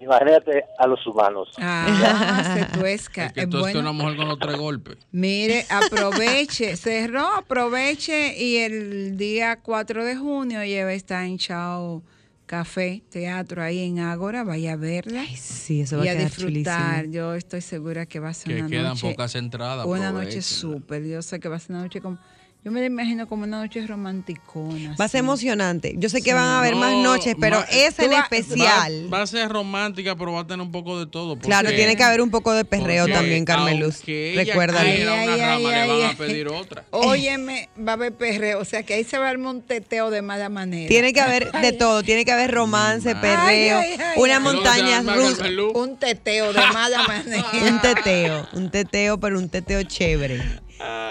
imagínate 0.00 0.64
a 0.78 0.86
los 0.86 1.06
humanos. 1.06 1.48
Ah, 1.58 2.56
se 2.72 2.78
tuesca. 2.78 3.26
Es 3.26 3.32
que 3.32 3.42
Eh, 3.42 3.46
tú 3.46 3.58
bueno, 3.60 3.80
una 3.80 3.92
mujer 3.92 4.16
con 4.16 4.28
los 4.28 4.38
tres 4.38 4.56
golpes. 4.56 4.96
Mire, 5.12 5.64
aproveche, 5.70 6.76
cerró, 6.76 7.26
aproveche 7.28 8.34
y 8.36 8.56
el 8.58 9.16
día 9.16 9.60
4 9.62 10.04
de 10.04 10.16
junio 10.16 10.64
lleva 10.64 10.92
está 10.92 11.24
en 11.24 11.38
Chao 11.38 12.02
Café, 12.46 13.02
teatro 13.08 13.62
ahí 13.62 13.80
en 13.80 14.00
Ágora, 14.00 14.44
vaya 14.44 14.74
a 14.74 14.76
verla 14.76 15.22
Ay, 15.22 15.34
sí, 15.36 15.80
eso 15.80 15.96
va 15.98 16.04
y 16.04 16.08
a 16.08 16.12
a 16.12 16.14
quedar 16.14 16.26
disfrutar. 16.30 16.94
chulísimo. 16.96 17.12
Yo 17.14 17.34
estoy 17.34 17.62
segura 17.62 18.04
que 18.04 18.20
va 18.20 18.28
a 18.28 18.34
ser 18.34 18.52
Que 18.54 18.60
una 18.60 18.68
quedan 18.68 18.84
noche, 18.88 19.10
pocas 19.10 19.34
entradas. 19.34 19.86
una 19.86 20.12
noche 20.12 20.42
súper. 20.42 21.04
Yo 21.04 21.22
sé 21.22 21.40
que 21.40 21.48
va 21.48 21.56
a 21.56 21.58
ser 21.58 21.70
una 21.70 21.82
noche 21.84 22.02
como, 22.02 22.18
yo 22.64 22.70
me 22.72 22.80
la 22.80 22.86
imagino 22.86 23.28
como 23.28 23.44
una 23.44 23.58
noche 23.60 23.86
romanticona. 23.86 24.96
Va 24.98 25.04
a 25.04 25.08
ser 25.08 25.18
emocionante. 25.20 25.94
Yo 25.98 26.08
sé 26.08 26.22
que 26.22 26.30
Sí. 26.30 26.34
van 26.34 26.44
a 26.44 26.58
haber 26.60 26.76
más 26.76 26.92
No, 26.94 27.02
noches, 27.02 27.36
pero 27.38 27.58
ma- 27.60 27.66
esa 27.70 28.04
en 28.04 28.12
va- 28.12 28.20
especial. 28.20 29.12
Va, 29.12 29.18
va 29.18 29.22
a 29.22 29.26
ser 29.26 29.50
romántica, 29.50 30.16
pero 30.16 30.32
va 30.32 30.40
a 30.40 30.46
tener 30.46 30.64
un 30.64 30.72
poco 30.72 30.98
de 30.98 31.06
todo. 31.06 31.38
claro, 31.38 31.68
tiene 31.74 31.94
que 31.94 32.02
haber 32.02 32.22
un 32.22 32.30
poco 32.30 32.54
de 32.54 32.64
perreo 32.64 33.04
porque 33.04 33.12
también, 33.18 33.44
Carmeluz. 33.44 33.96
aunque 33.96 34.32
ella 34.32 34.44
Recuérdalo. 34.44 34.90
quiera 34.94 35.12
Ay, 35.12 35.24
una 35.28 35.34
ay, 35.34 35.40
rama, 35.40 35.54
ay, 35.54 35.62
le 35.64 35.92
van 35.92 35.96
ay, 35.96 36.02
a 36.04 36.16
pedir 36.16 36.46
ay. 36.50 36.56
otra. 36.58 36.84
Óyeme, 36.90 37.68
va 37.78 37.92
a 37.92 37.94
haber 37.96 38.12
perreo, 38.14 38.60
o 38.60 38.64
sea 38.64 38.82
que 38.82 38.94
ahí 38.94 39.04
se 39.04 39.18
va 39.18 39.26
a 39.26 39.30
armar 39.30 39.54
un 39.56 39.60
teteo 39.62 40.08
de 40.10 40.22
mala 40.22 40.48
manera. 40.48 40.88
Tiene 40.88 41.12
que 41.12 41.20
haber 41.20 41.52
de 41.60 41.72
todo, 41.72 42.02
tiene 42.02 42.24
que 42.24 42.32
haber 42.32 42.50
romance, 42.50 43.10
Ay, 43.10 43.14
perreo, 43.20 43.78
ay, 43.78 43.90
ay, 43.98 44.14
una 44.16 44.40
montaña 44.40 45.02
rusa, 45.02 45.44
un 45.74 45.98
teteo 45.98 46.52
de 46.54 46.60
mala 46.72 47.02
manera. 47.08 47.44
un 47.62 47.80
teteo, 47.82 48.48
un 48.54 48.70
teteo, 48.70 49.20
pero 49.20 49.38
un 49.38 49.50
teteo 49.50 49.82
chévere. 49.82 50.42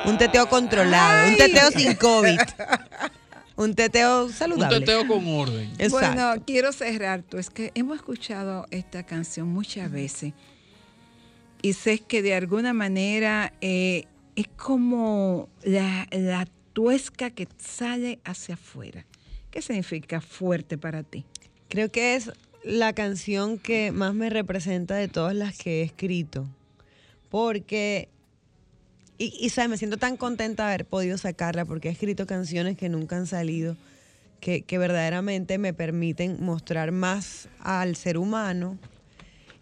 Un 0.06 0.18
teteo 0.18 0.48
controlado, 0.50 1.30
un 1.30 1.38
teteo 1.38 1.72
sin 1.72 1.96
COVID. 1.96 2.40
Un 3.56 3.76
teteo 3.76 4.26
Un 4.26 4.34
saludable. 4.34 4.80
teteo 4.80 5.08
con 5.08 5.26
orden. 5.28 5.72
Exacto. 5.78 5.98
Bueno, 5.98 6.44
quiero 6.46 6.72
cerrar 6.74 7.22
tú. 7.22 7.38
Es 7.38 7.50
que 7.50 7.72
hemos 7.76 7.98
escuchado 7.98 8.66
esta 8.72 9.04
canción 9.04 9.48
muchas 9.48 9.92
veces 9.92 10.34
y 11.62 11.74
sé 11.74 12.00
que 12.00 12.22
de 12.22 12.34
alguna 12.36 12.74
manera 12.74 13.54
eh, 13.62 14.06
es 14.36 14.48
como 14.58 15.50
la, 15.64 16.08
la 16.12 16.48
tuesca 16.74 17.30
que 17.30 17.48
sale 17.58 18.20
hacia 18.26 18.56
afuera. 18.56 19.06
¿Qué 19.52 19.62
significa 19.62 20.20
fuerte 20.20 20.78
para 20.78 21.04
ti? 21.04 21.24
Creo 21.70 21.92
que 21.92 22.16
es 22.16 22.32
la 22.64 22.94
canción 22.94 23.60
que 23.60 23.92
más 23.92 24.14
me 24.16 24.30
representa 24.30 24.96
de 24.96 25.08
todas 25.08 25.36
las 25.36 25.58
que 25.58 25.82
he 25.82 25.84
escrito. 25.84 26.48
Porque, 27.30 28.10
y, 29.24 29.50
¿sabes? 29.50 29.70
me 29.70 29.78
siento 29.78 29.98
tan 29.98 30.18
contenta 30.18 30.64
de 30.64 30.74
haber 30.74 30.86
podido 30.86 31.18
sacarla 31.18 31.66
porque 31.66 31.90
he 31.90 31.92
escrito 31.92 32.26
canciones 32.26 32.78
que 32.78 32.90
nunca 32.90 33.16
han 33.16 33.28
salido, 33.28 33.78
que, 34.40 34.64
que 34.64 34.78
verdaderamente 34.78 35.58
me 35.58 35.74
permiten 35.74 36.38
mostrar 36.40 36.92
más 36.92 37.48
al 37.60 37.96
ser 37.96 38.18
humano 38.18 38.78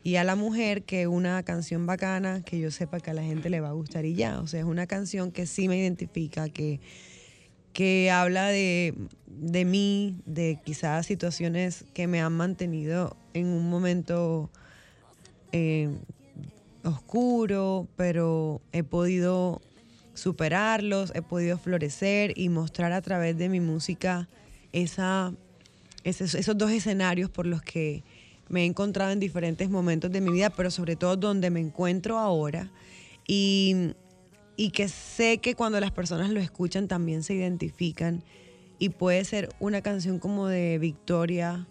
y 0.04 0.16
a 0.16 0.24
la 0.24 0.36
mujer 0.36 0.84
que 0.84 1.08
una 1.08 1.44
canción 1.44 1.86
bacana 1.86 2.42
que 2.44 2.60
yo 2.60 2.72
sepa 2.72 3.00
que 3.00 3.12
a 3.12 3.14
la 3.14 3.24
gente 3.24 3.50
le 3.50 3.62
va 3.62 3.70
a 3.70 3.74
gustar 3.74 4.06
y 4.06 4.16
ya. 4.16 4.40
O 4.40 4.48
sea, 4.48 4.62
es 4.62 4.66
una 4.66 4.88
canción 4.88 5.32
que 5.32 5.46
sí 5.46 5.68
me 5.68 5.78
identifica, 5.78 6.50
que, 6.50 6.80
que 7.74 8.10
habla 8.10 8.48
de, 8.48 8.96
de 9.28 9.66
mí, 9.66 10.18
de 10.26 10.60
quizás 10.64 11.06
situaciones 11.06 11.86
que 11.94 12.08
me 12.08 12.22
han 12.22 12.34
mantenido 12.34 13.16
en 13.34 13.48
un 13.48 13.70
momento 13.70 14.50
eh, 15.52 15.90
oscuro, 16.84 17.88
pero 17.96 18.62
he 18.72 18.84
podido 18.84 19.62
superarlos, 20.14 21.12
he 21.16 21.22
podido 21.22 21.58
florecer 21.58 22.34
y 22.36 22.50
mostrar 22.50 22.92
a 22.92 23.02
través 23.02 23.38
de 23.38 23.50
mi 23.50 23.60
música 23.60 24.28
esa, 24.72 25.34
esos, 26.04 26.36
esos 26.36 26.58
dos 26.58 26.72
escenarios 26.72 27.30
por 27.30 27.46
los 27.46 27.62
que 27.62 28.04
me 28.50 28.64
he 28.64 28.66
encontrado 28.66 29.12
en 29.12 29.20
diferentes 29.20 29.70
momentos 29.70 30.12
de 30.12 30.22
mi 30.22 30.32
vida, 30.32 30.50
pero 30.50 30.72
sobre 30.72 30.96
todo 30.96 31.16
donde 31.16 31.50
me 31.50 31.62
encuentro 31.62 32.20
ahora. 32.20 32.70
Y, 33.28 33.94
y 34.58 34.72
que 34.72 34.90
sé 34.90 35.38
que 35.38 35.56
cuando 35.56 35.80
las 35.80 35.92
personas 35.92 36.30
lo 36.32 36.40
escuchan 36.40 36.88
también 36.88 37.24
se 37.24 37.34
identifican 37.34 38.24
y 38.78 38.90
puede 38.90 39.24
ser 39.24 39.50
una 39.60 39.82
canción 39.82 40.20
como 40.20 40.48
de 40.48 40.78
victoria 40.80 41.68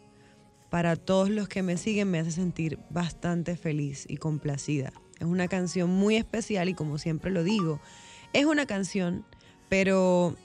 para 0.71 0.97
todos 0.97 1.29
los 1.29 1.49
que 1.49 1.63
me 1.63 1.77
siguen, 1.77 2.11
me 2.11 2.21
hace 2.21 2.31
sentir 2.31 2.79
bastante 2.91 3.57
feliz 3.57 4.07
y 4.09 4.17
complacida. 4.17 4.93
Es 5.19 5.27
una 5.27 5.49
canción 5.49 5.91
muy 5.91 6.17
especial 6.17 6.69
y 6.69 6.75
como 6.75 6.97
siempre 6.97 7.31
lo 7.31 7.45
digo, 7.45 7.81
es 8.33 8.47
una 8.47 8.67
canción, 8.67 9.27
pero, 9.69 10.37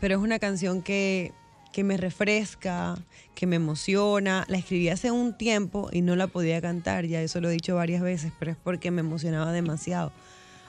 pero 0.00 0.16
es 0.16 0.20
una 0.20 0.40
canción 0.40 0.82
que, 0.82 1.32
que 1.72 1.84
me 1.84 1.96
refresca, 1.96 2.96
que 3.34 3.46
me 3.46 3.56
emociona. 3.56 4.44
La 4.48 4.58
escribí 4.58 4.88
hace 4.88 5.12
un 5.12 5.38
tiempo 5.38 5.88
y 5.92 6.02
no 6.02 6.16
la 6.16 6.26
podía 6.26 6.60
cantar, 6.60 7.06
ya 7.06 7.22
eso 7.22 7.40
lo 7.40 7.48
he 7.48 7.52
dicho 7.52 7.76
varias 7.76 8.02
veces, 8.02 8.32
pero 8.38 8.50
es 8.50 8.58
porque 8.62 8.90
me 8.90 9.00
emocionaba 9.00 9.52
demasiado. 9.52 10.12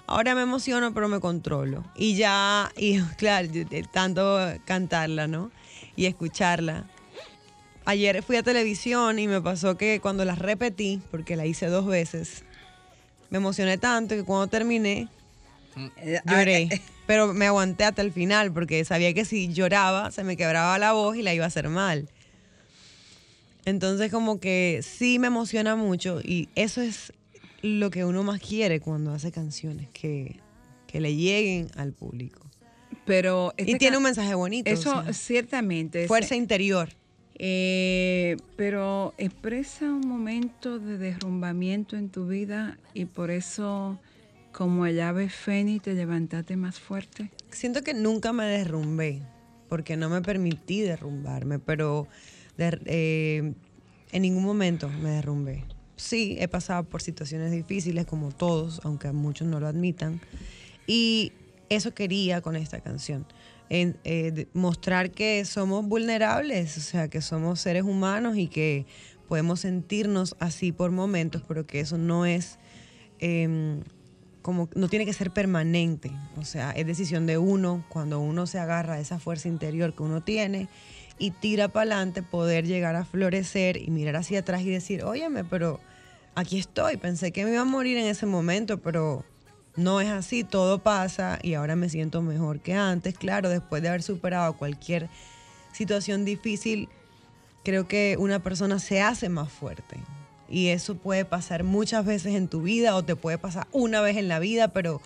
Ahora 0.05 0.33
me 0.33 0.41
emociono, 0.41 0.93
pero 0.93 1.07
me 1.07 1.19
controlo. 1.19 1.83
Y 1.95 2.15
ya, 2.15 2.71
y 2.77 2.99
claro, 3.17 3.49
tanto 3.91 4.39
cantarla, 4.65 5.27
¿no? 5.27 5.51
Y 5.95 6.05
escucharla. 6.05 6.85
Ayer 7.89 8.21
fui 8.21 8.35
a 8.35 8.43
televisión 8.43 9.17
y 9.17 9.27
me 9.27 9.41
pasó 9.41 9.75
que 9.75 9.99
cuando 9.99 10.23
la 10.23 10.35
repetí, 10.35 11.01
porque 11.09 11.35
la 11.35 11.47
hice 11.47 11.65
dos 11.65 11.87
veces, 11.87 12.43
me 13.31 13.37
emocioné 13.37 13.79
tanto 13.79 14.13
que 14.13 14.23
cuando 14.23 14.45
terminé, 14.45 15.07
lloré. 16.23 16.83
Pero 17.07 17.33
me 17.33 17.47
aguanté 17.47 17.85
hasta 17.85 18.03
el 18.03 18.11
final 18.11 18.53
porque 18.53 18.85
sabía 18.85 19.11
que 19.15 19.25
si 19.25 19.51
lloraba 19.51 20.11
se 20.11 20.23
me 20.23 20.37
quebraba 20.37 20.77
la 20.77 20.93
voz 20.93 21.15
y 21.17 21.23
la 21.23 21.33
iba 21.33 21.45
a 21.45 21.47
hacer 21.47 21.67
mal. 21.69 22.07
Entonces 23.65 24.11
como 24.11 24.39
que 24.39 24.81
sí 24.83 25.17
me 25.17 25.25
emociona 25.25 25.75
mucho 25.75 26.21
y 26.23 26.47
eso 26.53 26.83
es 26.83 27.11
lo 27.63 27.89
que 27.89 28.05
uno 28.05 28.21
más 28.21 28.39
quiere 28.39 28.81
cuando 28.81 29.13
hace 29.13 29.31
canciones, 29.31 29.89
que, 29.93 30.39
que 30.85 31.01
le 31.01 31.15
lleguen 31.15 31.71
al 31.75 31.93
público. 31.93 32.45
Pero 33.05 33.51
Y 33.57 33.63
esta 33.63 33.77
tiene 33.79 33.97
un 33.97 34.03
mensaje 34.03 34.35
bonito. 34.35 34.69
o 34.69 34.73
Eso 34.75 35.01
sea, 35.01 35.11
ciertamente. 35.13 36.07
fuerza 36.07 36.35
interior. 36.35 36.89
Eh, 37.41 38.35
pero 38.57 39.13
expresa 39.17 39.85
un 39.85 40.05
momento 40.07 40.77
de 40.77 40.97
derrumbamiento 40.97 41.95
en 41.95 42.09
tu 42.09 42.27
vida 42.27 42.77
y 42.93 43.05
por 43.05 43.31
eso, 43.31 43.97
como 44.51 44.85
el 44.85 44.99
ave 44.99 45.29
fénix, 45.29 45.83
te 45.83 45.93
levantaste 45.93 46.57
más 46.57 46.79
fuerte. 46.79 47.31
Siento 47.49 47.81
que 47.81 47.93
nunca 47.93 48.33
me 48.33 48.43
derrumbé, 48.45 49.21
porque 49.69 49.95
no 49.95 50.09
me 50.09 50.21
permití 50.21 50.81
derrumbarme, 50.81 51.59
pero 51.59 52.07
der- 52.57 52.81
eh, 52.85 53.53
en 54.11 54.21
ningún 54.21 54.43
momento 54.43 54.89
me 54.89 55.11
derrumbé. 55.11 55.63
Sí, 55.95 56.35
he 56.39 56.47
pasado 56.49 56.83
por 56.83 57.01
situaciones 57.01 57.51
difíciles, 57.51 58.05
como 58.05 58.31
todos, 58.31 58.81
aunque 58.83 59.11
muchos 59.13 59.47
no 59.47 59.59
lo 59.61 59.67
admitan. 59.67 60.19
Y 60.87 61.31
eso 61.69 61.93
quería 61.93 62.41
con 62.41 62.55
esta 62.55 62.81
canción. 62.81 63.25
En- 63.69 63.97
eh, 64.03 64.47
mostrar 64.53 65.11
que 65.11 65.45
somos 65.45 65.85
vulnerables, 65.85 66.77
o 66.77 66.81
sea, 66.81 67.07
que 67.07 67.21
somos 67.21 67.59
seres 67.61 67.83
humanos 67.83 68.35
y 68.37 68.47
que 68.47 68.85
podemos 69.27 69.59
sentirnos 69.59 70.35
así 70.39 70.71
por 70.71 70.91
momentos, 70.91 71.43
pero 71.47 71.67
que 71.67 71.79
eso 71.79 71.97
no 71.97 72.25
es 72.25 72.57
em, 73.19 73.81
como 74.41 74.69
no 74.73 74.87
tiene 74.87 75.05
que 75.05 75.13
ser 75.13 75.31
permanente, 75.31 76.09
o 76.37 76.45
sea, 76.45 76.71
es 76.71 76.85
decisión 76.87 77.25
de 77.27 77.37
uno 77.37 77.85
cuando 77.89 78.19
uno 78.19 78.47
se 78.47 78.57
agarra 78.57 78.95
a 78.95 78.99
esa 78.99 79.19
fuerza 79.19 79.49
interior 79.49 79.93
que 79.93 80.01
uno 80.01 80.21
tiene 80.23 80.67
y 81.19 81.31
tira 81.31 81.67
para 81.67 81.91
adelante 81.97 82.23
poder 82.23 82.65
llegar 82.65 82.95
a 82.95 83.03
florecer 83.05 83.77
y 83.77 83.91
mirar 83.91 84.15
hacia 84.15 84.39
atrás 84.39 84.61
y 84.61 84.69
decir, 84.69 85.03
óyeme, 85.03 85.43
pero 85.43 85.79
aquí 86.33 86.57
estoy, 86.57 86.95
pensé 86.97 87.31
que 87.33 87.43
me 87.43 87.51
iba 87.51 87.61
a 87.61 87.65
morir 87.65 87.97
en 87.97 88.05
ese 88.05 88.25
momento, 88.25 88.79
pero 88.79 89.25
no 89.79 90.01
es 90.01 90.09
así, 90.09 90.43
todo 90.43 90.79
pasa 90.79 91.39
y 91.41 91.53
ahora 91.53 91.75
me 91.75 91.89
siento 91.89 92.21
mejor 92.21 92.59
que 92.59 92.73
antes, 92.73 93.17
claro, 93.17 93.49
después 93.49 93.81
de 93.81 93.89
haber 93.89 94.03
superado 94.03 94.53
cualquier 94.57 95.09
situación 95.71 96.25
difícil, 96.25 96.89
creo 97.63 97.87
que 97.87 98.17
una 98.19 98.39
persona 98.43 98.79
se 98.79 99.01
hace 99.01 99.29
más 99.29 99.51
fuerte. 99.51 99.97
Y 100.49 100.67
eso 100.69 100.95
puede 100.95 101.25
pasar 101.25 101.63
muchas 101.63 102.05
veces 102.05 102.35
en 102.35 102.47
tu 102.47 102.61
vida 102.61 102.95
o 102.95 103.03
te 103.03 103.15
puede 103.15 103.37
pasar 103.37 103.67
una 103.71 104.01
vez 104.01 104.17
en 104.17 104.27
la 104.27 104.39
vida, 104.39 104.69
pero 104.69 105.01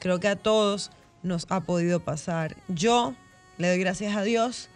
creo 0.00 0.20
que 0.20 0.28
a 0.28 0.36
todos 0.36 0.90
nos 1.22 1.46
ha 1.48 1.60
podido 1.60 2.00
pasar. 2.00 2.56
Yo 2.68 3.14
le 3.58 3.68
doy 3.68 3.78
gracias 3.78 4.16
a 4.16 4.22
Dios 4.22 4.68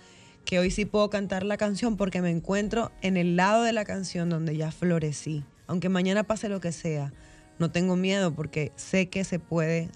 que 0.44 0.58
hoy 0.58 0.70
sí 0.70 0.84
puedo 0.84 1.10
cantar 1.10 1.44
la 1.44 1.56
canción 1.56 1.96
porque 1.96 2.22
me 2.22 2.30
encuentro 2.30 2.92
en 3.02 3.16
el 3.16 3.36
lado 3.36 3.62
de 3.62 3.72
la 3.72 3.84
canción 3.84 4.30
donde 4.30 4.56
ya 4.56 4.70
florecí. 4.70 5.44
Aunque 5.66 5.88
mañana 5.88 6.22
pase 6.22 6.48
lo 6.48 6.60
que 6.60 6.72
sea, 6.72 7.12
no 7.58 7.70
tengo 7.70 7.96
miedo 7.96 8.34
porque 8.34 8.72
sé 8.76 9.08
que 9.08 9.24
se 9.24 9.38
puede 9.38 9.88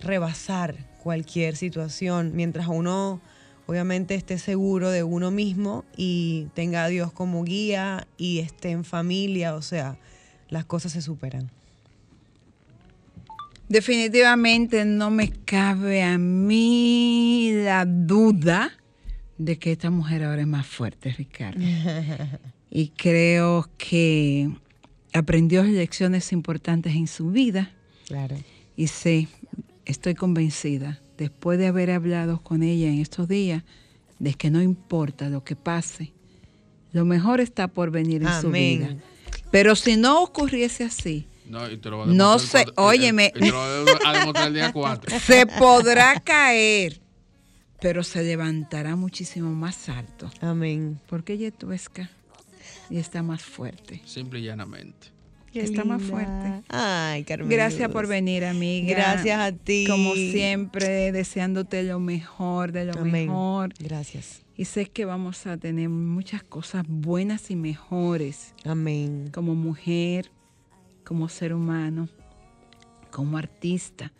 rebasar 0.00 0.76
cualquier 1.02 1.56
situación 1.56 2.32
mientras 2.34 2.68
uno 2.68 3.20
obviamente 3.66 4.16
esté 4.16 4.38
seguro 4.38 4.90
de 4.90 5.04
uno 5.04 5.30
mismo 5.30 5.84
y 5.96 6.48
tenga 6.54 6.84
a 6.84 6.88
Dios 6.88 7.12
como 7.12 7.44
guía 7.44 8.06
y 8.16 8.40
esté 8.40 8.70
en 8.70 8.84
familia, 8.84 9.54
o 9.54 9.62
sea, 9.62 9.96
las 10.48 10.64
cosas 10.64 10.90
se 10.90 11.02
superan. 11.02 11.52
Definitivamente 13.68 14.84
no 14.84 15.10
me 15.10 15.30
cabe 15.30 16.02
a 16.02 16.18
mí 16.18 17.52
la 17.62 17.84
duda 17.84 18.72
de 19.38 19.56
que 19.60 19.70
esta 19.70 19.90
mujer 19.90 20.24
ahora 20.24 20.40
es 20.40 20.48
más 20.48 20.66
fuerte, 20.66 21.12
Ricardo. 21.12 21.60
y 22.70 22.88
creo 22.88 23.70
que 23.78 24.50
aprendió 25.12 25.62
lecciones 25.64 26.32
importantes 26.32 26.94
en 26.94 27.06
su 27.06 27.30
vida. 27.30 27.72
Claro. 28.06 28.36
Y 28.76 28.86
sé, 28.88 29.28
estoy 29.84 30.14
convencida, 30.14 31.00
después 31.18 31.58
de 31.58 31.66
haber 31.66 31.90
hablado 31.90 32.42
con 32.42 32.62
ella 32.62 32.88
en 32.88 33.00
estos 33.00 33.28
días, 33.28 33.62
de 34.18 34.34
que 34.34 34.50
no 34.50 34.60
importa 34.62 35.28
lo 35.28 35.44
que 35.44 35.56
pase, 35.56 36.12
lo 36.92 37.04
mejor 37.04 37.40
está 37.40 37.68
por 37.68 37.90
venir 37.90 38.22
en 38.22 38.40
su 38.40 38.48
Amén. 38.48 38.78
vida. 38.78 38.96
Pero 39.50 39.74
si 39.76 39.96
no 39.96 40.22
ocurriese 40.22 40.84
así, 40.84 41.26
No, 41.48 41.68
y 41.70 41.76
te 41.78 41.90
lo 41.90 41.98
va 41.98 42.04
a 42.04 42.06
No 42.06 42.12
demostrar 42.36 42.62
el 42.62 42.68
sé, 42.68 42.72
cuatro- 42.74 42.84
óyeme. 42.84 43.32
y 43.34 43.40
te 43.40 43.48
lo 43.50 43.56
va 43.56 43.64
a 44.10 44.12
demostrar 44.18 44.48
el 44.48 44.54
día 44.54 44.72
4. 44.72 45.18
se 45.20 45.46
podrá 45.46 46.20
caer, 46.20 47.00
pero 47.80 48.02
se 48.04 48.22
levantará 48.22 48.94
muchísimo 48.96 49.50
más 49.50 49.88
alto. 49.88 50.30
Amén. 50.40 51.00
Porque 51.08 51.32
ella 51.34 51.48
es 51.48 51.58
tuesca 51.58 52.10
y 52.90 52.98
está 52.98 53.22
más 53.22 53.42
fuerte. 53.42 54.02
Simple 54.04 54.40
y 54.40 54.44
llanamente. 54.44 55.08
Qué 55.52 55.62
está 55.62 55.84
más 55.84 56.00
fuerte. 56.02 56.62
Ay, 56.68 57.24
Carmen. 57.24 57.48
Gracias 57.48 57.90
por 57.90 58.06
venir, 58.06 58.44
amiga. 58.44 58.94
Gracias 58.96 59.40
a 59.40 59.52
ti. 59.52 59.84
Como 59.88 60.14
siempre, 60.14 61.10
deseándote 61.10 61.82
lo 61.82 61.98
mejor 61.98 62.70
de 62.70 62.84
lo 62.84 62.92
Amén. 62.92 63.26
mejor. 63.26 63.74
Gracias. 63.80 64.42
Y 64.56 64.66
sé 64.66 64.86
que 64.86 65.04
vamos 65.04 65.46
a 65.46 65.56
tener 65.56 65.88
muchas 65.88 66.44
cosas 66.44 66.84
buenas 66.86 67.50
y 67.50 67.56
mejores 67.56 68.54
Amén. 68.64 69.30
como 69.32 69.54
mujer, 69.54 70.30
como 71.04 71.28
ser 71.28 71.52
humano, 71.52 72.08
como 73.10 73.36
artista. 73.36 74.12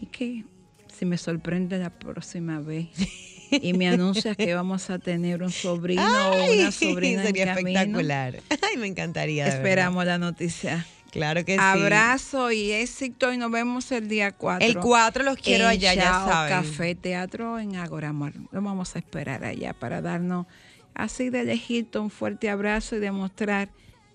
Y 0.00 0.06
que 0.06 0.44
si 0.88 1.04
me 1.04 1.18
sorprende 1.18 1.78
la 1.78 1.90
próxima 1.90 2.60
vez 2.60 2.88
y 3.50 3.72
me 3.72 3.88
anuncias 3.88 4.36
que 4.36 4.54
vamos 4.54 4.90
a 4.90 4.98
tener 4.98 5.42
un 5.42 5.50
sobrino 5.50 6.30
o 6.30 6.52
una 6.52 6.72
sobrina 6.72 7.22
sería 7.22 7.44
en 7.44 7.54
camino, 7.54 7.80
espectacular. 7.80 8.42
Ay, 8.50 8.76
me 8.76 8.86
encantaría. 8.86 9.46
esperamos 9.48 10.04
la 10.04 10.18
noticia. 10.18 10.86
Claro 11.10 11.44
que 11.44 11.54
sí. 11.54 11.58
Abrazo 11.60 12.52
y 12.52 12.70
éxito 12.70 13.32
y 13.32 13.36
nos 13.36 13.50
vemos 13.50 13.90
el 13.90 14.08
día 14.08 14.32
4. 14.32 14.66
El 14.66 14.78
4 14.78 15.24
los 15.24 15.36
quiero 15.36 15.64
en 15.64 15.70
allá, 15.70 15.94
ya 15.94 16.02
Chao 16.02 16.28
saben. 16.28 16.52
Café 16.52 16.94
Teatro 16.94 17.58
en 17.58 17.76
Agoramar. 17.76 18.32
Lo 18.52 18.62
vamos 18.62 18.94
a 18.94 19.00
esperar 19.00 19.44
allá 19.44 19.72
para 19.72 20.00
darnos 20.00 20.46
así 20.94 21.30
de 21.30 21.44
lejito 21.44 22.02
un 22.02 22.10
fuerte 22.10 22.48
abrazo 22.50 22.96
y 22.96 23.00
demostrar 23.00 23.70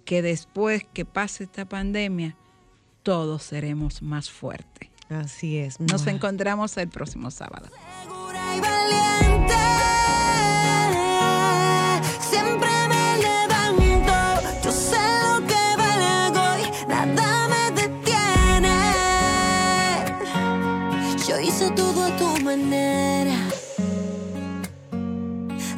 que 0.05 0.21
después 0.21 0.83
que 0.93 1.03
pase 1.03 1.45
esta 1.45 1.65
pandemia, 1.65 2.35
todos 3.03 3.43
seremos 3.43 4.01
más 4.01 4.29
fuertes. 4.29 4.89
Así 5.09 5.57
es. 5.57 5.79
Nos 5.79 6.07
encontramos 6.07 6.77
el 6.77 6.89
próximo 6.89 7.29
sábado. 7.29 7.69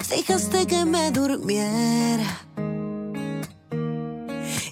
Dejaste 0.09 0.65
que 0.67 0.84
me 0.84 1.09
durmiera. 1.11 2.25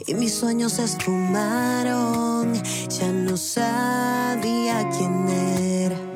Y 0.06 0.14
mis 0.14 0.34
sueños 0.34 0.74
se 0.74 0.84
esfumaron. 0.84 2.54
Ya 2.90 3.12
no 3.12 3.38
sabía 3.38 4.90
quién 4.90 5.30
era. 5.30 6.15